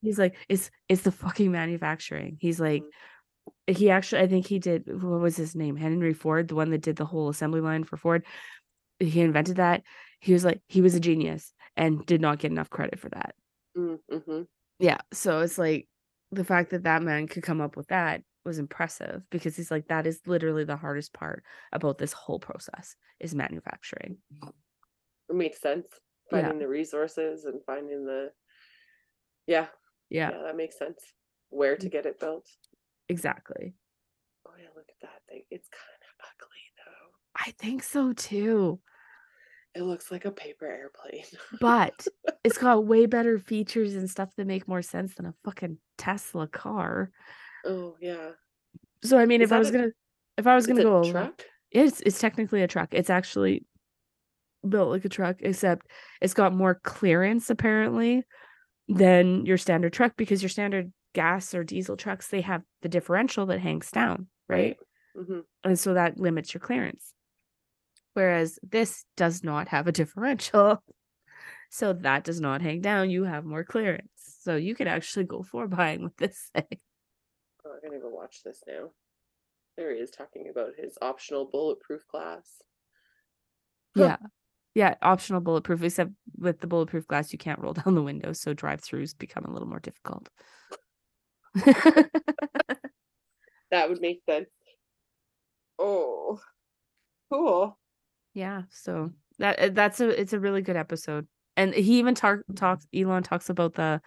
He's 0.00 0.18
like, 0.18 0.34
it's 0.48 0.70
it's 0.88 1.02
the 1.02 1.12
fucking 1.12 1.52
manufacturing. 1.52 2.38
He's 2.40 2.58
like, 2.58 2.82
Mhm. 3.68 3.76
he 3.76 3.90
actually, 3.90 4.22
I 4.22 4.26
think 4.26 4.46
he 4.46 4.58
did. 4.58 4.86
What 4.88 5.20
was 5.20 5.36
his 5.36 5.54
name? 5.54 5.76
Henry 5.76 6.14
Ford, 6.14 6.48
the 6.48 6.56
one 6.56 6.70
that 6.70 6.80
did 6.80 6.96
the 6.96 7.04
whole 7.04 7.28
assembly 7.28 7.60
line 7.60 7.84
for 7.84 7.96
Ford. 7.98 8.24
He 9.00 9.20
invented 9.20 9.56
that. 9.56 9.82
He 10.20 10.32
was 10.32 10.44
like, 10.44 10.60
he 10.66 10.80
was 10.80 10.94
a 10.94 11.00
genius 11.00 11.52
and 11.76 12.04
did 12.06 12.20
not 12.20 12.38
get 12.38 12.50
enough 12.50 12.70
credit 12.70 12.98
for 12.98 13.10
that. 13.10 13.34
Mm-hmm. 13.76 14.42
Yeah. 14.78 14.98
So 15.12 15.40
it's 15.40 15.58
like 15.58 15.88
the 16.32 16.44
fact 16.44 16.70
that 16.70 16.84
that 16.84 17.02
man 17.02 17.26
could 17.26 17.42
come 17.42 17.60
up 17.60 17.76
with 17.76 17.88
that 17.88 18.22
was 18.44 18.58
impressive 18.58 19.22
because 19.30 19.56
he's 19.56 19.70
like, 19.70 19.88
that 19.88 20.06
is 20.06 20.20
literally 20.26 20.64
the 20.64 20.76
hardest 20.76 21.12
part 21.12 21.42
about 21.72 21.98
this 21.98 22.12
whole 22.12 22.38
process 22.38 22.96
is 23.20 23.34
manufacturing. 23.34 24.18
It 25.28 25.34
makes 25.34 25.60
sense. 25.60 25.86
Yeah. 26.32 26.42
Finding 26.42 26.58
the 26.58 26.68
resources 26.68 27.44
and 27.44 27.60
finding 27.66 28.04
the. 28.06 28.30
Yeah, 29.46 29.66
Yeah, 30.10 30.30
yeah, 30.32 30.42
that 30.44 30.56
makes 30.56 30.78
sense. 30.78 30.98
Where 31.50 31.76
to 31.76 31.88
get 31.88 32.06
it 32.06 32.18
built. 32.18 32.48
exactly. 33.08 33.74
Oh 34.46 34.50
yeah, 34.58 34.68
look 34.74 34.86
at 34.88 35.00
that 35.02 35.22
thing. 35.28 35.42
It's 35.50 35.68
kind 35.68 36.02
of 36.02 36.26
ugly. 36.26 36.62
I 37.38 37.52
think 37.58 37.82
so 37.82 38.12
too. 38.12 38.80
It 39.74 39.82
looks 39.82 40.10
like 40.10 40.24
a 40.24 40.30
paper 40.30 40.66
airplane. 40.66 41.24
But 41.60 42.06
it's 42.44 42.58
got 42.58 42.86
way 42.86 43.06
better 43.06 43.38
features 43.38 43.94
and 43.94 44.08
stuff 44.10 44.30
that 44.36 44.46
make 44.46 44.66
more 44.66 44.82
sense 44.82 45.14
than 45.14 45.26
a 45.26 45.34
fucking 45.44 45.78
Tesla 45.98 46.46
car. 46.48 47.10
oh 47.64 47.96
yeah. 48.00 48.30
So 49.04 49.18
I 49.18 49.26
mean, 49.26 49.42
Is 49.42 49.50
if 49.50 49.52
I 49.52 49.58
was 49.58 49.68
a- 49.68 49.72
gonna, 49.72 49.88
if 50.38 50.46
I 50.46 50.54
was 50.54 50.66
gonna 50.66 50.82
go, 50.82 51.10
truck. 51.12 51.42
it's 51.70 52.00
it's 52.00 52.18
technically 52.18 52.62
a 52.62 52.68
truck. 52.68 52.88
It's 52.92 53.10
actually 53.10 53.64
built 54.66 54.88
like 54.90 55.04
a 55.04 55.08
truck, 55.10 55.36
except 55.40 55.86
it's 56.20 56.34
got 56.34 56.54
more 56.54 56.80
clearance 56.82 57.50
apparently 57.50 58.24
than 58.88 59.44
your 59.46 59.58
standard 59.58 59.92
truck 59.92 60.12
because 60.16 60.42
your 60.42 60.48
standard 60.48 60.92
gas 61.12 61.54
or 61.54 61.64
diesel 61.64 61.96
trucks 61.96 62.28
they 62.28 62.40
have 62.40 62.62
the 62.82 62.88
differential 62.88 63.46
that 63.46 63.60
hangs 63.60 63.90
down, 63.90 64.28
right? 64.48 64.76
hmm 65.14 65.40
And 65.64 65.78
so 65.78 65.94
that 65.94 66.18
limits 66.18 66.54
your 66.54 66.60
clearance. 66.60 67.12
Whereas 68.16 68.58
this 68.62 69.04
does 69.18 69.44
not 69.44 69.68
have 69.68 69.86
a 69.86 69.92
differential. 69.92 70.82
So 71.68 71.92
that 71.92 72.22
does 72.22 72.40
not 72.40 72.62
hang 72.62 72.80
down. 72.80 73.10
You 73.10 73.24
have 73.24 73.44
more 73.44 73.64
clearance. 73.64 74.08
So 74.40 74.54
you 74.54 74.74
could 74.76 74.86
actually 74.86 75.24
go 75.24 75.42
for 75.42 75.66
buying 75.68 76.02
with 76.02 76.16
this 76.16 76.48
thing. 76.54 76.78
Oh, 77.66 77.72
I'm 77.74 77.90
gonna 77.90 78.00
go 78.00 78.08
watch 78.08 78.42
this 78.44 78.62
now. 78.66 78.90
There 79.76 79.92
he 79.92 80.00
is 80.00 80.12
talking 80.12 80.48
about 80.48 80.76
his 80.78 80.96
optional 81.02 81.44
bulletproof 81.44 82.06
glass. 82.08 82.62
Yeah. 83.96 84.16
Yeah, 84.74 84.94
optional 85.02 85.40
bulletproof, 85.40 85.82
except 85.82 86.12
with 86.38 86.60
the 86.60 86.66
bulletproof 86.68 87.06
glass, 87.08 87.32
you 87.32 87.38
can't 87.38 87.58
roll 87.58 87.72
down 87.84 87.94
the 87.94 88.02
windows, 88.02 88.40
so 88.40 88.54
drive-throughs 88.54 89.18
become 89.18 89.44
a 89.44 89.52
little 89.52 89.68
more 89.68 89.80
difficult. 89.80 90.30
That 93.70 93.88
would 93.88 94.00
make 94.00 94.22
sense. 94.24 94.48
Oh, 95.78 96.40
cool. 97.30 97.78
Yeah, 98.36 98.64
so 98.68 99.12
that 99.38 99.58
uh, 99.58 99.68
that's 99.72 99.98
a 99.98 100.08
it's 100.10 100.34
a 100.34 100.38
really 100.38 100.60
good 100.60 100.76
episode. 100.76 101.26
And 101.56 101.72
he 101.72 101.98
even 102.00 102.14
talk, 102.14 102.40
talks 102.54 102.86
Elon 102.94 103.22
talks 103.22 103.48
about 103.48 103.72
the 103.72 104.02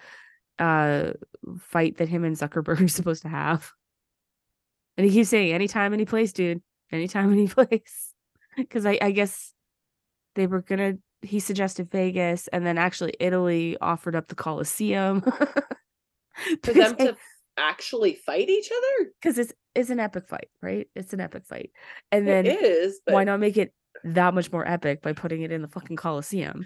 uh 0.59 1.13
fight 1.59 1.97
that 1.97 2.09
him 2.09 2.23
and 2.23 2.35
Zuckerberg 2.35 2.79
are 2.79 2.87
supposed 2.87 3.23
to 3.23 3.29
have. 3.29 3.71
And 4.97 5.07
he 5.07 5.11
keeps 5.11 5.29
saying 5.29 5.51
anytime, 5.51 5.93
any 5.93 6.05
place, 6.05 6.31
dude. 6.31 6.61
Anytime, 6.91 7.33
any 7.33 7.47
place. 7.47 8.13
Because 8.55 8.85
I, 8.85 8.99
I 9.01 9.09
guess 9.09 9.51
they 10.35 10.45
were 10.45 10.61
gonna 10.61 10.97
he 11.23 11.39
suggested 11.39 11.89
Vegas 11.89 12.47
and 12.49 12.63
then 12.63 12.77
actually 12.77 13.15
Italy 13.19 13.77
offered 13.81 14.15
up 14.15 14.27
the 14.27 14.35
Colosseum. 14.35 15.21
For 16.63 16.71
them 16.71 16.95
to 16.97 17.17
actually 17.57 18.13
fight 18.13 18.47
each 18.47 18.69
other? 18.71 19.11
because 19.19 19.39
it's 19.39 19.53
it's 19.73 19.89
an 19.89 19.99
epic 19.99 20.27
fight, 20.27 20.49
right? 20.61 20.87
It's 20.95 21.13
an 21.13 21.19
epic 21.19 21.45
fight. 21.47 21.71
And 22.11 22.27
then 22.27 22.45
is. 22.45 23.01
But 23.03 23.15
why 23.15 23.23
not 23.23 23.39
make 23.39 23.57
it 23.57 23.73
that 24.03 24.33
much 24.33 24.51
more 24.51 24.67
epic 24.67 25.01
by 25.01 25.13
putting 25.13 25.41
it 25.41 25.51
in 25.51 25.61
the 25.61 25.67
fucking 25.67 25.95
Coliseum. 25.97 26.65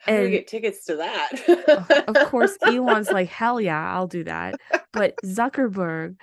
How 0.00 0.12
and- 0.12 0.30
get 0.30 0.46
tickets 0.46 0.84
to 0.86 0.96
that? 0.96 2.04
of 2.08 2.28
course 2.28 2.56
elon's 2.66 3.10
like 3.10 3.28
hell 3.28 3.60
yeah 3.60 3.92
i'll 3.94 4.06
do 4.06 4.22
that 4.24 4.54
but 4.92 5.14
zuckerberg 5.24 6.14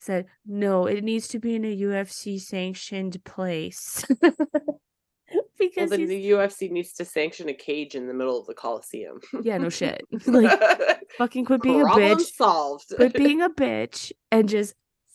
said 0.00 0.26
no 0.46 0.86
it 0.86 1.04
needs 1.04 1.28
to 1.28 1.38
be 1.38 1.54
in 1.54 1.64
a 1.64 1.76
ufc 1.82 2.40
sanctioned 2.40 3.22
place 3.24 4.04
Well, 5.32 5.44
because 5.60 5.90
then 5.90 6.06
the 6.06 6.30
UFC 6.32 6.70
needs 6.72 6.92
to 6.94 7.04
sanction 7.04 7.48
a 7.48 7.54
cage 7.54 7.94
in 7.94 8.08
the 8.08 8.14
middle 8.14 8.40
of 8.40 8.46
the 8.46 8.54
Coliseum. 8.54 9.20
yeah 9.42 9.58
no 9.58 9.68
shit 9.80 10.02
like 10.26 10.58
fucking 11.18 11.44
quit 11.44 11.62
being 11.62 11.82
a 11.82 11.84
Problem 11.84 12.18
bitch 12.18 12.34
solved. 12.34 12.86
quit 12.96 13.14
being 13.14 13.40
a 13.40 13.48
bitch 13.50 14.10
and 14.32 14.48
just 14.48 14.74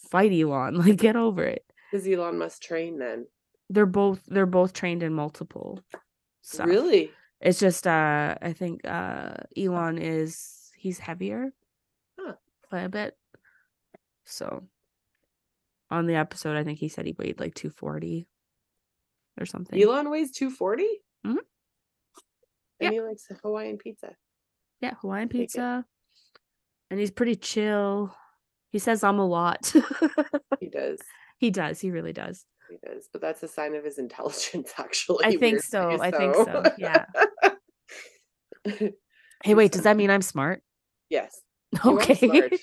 fight 0.10 0.32
elon 0.32 0.76
like 0.76 0.96
get 0.98 1.18
over 1.18 1.44
it 1.44 1.66
Because 1.92 2.08
Elon 2.08 2.38
must 2.38 2.64
train 2.64 2.98
then. 2.98 3.26
They're 3.70 3.86
both 3.86 4.22
they're 4.28 4.46
both 4.46 4.74
trained 4.74 5.04
in 5.04 5.14
multiple 5.14 5.80
stuff. 6.42 6.68
Really? 6.68 7.12
it's 7.42 7.60
just 7.60 7.86
uh 7.86 8.34
i 8.42 8.54
think 8.54 8.80
uh 8.88 9.34
elon 9.58 9.98
is 9.98 10.72
he's 10.78 11.00
heavier 11.00 11.52
Huh. 12.20 12.34
by 12.72 12.82
a 12.82 12.90
bit 12.90 13.18
so 14.24 14.64
on 15.92 16.06
the 16.08 16.16
episode 16.16 16.56
i 16.56 16.64
think 16.64 16.80
he 16.80 16.88
said 16.88 17.06
he 17.06 17.16
weighed 17.20 17.40
like 17.40 17.54
240 17.56 18.28
or 19.40 19.46
something 19.46 19.82
Elon 19.82 20.10
weighs 20.10 20.32
240? 20.32 20.86
Mhm. 21.28 21.38
And 22.80 22.94
he 22.94 23.02
likes 23.02 23.28
Hawaiian 23.44 23.78
pizza. 23.78 24.16
yeah 24.80 24.94
hawaiian 25.02 25.28
pizza 25.30 25.86
and 26.90 27.00
he's 27.00 27.12
pretty 27.12 27.36
chill 27.36 28.16
he 28.72 28.80
says 28.80 29.04
i'm 29.04 29.20
a 29.20 29.26
lot 29.28 29.74
He 30.62 30.70
does. 30.70 31.00
he 31.38 31.52
does 31.52 31.82
he 31.82 31.92
really 31.92 32.14
does 32.14 32.46
He 32.70 32.78
does. 32.86 33.08
But 33.12 33.22
that's 33.22 33.44
a 33.44 33.48
sign 33.48 33.76
of 33.76 33.84
his 33.84 33.98
intelligence, 34.06 34.74
actually. 34.78 35.26
i 35.26 35.30
think 35.32 35.42
weirdly, 35.42 35.60
so 35.60 35.98
i 36.02 36.12
think 36.12 36.36
so 36.36 36.64
yeah 36.78 37.06
hey 39.44 39.54
wait 39.54 39.72
does 39.72 39.84
that 39.84 39.96
mean 39.98 40.10
i'm 40.10 40.22
smart 40.22 40.62
yes. 41.10 41.42
You 41.84 41.92
are 41.92 41.94
okay 42.02 42.16
smart. 42.16 42.54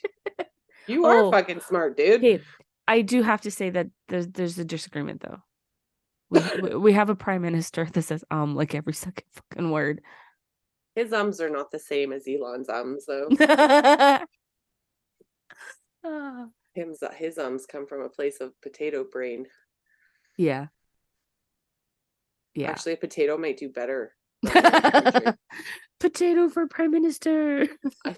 You 0.89 1.05
are 1.05 1.19
Oh. 1.25 1.31
fucking 1.31 1.61
smart, 1.61 1.97
dude. 1.97 2.17
Okay, 2.25 2.41
I 2.89 3.03
do 3.03 3.23
have 3.23 3.43
to 3.43 3.51
say 3.53 3.71
that 3.71 3.87
there's 4.09 4.27
there's 4.29 4.59
a 4.59 4.65
disagreement 4.65 5.21
though. 5.23 5.39
We, 6.31 6.41
we, 6.61 6.75
we 6.77 6.93
have 6.95 7.09
a 7.11 7.15
prime 7.15 7.43
minister 7.43 7.85
that 7.93 8.03
says 8.03 8.25
um 8.31 8.57
like 8.57 8.75
every 8.75 8.95
second 8.95 9.25
fucking 9.31 9.71
word. 9.71 10.01
His 10.97 11.13
ums 11.13 11.41
are 11.41 11.51
not 11.51 11.71
the 11.71 11.79
same 11.79 12.13
as 12.13 12.27
Elon's 12.27 12.69
ums, 12.69 13.07
though. 13.07 13.29
Ah, 16.05 16.47
Him's, 16.75 16.99
his 17.17 17.39
ums 17.39 17.65
come 17.67 17.87
from 17.87 18.01
a 18.03 18.09
place 18.09 18.41
of 18.41 18.59
potato 18.61 19.05
brain. 19.05 19.47
Yeah. 20.37 20.67
Yeah. 22.55 22.71
Actually, 22.71 22.93
a 22.95 22.99
potato 22.99 23.37
might 23.39 23.57
do 23.57 23.69
better. 23.69 24.15
than 24.43 24.53
a 24.57 24.93
country. 25.03 25.33
Potato 26.01 26.49
for 26.49 26.67
prime 26.67 26.91
minister. 26.91 27.69
I, 28.05 28.17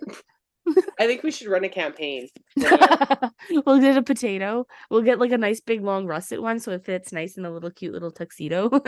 I 0.98 1.06
think 1.06 1.22
we 1.22 1.30
should 1.30 1.48
run 1.48 1.64
a 1.64 1.68
campaign. 1.68 2.28
we'll 2.56 3.80
get 3.80 3.98
a 3.98 4.02
potato. 4.02 4.66
We'll 4.90 5.02
get 5.02 5.18
like 5.18 5.32
a 5.32 5.38
nice 5.38 5.60
big 5.60 5.82
long 5.82 6.06
russet 6.06 6.40
one 6.40 6.60
so 6.60 6.72
it 6.72 6.84
fits 6.84 7.12
nice 7.12 7.36
in 7.36 7.44
a 7.44 7.50
little 7.50 7.70
cute 7.70 7.92
little 7.92 8.10
tuxedo. 8.10 8.70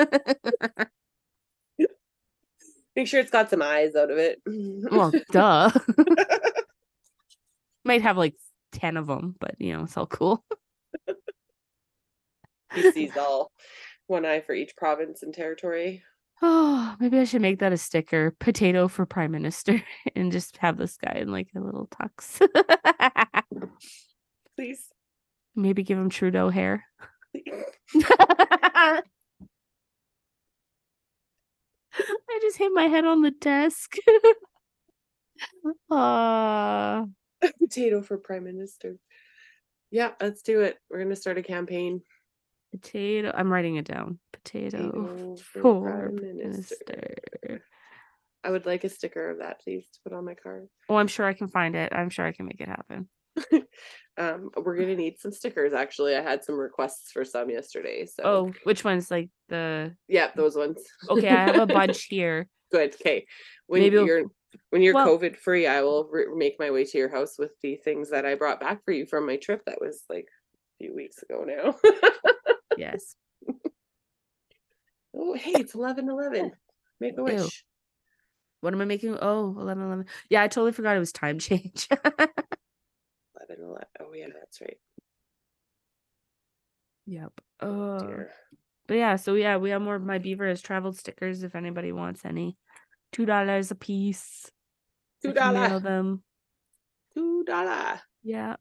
Make 2.97 3.09
sure 3.09 3.21
it's 3.21 3.31
got 3.31 3.51
some 3.51 3.61
eyes 3.61 3.95
out 3.95 4.11
of 4.11 4.17
it. 4.17 4.41
well, 4.47 5.13
duh. 5.31 5.71
Might 7.85 8.01
have 8.01 8.17
like 8.17 8.35
10 8.73 8.97
of 8.97 9.07
them, 9.07 9.37
but 9.39 9.57
you 9.59 9.77
know, 9.77 9.83
it's 9.83 9.99
all 9.99 10.07
cool. 10.07 10.43
He 12.77 12.93
sees 12.93 13.17
all. 13.17 13.51
One 14.07 14.25
eye 14.25 14.41
for 14.41 14.55
each 14.55 14.77
province 14.77 15.23
and 15.23 15.35
territory. 15.35 16.03
Oh, 16.43 16.95
maybe 17.01 17.19
I 17.19 17.25
should 17.25 17.41
make 17.41 17.61
that 17.61 17.73
a 17.73 17.79
sticker. 17.79 18.37
Potato 18.39 18.89
for 18.89 19.07
prime 19.07 19.31
minister 19.31 19.83
and 20.15 20.31
just 20.31 20.59
have 20.59 20.77
this 20.77 20.99
guy 20.99 21.15
in 21.21 21.33
like 21.33 21.49
a 21.57 21.61
little 21.61 21.89
tux. 21.89 22.47
Please. 24.57 24.85
maybe 25.55 25.83
give 25.83 25.97
him 25.97 26.11
Trudeau 26.11 26.51
hair. 26.51 26.85
I 31.99 32.39
just 32.43 32.59
hit 32.59 32.71
my 32.75 32.85
head 32.85 33.07
on 33.07 33.23
the 33.23 33.31
desk. 33.31 33.97
uh, 35.91 37.05
Potato 37.59 38.03
for 38.03 38.19
prime 38.19 38.45
minister. 38.45 38.97
Yeah, 39.91 40.11
let's 40.21 40.43
do 40.43 40.61
it. 40.61 40.77
We're 40.91 41.03
gonna 41.03 41.17
start 41.17 41.39
a 41.39 41.43
campaign. 41.43 42.03
Potato. 42.71 43.33
I'm 43.35 43.53
writing 43.53 43.77
it 43.77 43.85
down. 43.87 44.19
Potato 44.33 45.37
for 45.37 45.83
prime 45.83 46.17
minister. 46.17 46.77
minister. 46.87 47.63
I 48.45 48.51
would 48.51 48.65
like 48.67 48.85
a 48.85 48.89
sticker 48.89 49.31
of 49.31 49.39
that, 49.39 49.61
please, 49.61 49.89
to 49.93 49.99
put 50.05 50.13
on 50.17 50.25
my 50.25 50.35
card. 50.35 50.69
Oh, 50.89 50.97
I'm 50.97 51.09
sure 51.09 51.27
I 51.27 51.33
can 51.35 51.49
find 51.49 51.75
it. 51.75 51.93
I'm 51.93 52.11
sure 52.11 52.25
I 52.25 52.33
can 52.33 52.47
make 52.47 52.61
it 52.61 52.69
happen. 52.69 53.09
Um, 54.19 54.49
we're 54.57 54.77
gonna 54.79 54.97
need 54.97 55.19
some 55.21 55.31
stickers. 55.31 55.75
Actually, 55.75 56.17
I 56.17 56.23
had 56.23 56.43
some 56.43 56.55
requests 56.59 57.13
for 57.13 57.23
some 57.23 57.51
yesterday. 57.51 58.07
So 58.07 58.23
Oh, 58.25 58.53
which 58.65 58.83
one's 58.83 59.11
like 59.11 59.29
the 59.51 59.95
yeah, 60.09 60.31
those 60.35 60.57
ones. 60.57 60.83
okay? 61.11 61.29
I 61.29 61.45
have 61.53 61.59
a 61.59 61.67
bunch 61.67 62.05
here. 62.09 62.49
Good. 62.73 62.95
Okay. 62.95 63.27
When 63.67 63.83
Maybe 63.83 63.97
we'll- 63.97 64.07
you're 64.07 64.23
when 64.71 64.81
you're 64.81 64.95
well- 64.95 65.07
COVID 65.19 65.37
free, 65.37 65.67
I 65.67 65.83
will 65.83 66.09
re- 66.11 66.29
make 66.35 66.57
my 66.59 66.71
way 66.71 66.85
to 66.87 66.97
your 66.97 67.11
house 67.11 67.39
with 67.39 67.51
the 67.63 67.77
things 67.77 68.09
that 68.09 68.25
I 68.25 68.37
brought 68.37 68.59
back 68.59 68.83
for 68.87 68.93
you 68.93 69.05
from 69.05 69.27
my 69.27 69.37
trip. 69.37 69.61
That 69.67 69.83
was 69.83 70.03
like 70.09 70.29
a 70.81 70.85
few 70.85 70.95
weeks 70.97 71.23
ago 71.23 71.45
now. 71.47 71.75
Yes. 72.79 73.17
oh, 75.17 75.35
hey, 75.35 75.53
it's 75.55 75.75
eleven 75.75 76.09
eleven. 76.09 76.53
Make 77.01 77.15
a 77.15 77.17
Ew. 77.19 77.25
wish. 77.25 77.65
What 78.63 78.73
am 78.73 78.81
I 78.81 78.85
making? 78.87 79.17
Oh, 79.21 79.55
11, 79.59 79.85
11. 79.85 80.07
Yeah, 80.31 80.43
I 80.43 80.49
totally 80.49 80.73
forgot 80.73 80.97
it 80.97 81.01
was 81.01 81.13
time 81.13 81.39
change. 81.41 81.89
11 81.91 82.29
11. 83.61 83.85
Oh 84.01 84.13
yeah, 84.15 84.27
that's 84.35 84.61
right. 84.61 84.79
yep. 87.07 87.33
Oh, 87.61 87.91
Uh, 87.93 88.07
dear. 88.07 88.31
but 88.89 88.95
yeah, 88.97 89.17
so 89.17 89.35
yeah, 89.35 89.59
we 89.59 89.71
have 89.71 89.83
more 89.83 89.95
of 89.95 90.03
my 90.03 90.19
beaver 90.19 90.49
has 90.49 90.63
traveled 90.63 90.97
stickers 90.99 91.43
if 91.43 91.55
anybody 91.55 91.93
wants 91.93 92.25
any. 92.25 92.57
Two 93.13 93.27
dollars 93.27 93.71
a 93.71 93.75
piece. 93.75 94.51
Two 95.23 95.33
dollar. 95.33 95.79
them. 95.79 96.23
Two 97.15 97.45
dollar. 97.45 98.01
Yeah. 98.23 98.57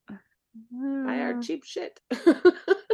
Buy 0.71 1.19
our 1.19 1.37
Uh, 1.37 1.41
cheap 1.41 1.63
shit. 1.65 1.99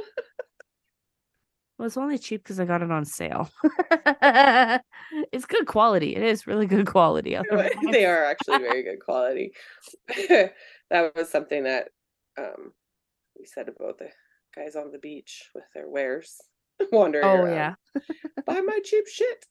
Well, 1.82 1.88
it's 1.88 1.98
only 1.98 2.20
cheap 2.20 2.44
because 2.44 2.60
I 2.60 2.66
got 2.66 2.84
it 2.84 2.92
on 2.92 3.06
sale. 3.06 3.50
it's 5.32 5.48
good 5.48 5.66
quality. 5.66 6.16
It 6.16 6.22
is 6.22 6.46
really 6.46 6.68
good 6.68 6.86
quality. 6.86 7.36
otherwise- 7.36 7.72
they 7.92 8.06
are 8.06 8.24
actually 8.32 8.60
very 8.60 8.84
good 8.84 9.00
quality. 9.04 9.52
that 10.08 11.16
was 11.16 11.32
something 11.32 11.64
that 11.64 11.88
um 12.38 12.72
we 13.36 13.48
said 13.48 13.68
about 13.68 13.98
the 13.98 14.10
guys 14.56 14.76
on 14.76 14.92
the 14.92 15.00
beach 15.00 15.50
with 15.56 15.64
their 15.74 15.90
wares 15.90 16.40
wandering 16.92 17.26
Oh 17.26 17.38
around. 17.46 17.56
yeah. 17.56 17.74
Buy 18.46 18.62
my 18.62 18.80
cheap 18.84 19.06
shit. 19.08 19.44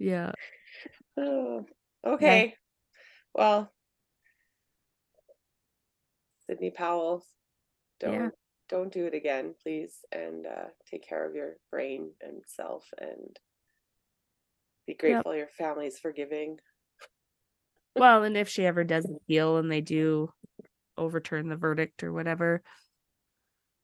Yeah. 0.00 0.32
oh, 1.18 1.66
okay. 2.04 2.56
Well, 3.32 3.70
Sydney 6.48 6.72
Powell, 6.72 7.24
don't 8.00 8.12
Yeah. 8.14 8.28
Don't 8.70 8.92
do 8.92 9.04
it 9.06 9.14
again, 9.14 9.54
please, 9.62 10.04
and 10.12 10.46
uh, 10.46 10.68
take 10.90 11.06
care 11.06 11.28
of 11.28 11.34
your 11.34 11.56
brain 11.70 12.12
and 12.22 12.42
self, 12.46 12.88
and 12.98 13.38
be 14.86 14.94
grateful 14.94 15.34
your 15.34 15.48
family's 15.48 15.98
forgiving. 15.98 16.58
Well, 17.96 18.22
and 18.24 18.36
if 18.36 18.48
she 18.48 18.64
ever 18.64 18.84
does 18.84 19.04
appeal 19.04 19.58
and 19.58 19.70
they 19.70 19.80
do 19.82 20.32
overturn 20.96 21.48
the 21.48 21.56
verdict 21.56 22.02
or 22.04 22.12
whatever, 22.12 22.62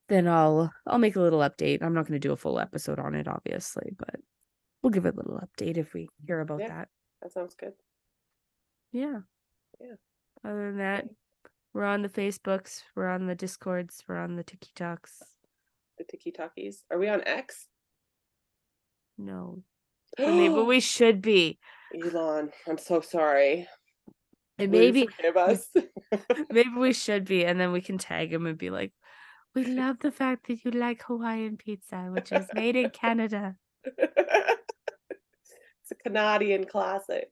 then 0.09 0.29
I'll 0.29 0.73
I'll 0.87 0.99
make 0.99 1.17
a 1.17 1.21
little 1.21 1.41
update. 1.41 1.83
I'm 1.83 1.95
not 1.95 2.07
going 2.07 2.21
to 2.21 2.29
do 2.29 2.33
a 2.33 2.37
full 2.37 2.61
episode 2.61 2.99
on 3.01 3.15
it, 3.15 3.27
obviously, 3.27 3.93
but 3.99 4.15
we'll 4.83 4.91
give 4.91 5.07
it 5.07 5.15
a 5.15 5.17
little 5.17 5.41
update 5.41 5.77
if 5.77 5.93
we 5.93 6.09
hear 6.25 6.41
about 6.41 6.61
Yeah. 6.61 6.69
that. 6.69 6.89
That 7.23 7.33
sounds 7.33 7.55
good. 7.55 7.73
Yeah. 8.93 9.21
Yeah. 9.81 9.95
Other 10.45 10.67
than 10.71 10.79
that. 10.79 11.07
We're 11.77 11.85
on 11.85 12.01
the 12.01 12.09
Facebooks, 12.09 12.85
we're 12.95 13.11
on 13.11 13.27
the 13.27 13.35
Discords, 13.35 14.03
we're 14.09 14.17
on 14.17 14.37
the 14.37 14.43
TikToks. 14.43 15.23
The 15.99 16.05
Tiki 16.05 16.33
Talkies. 16.33 16.85
Are 16.91 16.99
we 16.99 17.07
on 17.07 17.23
X? 17.27 17.69
No, 19.19 19.63
but 20.17 20.29
maybe 20.29 20.55
we 20.55 20.81
should 20.81 21.21
be. 21.21 21.59
Elon, 21.95 22.51
I'm 22.67 22.79
so 22.79 23.03
sorry. 23.03 23.69
And 24.59 24.73
Will 24.73 24.81
maybe 24.81 25.07
forgive 25.07 25.37
us. 25.37 25.69
maybe 26.51 26.71
we 26.79 26.95
should 26.95 27.27
be, 27.27 27.45
and 27.45 27.61
then 27.61 27.73
we 27.73 27.83
can 27.83 27.99
tag 27.99 28.33
him 28.33 28.47
and 28.47 28.57
be 28.57 28.71
like, 28.71 28.93
"We 29.55 29.65
love 29.67 29.99
the 30.01 30.11
fact 30.11 30.49
that 30.49 30.65
you 30.65 30.71
like 30.71 31.03
Hawaiian 31.03 31.59
pizza, 31.59 32.09
which 32.11 32.33
is 32.33 32.47
made 32.55 32.77
in 32.77 32.89
Canada." 33.03 33.57
it's 33.85 33.97
a 35.93 35.95
Canadian 36.03 36.65
classic. 36.65 37.29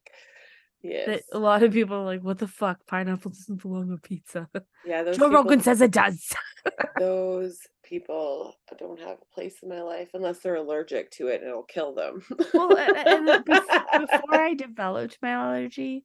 Yes. 0.85 1.07
That 1.07 1.23
a 1.33 1.39
lot 1.39 1.63
of 1.63 1.73
people 1.73 1.97
are 1.97 2.05
like, 2.05 2.23
"What 2.23 2.39
the 2.39 2.47
fuck? 2.47 2.87
Pineapple 2.87 3.31
doesn't 3.31 3.63
belong 3.63 3.91
on 3.91 3.99
pizza." 4.03 4.49
yeah, 4.85 5.03
those 5.05 5.17
Joe 5.17 5.29
people, 5.29 5.43
Rogan 5.43 5.61
says 5.61 5.81
it 5.81 5.91
does. 5.93 6.33
those 6.99 7.59
people 7.83 8.55
don't 8.79 9.01
have 9.01 9.17
a 9.21 9.35
place 9.35 9.57
in 9.63 9.71
my 9.71 9.81
life 9.81 10.11
unless 10.13 10.41
they're 10.41 10.57
allergic 10.57 11.11
to 11.13 11.29
it 11.29 11.41
and 11.41 11.49
it'll 11.49 11.63
kill 11.63 11.95
them. 11.95 12.23
well, 12.53 12.71
a- 12.77 12.93
a- 12.93 13.17
and 13.17 13.45
before 13.45 14.35
I 14.35 14.53
developed 14.59 15.19
my 15.23 15.31
allergy, 15.31 16.05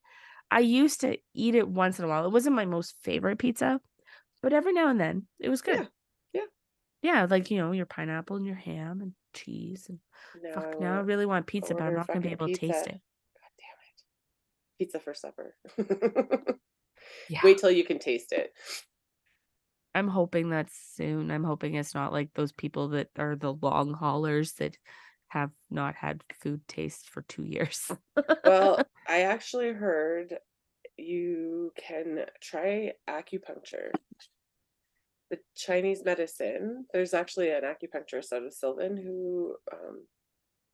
I 0.50 0.60
used 0.62 1.02
to 1.02 1.18
eat 1.34 1.56
it 1.56 1.68
once 1.68 2.00
in 2.00 2.06
a 2.06 2.08
while. 2.08 2.26
It 2.26 2.32
wasn't 2.32 2.56
my 2.56 2.66
most 2.66 2.96
favorite 3.02 3.38
pizza, 3.38 3.82
but 4.42 4.54
every 4.54 4.72
now 4.72 4.88
and 4.88 5.00
then 5.00 5.28
it 5.40 5.50
was 5.50 5.62
good. 5.62 5.88
yeah. 6.34 6.42
Yeah, 7.02 7.28
like 7.30 7.52
you 7.52 7.58
know, 7.58 7.72
your 7.72 7.86
pineapple 7.86 8.36
and 8.38 8.46
your 8.46 8.56
ham 8.56 9.02
and 9.02 9.14
cheese 9.34 9.88
and 9.90 10.00
now 10.42 10.54
fuck. 10.54 10.80
Now 10.82 10.98
I 10.98 11.02
really 11.02 11.26
want 11.26 11.48
pizza, 11.48 11.74
but 11.74 11.84
I'm 11.84 11.96
not 11.96 12.08
gonna 12.08 12.20
be 12.22 12.30
fucking 12.30 12.32
able 12.32 12.48
to 12.48 12.54
taste 12.68 12.88
it. 12.88 13.02
God 14.80 14.88
damn 14.88 14.88
it. 14.88 14.92
Pizza 14.92 15.00
for 15.00 15.14
supper. 15.14 15.56
Yeah. 17.30 17.42
Wait 17.44 17.58
till 17.58 17.72
you 17.72 17.84
can 17.84 18.00
taste 18.00 18.32
it. 18.32 18.52
I'm 19.96 20.08
hoping 20.08 20.50
that's 20.50 20.78
soon. 20.96 21.32
I'm 21.32 21.44
hoping 21.44 21.76
it's 21.76 21.96
not 21.96 22.14
like 22.14 22.34
those 22.34 22.52
people 22.52 22.90
that 22.90 23.10
are 23.18 23.36
the 23.36 23.54
long 23.54 23.94
haulers 23.94 24.54
that 24.54 24.78
have 25.30 25.52
not 25.70 25.96
had 25.96 26.24
food 26.42 26.62
taste 26.68 27.10
for 27.10 27.22
two 27.24 27.44
years. 27.44 27.92
Well, 28.44 28.84
I 29.08 29.22
actually 29.22 29.72
heard 29.72 30.38
you 30.98 31.72
can 31.78 32.26
try 32.42 32.94
acupuncture. 33.10 33.92
The 35.32 35.40
Chinese 35.56 36.04
medicine, 36.04 36.86
there's 36.92 37.14
actually 37.14 37.52
an 37.52 37.64
acupuncturist 37.64 38.34
out 38.34 38.44
of 38.44 38.54
Sylvan 38.54 38.98
who 38.98 39.56
um, 39.72 40.06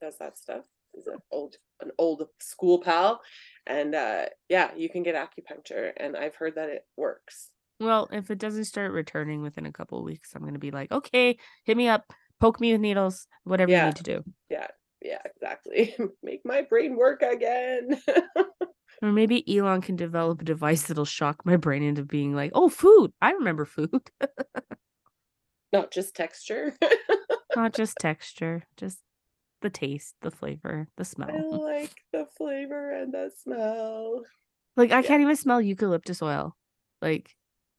does 0.00 0.16
that 0.18 0.38
stuff. 0.38 0.64
He's 0.96 1.06
an 1.06 1.18
old 1.30 1.54
an 1.80 1.92
old 1.98 2.26
school 2.40 2.80
pal. 2.80 3.20
And 3.66 3.94
uh, 3.94 4.26
yeah, 4.48 4.70
you 4.76 4.88
can 4.88 5.02
get 5.04 5.14
acupuncture 5.14 5.92
and 5.96 6.16
I've 6.16 6.34
heard 6.34 6.54
that 6.56 6.70
it 6.70 6.84
works. 6.96 7.50
well, 7.78 8.08
if 8.10 8.30
it 8.30 8.38
doesn't 8.38 8.64
start 8.64 8.92
returning 8.92 9.42
within 9.42 9.66
a 9.66 9.72
couple 9.72 9.98
of 9.98 10.04
weeks, 10.04 10.32
I'm 10.34 10.42
gonna 10.44 10.58
be 10.58 10.70
like, 10.72 10.90
okay, 10.90 11.36
hit 11.64 11.76
me 11.76 11.86
up, 11.88 12.04
poke 12.40 12.58
me 12.60 12.72
with 12.72 12.80
needles, 12.80 13.28
whatever 13.44 13.70
you 13.70 13.84
need 13.84 13.96
to 13.96 14.02
do. 14.02 14.24
Yeah, 14.50 14.68
yeah, 15.02 15.18
exactly. 15.24 15.94
Make 16.22 16.40
my 16.44 16.62
brain 16.62 16.96
work 16.96 17.22
again. 17.22 18.00
Or 19.02 19.12
maybe 19.12 19.44
Elon 19.58 19.82
can 19.82 19.96
develop 19.96 20.40
a 20.40 20.44
device 20.44 20.84
that'll 20.84 21.04
shock 21.04 21.44
my 21.44 21.56
brain 21.58 21.82
into 21.82 22.02
being 22.02 22.34
like, 22.34 22.52
oh, 22.54 22.70
food. 22.70 23.12
I 23.20 23.32
remember 23.32 23.66
food. 23.66 23.90
Not 25.72 25.90
just 25.90 26.16
texture. 26.16 26.74
Not 27.54 27.74
just 27.74 27.96
texture, 28.00 28.62
just 28.78 28.98
the 29.60 29.70
taste, 29.70 30.14
the 30.22 30.30
flavor, 30.30 30.88
the 30.96 31.04
smell. 31.04 31.30
I 31.30 31.56
like 31.56 32.04
the 32.12 32.26
flavor 32.36 32.92
and 32.92 33.12
the 33.12 33.30
smell. 33.42 34.24
Like 34.76 34.92
I 34.92 35.00
yeah. 35.00 35.08
can't 35.08 35.22
even 35.22 35.36
smell 35.36 35.60
eucalyptus 35.60 36.22
oil. 36.22 36.56
Like 37.00 37.34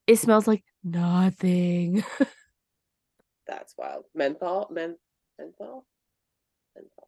it 0.08 0.18
smells 0.18 0.48
like 0.48 0.64
nothing. 0.84 2.04
That's 3.48 3.74
wild. 3.78 4.06
Menthol, 4.14 4.68
men, 4.72 4.98
menthol, 5.40 5.86
menthol. 6.76 7.08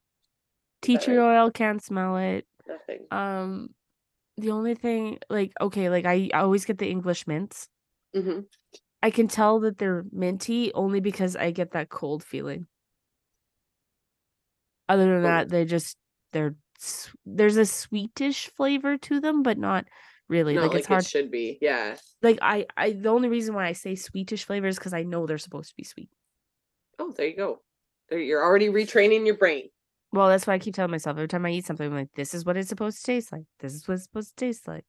Tea 0.82 0.98
tree 0.98 1.18
right? 1.18 1.40
oil 1.40 1.52
can't 1.52 1.84
smell 1.84 2.18
it. 2.18 2.46
Nothing. 2.68 3.08
Um 3.12 3.70
the 4.38 4.52
only 4.52 4.76
thing 4.76 5.20
like 5.30 5.52
okay, 5.60 5.90
like 5.90 6.06
I, 6.06 6.30
I 6.34 6.42
always 6.42 6.66
get 6.66 6.78
the 6.78 6.90
English 6.90 7.28
mints. 7.28 7.68
hmm 8.14 8.42
I 9.02 9.12
can 9.12 9.28
tell 9.28 9.62
that 9.62 9.78
they're 9.78 10.04
minty 10.12 10.74
only 10.74 11.00
because 11.00 11.36
I 11.36 11.52
get 11.52 11.72
that 11.72 11.90
cold 11.90 12.24
feeling. 12.24 12.68
Other 14.90 15.06
than 15.06 15.24
that, 15.24 15.50
they 15.50 15.66
just 15.66 15.96
they're 16.34 16.56
there's 17.26 17.58
a 17.58 17.66
sweetish 17.66 18.50
flavor 18.58 18.98
to 18.98 19.20
them, 19.20 19.44
but 19.44 19.58
not 19.58 19.86
really. 20.28 20.56
Not 20.56 20.64
like 20.64 20.72
like 20.72 20.80
it's 20.80 20.88
hard. 20.88 21.04
it 21.04 21.10
should 21.10 21.32
be. 21.32 21.60
Yeah. 21.62 21.96
like 22.24 22.40
I 22.42 22.66
I 22.76 22.92
the 22.92 23.10
only 23.10 23.30
reason 23.30 23.54
why 23.54 23.68
I 23.68 23.74
say 23.74 23.96
sweetish 23.96 24.46
flavors 24.46 24.78
because 24.78 24.94
I 24.94 25.04
know 25.04 25.28
they're 25.28 25.38
supposed 25.38 25.70
to 25.70 25.76
be 25.76 25.84
sweet. 25.84 26.10
Oh, 26.98 27.14
there 27.16 27.28
you 27.28 27.36
go. 27.36 27.62
There, 28.10 28.20
you're 28.20 28.44
already 28.44 28.70
retraining 28.70 29.26
your 29.26 29.38
brain. 29.38 29.70
Well, 30.12 30.28
that's 30.28 30.48
why 30.48 30.56
I 30.56 30.60
keep 30.60 30.74
telling 30.74 30.92
myself 30.92 31.18
every 31.18 31.28
time 31.28 31.46
I 31.46 31.52
eat 31.52 31.66
something, 31.66 31.86
I'm 31.86 31.94
like, 31.94 32.14
this 32.16 32.34
is 32.34 32.44
what 32.44 32.58
it's 32.58 32.70
supposed 32.70 32.98
to 32.98 33.04
taste 33.04 33.32
like. 33.32 33.46
This 33.60 33.76
is 33.76 33.88
what 33.88 33.94
it's 33.94 34.06
supposed 34.06 34.36
to 34.36 34.46
taste 34.46 34.68
like. 34.68 34.86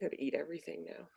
You 0.00 0.08
gotta 0.08 0.22
eat 0.22 0.34
everything 0.34 0.84
now. 0.86 1.08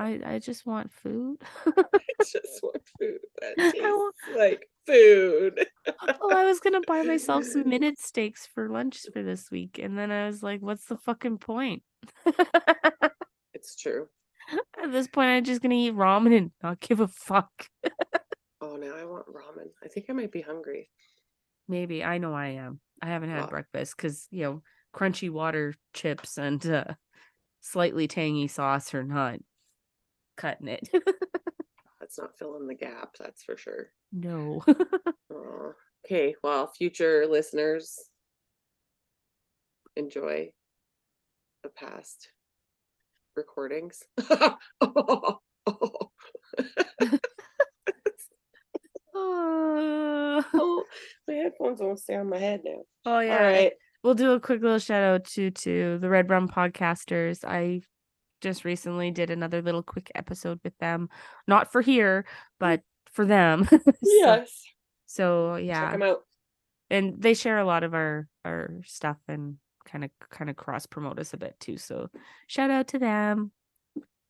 I 0.00 0.20
I 0.24 0.38
just 0.38 0.64
want 0.66 0.90
food. 0.92 1.36
I 1.66 1.82
just 2.20 2.60
want 2.62 2.82
food 2.98 3.18
that 3.40 3.54
I 3.84 3.90
want- 3.92 4.14
like 4.36 4.68
food. 4.86 5.66
well, 6.20 6.36
I 6.38 6.44
was 6.44 6.60
gonna 6.60 6.80
buy 6.86 7.02
myself 7.02 7.44
some 7.44 7.68
minute 7.68 7.98
steaks 8.00 8.46
for 8.54 8.68
lunch 8.68 9.00
for 9.12 9.22
this 9.22 9.50
week, 9.50 9.78
and 9.78 9.98
then 9.98 10.10
I 10.10 10.26
was 10.26 10.42
like, 10.42 10.60
what's 10.62 10.86
the 10.86 10.96
fucking 10.96 11.38
point? 11.38 11.82
It's 13.54 13.76
true. 13.76 14.06
At 14.82 14.90
this 14.90 15.06
point, 15.06 15.28
I'm 15.28 15.44
just 15.44 15.60
gonna 15.60 15.74
eat 15.74 15.94
ramen 15.94 16.36
and 16.36 16.50
not 16.62 16.80
give 16.80 17.00
a 17.00 17.08
fuck. 17.08 17.50
Oh, 18.62 18.76
now 18.76 18.94
I 18.96 19.04
want 19.04 19.26
ramen. 19.26 19.68
I 19.84 19.88
think 19.88 20.06
I 20.08 20.12
might 20.14 20.32
be 20.32 20.40
hungry. 20.40 20.88
Maybe 21.68 22.02
I 22.02 22.18
know 22.18 22.32
I 22.34 22.48
am. 22.48 22.80
I 23.02 23.06
haven't 23.06 23.30
had 23.30 23.42
Wow. 23.42 23.48
breakfast 23.48 23.96
because 23.96 24.26
you 24.30 24.42
know 24.44 24.62
crunchy 24.94 25.30
water 25.30 25.74
chips 25.94 26.38
and 26.38 26.64
uh, 26.66 26.84
slightly 27.60 28.08
tangy 28.08 28.48
sauce 28.48 28.94
are 28.94 29.04
not 29.04 29.38
cutting 30.40 30.68
it. 30.68 30.88
That's 32.00 32.18
not 32.18 32.38
filling 32.38 32.66
the 32.66 32.74
gap. 32.74 33.10
That's 33.18 33.42
for 33.42 33.56
sure. 33.56 33.88
no. 34.12 34.62
Aw. 35.32 35.72
Okay, 36.06 36.34
well, 36.42 36.66
future 36.66 37.26
listeners, 37.28 37.98
enjoy 39.96 40.50
the 41.62 41.68
past 41.68 42.30
recordings. 43.36 44.02
oh 44.30 44.56
oh, 49.14 50.84
my 51.28 51.34
headphones 51.34 51.80
won't 51.80 51.98
stay 51.98 52.16
on 52.16 52.30
my 52.30 52.38
head 52.38 52.62
now. 52.64 52.82
Oh, 53.04 53.20
yeah. 53.20 53.36
All 53.36 53.44
right. 53.44 53.72
We'll 54.02 54.14
do 54.14 54.32
a 54.32 54.40
quick 54.40 54.62
little 54.62 54.78
shout 54.78 55.02
out 55.02 55.24
to 55.32 55.50
to 55.50 55.98
the 55.98 56.08
Red 56.08 56.30
Rum 56.30 56.48
podcasters. 56.48 57.44
I 57.44 57.82
just 58.40 58.64
recently 58.64 59.10
did 59.10 59.30
another 59.30 59.62
little 59.62 59.82
quick 59.82 60.10
episode 60.14 60.60
with 60.64 60.76
them, 60.78 61.08
not 61.46 61.70
for 61.72 61.80
here, 61.82 62.24
but 62.58 62.82
for 63.12 63.24
them. 63.24 63.66
So- 63.70 63.92
Yes. 64.02 64.62
So, 65.06 65.56
yeah, 65.56 65.80
Check 65.90 65.92
them 65.98 66.02
out. 66.02 66.20
and 66.88 67.20
they 67.20 67.34
share 67.34 67.58
a 67.58 67.64
lot 67.64 67.82
of 67.82 67.94
our 67.94 68.28
our 68.44 68.70
stuff 68.86 69.16
and 69.26 69.56
kind 69.84 70.04
of 70.04 70.10
kind 70.30 70.48
of 70.48 70.54
cross 70.54 70.86
promote 70.86 71.18
us 71.18 71.34
a 71.34 71.36
bit 71.36 71.56
too. 71.58 71.76
So 71.78 72.08
shout 72.46 72.70
out 72.70 72.86
to 72.88 72.98
them. 73.00 73.50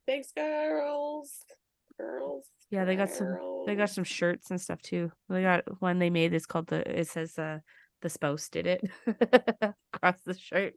Thanks, 0.07 0.33
girls. 0.33 1.45
Girls. 1.99 2.47
Yeah, 2.71 2.87
they 2.87 2.97
got 2.97 3.11
some 3.11 3.37
they 3.67 3.75
got 3.75 3.91
some 3.91 4.05
shirts 4.05 4.51
and 4.51 4.59
stuff 4.59 4.81
too. 4.81 5.13
They 5.29 5.43
got 5.43 5.65
one 5.83 5.99
they 5.99 6.09
made. 6.09 6.33
It's 6.33 6.47
called 6.47 6.69
the. 6.69 6.81
It 7.01 7.09
says 7.09 7.39
uh 7.39 7.59
the 8.01 8.09
spouse 8.09 8.49
did 8.49 8.67
it 8.67 8.83
across 9.93 10.23
the 10.25 10.33
shirt. 10.33 10.75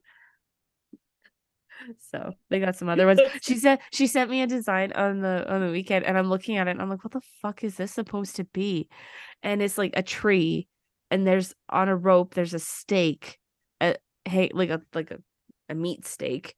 So 2.12 2.34
they 2.50 2.60
got 2.60 2.76
some 2.76 2.90
other 2.90 3.06
ones. 3.08 3.22
She 3.42 3.58
said 3.58 3.80
she 3.92 4.08
sent 4.08 4.30
me 4.30 4.42
a 4.42 4.48
design 4.48 4.92
on 4.94 5.22
the 5.22 5.52
on 5.52 5.66
the 5.66 5.72
weekend, 5.72 6.06
and 6.06 6.18
I'm 6.18 6.30
looking 6.30 6.58
at 6.58 6.68
it. 6.68 6.72
and 6.72 6.82
I'm 6.82 6.90
like, 6.90 7.04
what 7.04 7.14
the 7.14 7.22
fuck 7.42 7.64
is 7.64 7.76
this 7.76 7.92
supposed 7.92 8.36
to 8.38 8.44
be? 8.46 8.90
And 9.42 9.62
it's 9.62 9.78
like 9.78 9.94
a 9.96 10.04
tree, 10.04 10.68
and 11.12 11.26
there's 11.26 11.54
on 11.70 11.90
a 11.90 11.96
rope. 11.96 12.34
There's 12.34 12.54
a 12.54 12.60
stake, 12.60 13.38
a 13.82 13.96
hey 14.26 14.52
like 14.54 14.70
a 14.70 14.82
like 14.94 15.12
a, 15.12 15.18
a 15.70 15.76
meat 15.76 16.06
steak 16.06 16.56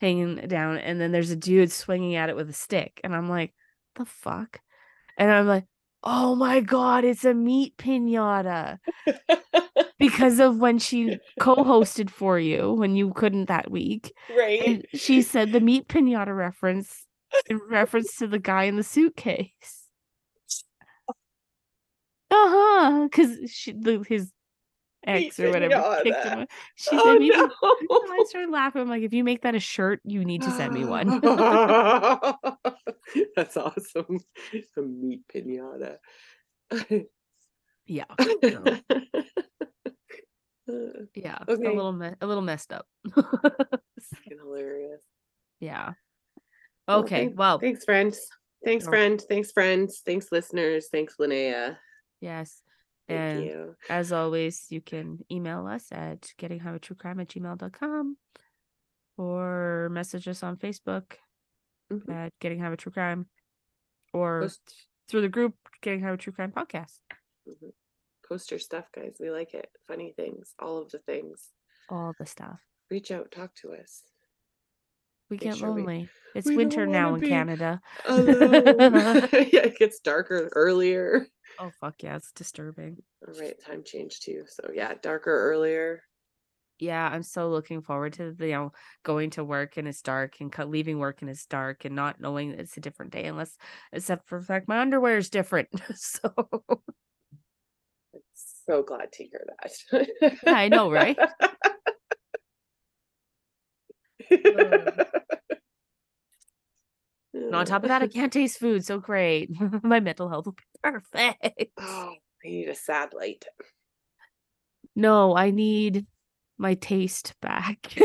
hanging 0.00 0.36
down, 0.48 0.78
and 0.78 1.00
then 1.00 1.12
there's 1.12 1.30
a 1.30 1.36
dude 1.36 1.72
swinging 1.72 2.14
at 2.14 2.28
it 2.28 2.36
with 2.36 2.48
a 2.48 2.54
stick, 2.54 3.00
and 3.04 3.14
I'm 3.14 3.28
like, 3.28 3.52
the 3.96 4.04
fuck? 4.04 4.60
And 5.16 5.30
I'm 5.30 5.46
like, 5.46 5.64
oh 6.02 6.34
my 6.34 6.60
god, 6.60 7.04
it's 7.04 7.24
a 7.24 7.34
meat 7.34 7.76
pinata 7.76 8.78
because 9.98 10.38
of 10.38 10.58
when 10.58 10.78
she 10.78 11.18
co-hosted 11.40 12.10
for 12.10 12.38
you 12.38 12.72
when 12.72 12.96
you 12.96 13.12
couldn't 13.12 13.46
that 13.46 13.70
week. 13.70 14.12
right. 14.36 14.60
And 14.66 14.86
she 14.94 15.22
said 15.22 15.52
the 15.52 15.60
meat 15.60 15.88
pinata 15.88 16.36
reference 16.36 17.06
in 17.48 17.60
reference 17.68 18.16
to 18.16 18.26
the 18.26 18.38
guy 18.38 18.64
in 18.64 18.76
the 18.76 18.82
suitcase. 18.82 19.84
Uh 22.30 22.34
huh. 22.36 23.08
Because 23.10 23.50
she, 23.50 23.72
the, 23.72 24.04
his 24.06 24.30
ex 25.06 25.38
or 25.40 25.50
whatever 25.50 26.00
picked 26.02 26.24
him. 26.24 26.46
She 26.76 26.90
Oh, 26.92 27.04
sent 27.04 27.20
me. 27.20 27.28
no. 27.30 27.48
I 27.60 28.24
started 28.28 28.50
laughing. 28.50 28.82
I'm 28.82 28.88
like, 28.88 29.02
if 29.02 29.12
you 29.14 29.24
make 29.24 29.42
that 29.42 29.54
a 29.54 29.60
shirt, 29.60 30.00
you 30.04 30.24
need 30.24 30.42
to 30.42 30.50
send 30.50 30.74
me 30.74 30.84
one. 30.96 31.20
That's 33.36 33.56
awesome. 33.56 34.18
A 34.76 34.80
meat 34.82 35.22
pinata. 35.32 35.96
yeah. 37.86 38.04
Yeah. 41.14 41.38
Okay. 41.48 41.64
A 41.66 41.72
little 41.72 41.94
me- 41.94 42.12
a 42.20 42.26
little 42.26 42.42
messed 42.42 42.74
up. 42.74 42.84
hilarious. 44.24 45.00
yeah. 45.60 45.92
Okay. 46.86 47.26
thank- 47.28 47.38
Well, 47.38 47.58
Thanks, 47.58 47.84
friends. 47.86 48.20
Thanks, 48.64 48.84
friend. 48.86 49.18
Thanks, 49.30 49.50
friends. 49.50 50.02
Thanks, 50.04 50.30
listeners. 50.30 50.88
Thanks, 50.92 51.14
Linnea. 51.18 51.78
yes. 52.20 52.60
Thank 53.08 53.20
and 53.20 53.44
you. 53.44 53.76
as 53.88 54.12
always, 54.12 54.66
you 54.70 54.80
can 54.80 55.24
email 55.30 55.66
us 55.66 55.88
at 55.90 56.22
gettinghowytruecrime 56.38 57.20
at 57.22 57.28
gmail.com 57.28 58.16
or 59.16 59.88
message 59.90 60.28
us 60.28 60.42
on 60.42 60.56
Facebook 60.56 61.14
Mhm. 61.90 62.08
at 62.12 62.38
Getting 62.38 62.60
High 62.60 62.70
with 62.70 62.80
True 62.80 62.92
Crime 62.92 63.28
or 64.12 64.42
Post, 64.42 64.88
through 65.08 65.22
the 65.22 65.28
group 65.28 65.54
Getting 65.80 66.02
High 66.02 66.10
with 66.12 66.20
True 66.20 66.32
Crime 66.34 66.52
podcast. 66.52 67.00
mhm. 67.46 67.72
Post 68.28 68.50
your 68.50 68.60
stuff, 68.60 68.92
guys. 68.92 69.16
We 69.18 69.30
like 69.30 69.54
it. 69.54 69.70
Funny 69.86 70.12
things, 70.12 70.54
all 70.58 70.76
of 70.76 70.90
the 70.90 70.98
things. 70.98 71.50
All 71.88 72.12
the 72.18 72.26
stuff. 72.26 72.60
Reach 72.90 73.10
out, 73.10 73.30
talk 73.30 73.54
to 73.56 73.72
us. 73.72 74.02
We 75.30 75.36
get 75.36 75.56
sure 75.56 75.72
we- 75.72 75.82
lonely. 75.82 76.08
it's 76.34 76.46
we 76.46 76.56
winter 76.56 76.86
now 76.86 77.14
in 77.14 77.20
Canada. 77.20 77.80
Yeah, 78.08 79.66
it 79.66 79.78
gets 79.78 80.00
darker 80.00 80.50
earlier. 80.54 81.26
Oh 81.58 81.70
fuck 81.80 82.02
yeah, 82.02 82.16
it's 82.16 82.32
disturbing. 82.32 82.98
All 83.26 83.34
right, 83.38 83.54
time 83.64 83.82
change 83.84 84.20
too. 84.20 84.44
So 84.46 84.70
yeah, 84.72 84.94
darker 85.02 85.30
earlier. 85.30 86.02
Yeah, 86.78 87.08
I'm 87.08 87.24
so 87.24 87.48
looking 87.50 87.82
forward 87.82 88.12
to 88.14 88.32
the, 88.32 88.46
you 88.46 88.52
know 88.52 88.72
going 89.02 89.30
to 89.30 89.44
work 89.44 89.76
and 89.76 89.88
it's 89.88 90.00
dark 90.00 90.36
and 90.40 90.52
co- 90.52 90.64
leaving 90.64 90.98
work 90.98 91.22
and 91.22 91.30
it's 91.30 91.44
dark 91.46 91.84
and 91.84 91.96
not 91.96 92.20
knowing 92.20 92.52
it's 92.52 92.76
a 92.76 92.80
different 92.80 93.10
day 93.12 93.24
unless 93.24 93.56
except 93.92 94.28
for 94.28 94.38
the 94.38 94.46
fact 94.46 94.68
my 94.68 94.78
underwear 94.80 95.16
is 95.16 95.28
different. 95.30 95.68
so 95.94 96.30
I'm 98.14 98.20
so 98.66 98.82
glad 98.82 99.10
to 99.12 99.24
hear 99.24 99.44
that. 99.60 100.08
Yeah, 100.22 100.52
I 100.54 100.68
know, 100.68 100.90
right? 100.90 101.18
And 104.30 105.06
on 107.54 107.66
top 107.66 107.84
of 107.84 107.88
that, 107.88 108.02
I 108.02 108.08
can't 108.08 108.32
taste 108.32 108.58
food. 108.58 108.84
So 108.84 108.98
great. 108.98 109.50
my 109.82 110.00
mental 110.00 110.28
health 110.28 110.46
will 110.46 110.52
be 110.52 110.62
perfect. 110.82 111.70
oh, 111.78 112.14
I 112.44 112.48
need 112.48 112.68
a 112.68 112.74
sad 112.74 113.14
light. 113.14 113.44
No, 114.94 115.36
I 115.36 115.50
need 115.50 116.06
my 116.58 116.74
taste 116.74 117.34
back. 117.40 117.94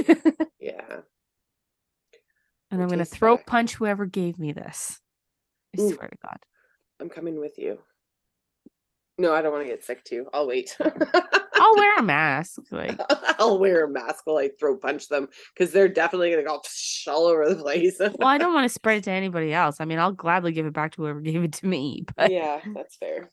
Yeah. 0.59 1.01
and 2.71 2.81
I'm 2.81 2.87
gonna 2.87 3.03
taste 3.03 3.15
throat 3.15 3.39
back. 3.39 3.47
punch 3.47 3.75
whoever 3.75 4.05
gave 4.05 4.39
me 4.39 4.53
this. 4.53 4.97
I 5.77 5.81
Ooh. 5.81 5.93
swear 5.93 6.07
to 6.07 6.15
God. 6.23 6.37
I'm 7.01 7.09
coming 7.09 7.37
with 7.37 7.57
you. 7.57 7.79
No, 9.17 9.33
I 9.33 9.41
don't 9.41 9.51
want 9.51 9.65
to 9.65 9.69
get 9.69 9.83
sick 9.83 10.05
too. 10.05 10.27
I'll 10.33 10.47
wait. 10.47 10.77
I'll 11.55 11.75
wear 11.75 11.97
a 11.97 12.03
mask. 12.03 12.59
Like 12.71 12.99
I'll 13.39 13.59
wear 13.59 13.85
a 13.85 13.89
mask 13.89 14.25
while 14.25 14.37
I 14.37 14.49
throw 14.59 14.77
punch 14.77 15.09
them 15.09 15.27
because 15.53 15.71
they're 15.71 15.87
definitely 15.87 16.31
gonna 16.31 16.43
go 16.43 16.61
all 17.07 17.25
over 17.25 17.49
the 17.49 17.61
place. 17.61 17.97
well, 17.99 18.27
I 18.27 18.37
don't 18.37 18.53
want 18.53 18.65
to 18.65 18.73
spread 18.73 18.99
it 18.99 19.03
to 19.05 19.11
anybody 19.11 19.53
else. 19.53 19.77
I 19.79 19.85
mean, 19.85 19.99
I'll 19.99 20.11
gladly 20.11 20.51
give 20.51 20.65
it 20.65 20.73
back 20.73 20.93
to 20.93 21.01
whoever 21.01 21.21
gave 21.21 21.43
it 21.43 21.53
to 21.53 21.67
me. 21.67 22.05
But 22.15 22.31
yeah, 22.31 22.61
that's 22.73 22.95
fair. 22.95 23.29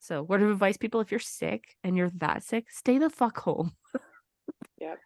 so 0.00 0.22
word 0.22 0.42
of 0.42 0.50
advice, 0.50 0.76
people, 0.76 1.00
if 1.00 1.10
you're 1.10 1.20
sick 1.20 1.76
and 1.84 1.96
you're 1.96 2.12
that 2.16 2.42
sick, 2.42 2.70
stay 2.70 2.98
the 2.98 3.10
fuck 3.10 3.38
home. 3.38 3.72
Yep. 4.80 4.98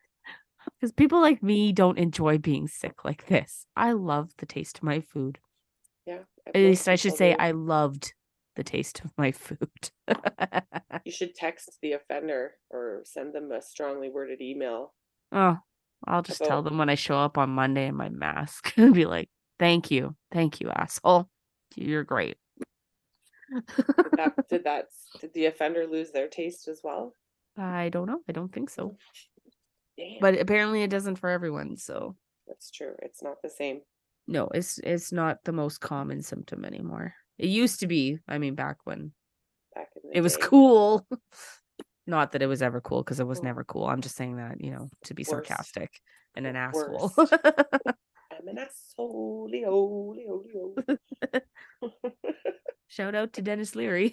Because 0.81 0.93
people 0.93 1.21
like 1.21 1.43
me 1.43 1.73
don't 1.73 1.99
enjoy 1.99 2.39
being 2.39 2.69
sick 2.69 3.05
like 3.05 3.27
this. 3.27 3.67
I 3.77 3.93
love 3.93 4.31
the 4.39 4.47
taste 4.47 4.79
of 4.79 4.85
my 4.85 5.01
food. 5.01 5.39
Yeah. 6.07 6.21
At 6.47 6.55
least 6.55 6.89
I 6.89 6.97
should 6.97 7.15
say 7.15 7.35
I 7.35 7.53
loved 7.53 8.15
the 8.57 8.65
taste 8.65 9.03
of 9.05 9.13
my 9.19 9.33
food. 9.33 9.91
You 11.05 11.13
should 11.13 11.35
text 11.35 11.79
the 11.83 11.93
offender 11.93 12.53
or 12.71 13.03
send 13.05 13.35
them 13.35 13.53
a 13.53 13.61
strongly 13.61 14.09
worded 14.11 14.41
email. 14.41 14.95
oh, 15.33 15.59
I'll 16.07 16.23
just 16.23 16.43
tell 16.45 16.63
them 16.63 16.79
when 16.79 16.89
I 16.91 16.95
show 16.95 17.17
up 17.17 17.39
on 17.39 17.51
Monday 17.51 17.87
in 17.87 17.95
my 17.95 18.09
mask 18.09 18.73
and 18.79 18.95
be 18.95 19.07
like, 19.07 19.29
thank 19.59 19.91
you. 19.91 20.15
Thank 20.33 20.61
you, 20.61 20.71
asshole. 20.71 21.29
You're 21.77 22.05
great. 22.05 22.37
Did 23.53 23.65
that, 24.17 24.33
did 24.49 24.65
that 24.65 24.87
did 25.21 25.33
the 25.35 25.47
offender 25.47 25.87
lose 25.87 26.11
their 26.11 26.29
taste 26.29 26.69
as 26.69 26.81
well? 26.83 27.15
I 27.57 27.89
don't 27.89 28.07
know. 28.07 28.21
I 28.29 28.33
don't 28.33 28.53
think 28.53 28.71
so. 28.71 28.97
Damn. 29.97 30.19
But 30.21 30.41
apparently 30.41 30.83
it 30.83 30.91
doesn't 30.91 31.17
for 31.17 31.31
everyone. 31.31 31.77
So 31.77 32.17
that's 32.47 32.71
true. 32.71 32.95
It's 33.03 33.23
not 33.23 33.37
the 33.43 33.51
same. 33.51 33.81
no, 34.27 34.49
it's 34.55 34.79
it's 34.83 35.13
not 35.13 35.39
the 35.45 35.53
most 35.53 35.81
common 35.81 36.23
symptom 36.23 36.65
anymore. 36.65 37.15
It 37.39 37.49
used 37.49 37.81
to 37.81 37.87
be. 37.87 38.19
I 38.29 38.39
mean, 38.39 38.55
back 38.55 38.79
when 38.85 39.13
Back 39.75 39.89
in 40.03 40.11
the 40.11 40.19
it 40.19 40.21
was 40.21 40.37
day. 40.37 40.43
cool. 40.43 41.07
Not 42.07 42.33
that 42.33 42.43
it 42.43 42.47
was 42.47 42.61
ever 42.63 42.81
cool 42.81 43.03
because 43.03 43.19
it 43.19 43.27
was 43.27 43.43
never 43.43 43.65
cool. 43.65 43.87
I'm 43.87 44.03
just 44.03 44.17
saying 44.17 44.37
that, 44.37 44.61
you 44.61 44.71
know, 44.71 44.89
to 45.05 45.15
be 45.15 45.23
worst. 45.23 45.31
sarcastic 45.31 45.91
and 46.37 46.47
an 46.47 46.55
asshole. 46.55 47.13
I'm 47.19 48.47
an 48.49 48.59
asshole. 48.59 49.49
Leo, 49.51 50.13
Leo, 50.15 50.45
Leo. 50.47 50.75
Shout 52.89 53.15
out 53.15 53.33
to 53.33 53.43
Denis 53.43 53.75
Leary. 53.75 54.11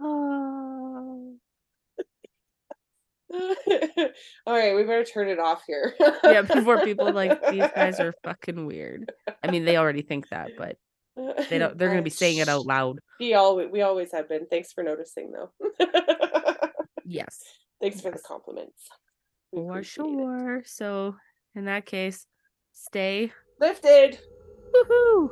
oh. 0.00 1.36
All 4.46 4.54
right, 4.54 4.74
we 4.74 4.82
better 4.82 5.04
turn 5.04 5.28
it 5.28 5.38
off 5.38 5.62
here. 5.66 5.94
Yeah, 6.24 6.42
before 6.42 6.82
people 6.84 7.12
like 7.12 7.40
these 7.50 7.66
guys 7.74 8.00
are 8.00 8.12
fucking 8.24 8.66
weird. 8.66 9.12
I 9.42 9.50
mean, 9.50 9.64
they 9.64 9.76
already 9.76 10.02
think 10.02 10.28
that, 10.30 10.52
but 10.58 10.76
they 11.48 11.58
don't. 11.58 11.76
They're 11.78 11.88
gonna 11.90 12.02
be 12.02 12.10
saying 12.10 12.38
it 12.38 12.48
out 12.48 12.66
loud. 12.66 12.98
We 13.20 13.34
always, 13.34 13.68
we 13.70 13.82
always 13.82 14.10
have 14.12 14.28
been. 14.28 14.46
Thanks 14.46 14.72
for 14.72 14.82
noticing, 14.82 15.32
though. 15.32 15.50
Yes, 17.04 17.42
Thanks 17.80 18.00
for 18.00 18.12
the 18.12 18.20
compliments. 18.20 18.88
We 19.50 19.62
for 19.62 19.70
appreciate 19.72 20.04
it. 20.04 20.08
sure. 20.12 20.62
So 20.64 21.16
in 21.56 21.64
that 21.64 21.84
case, 21.84 22.24
stay 22.72 23.32
Lifted. 23.58 24.20
woohoo 24.72 25.30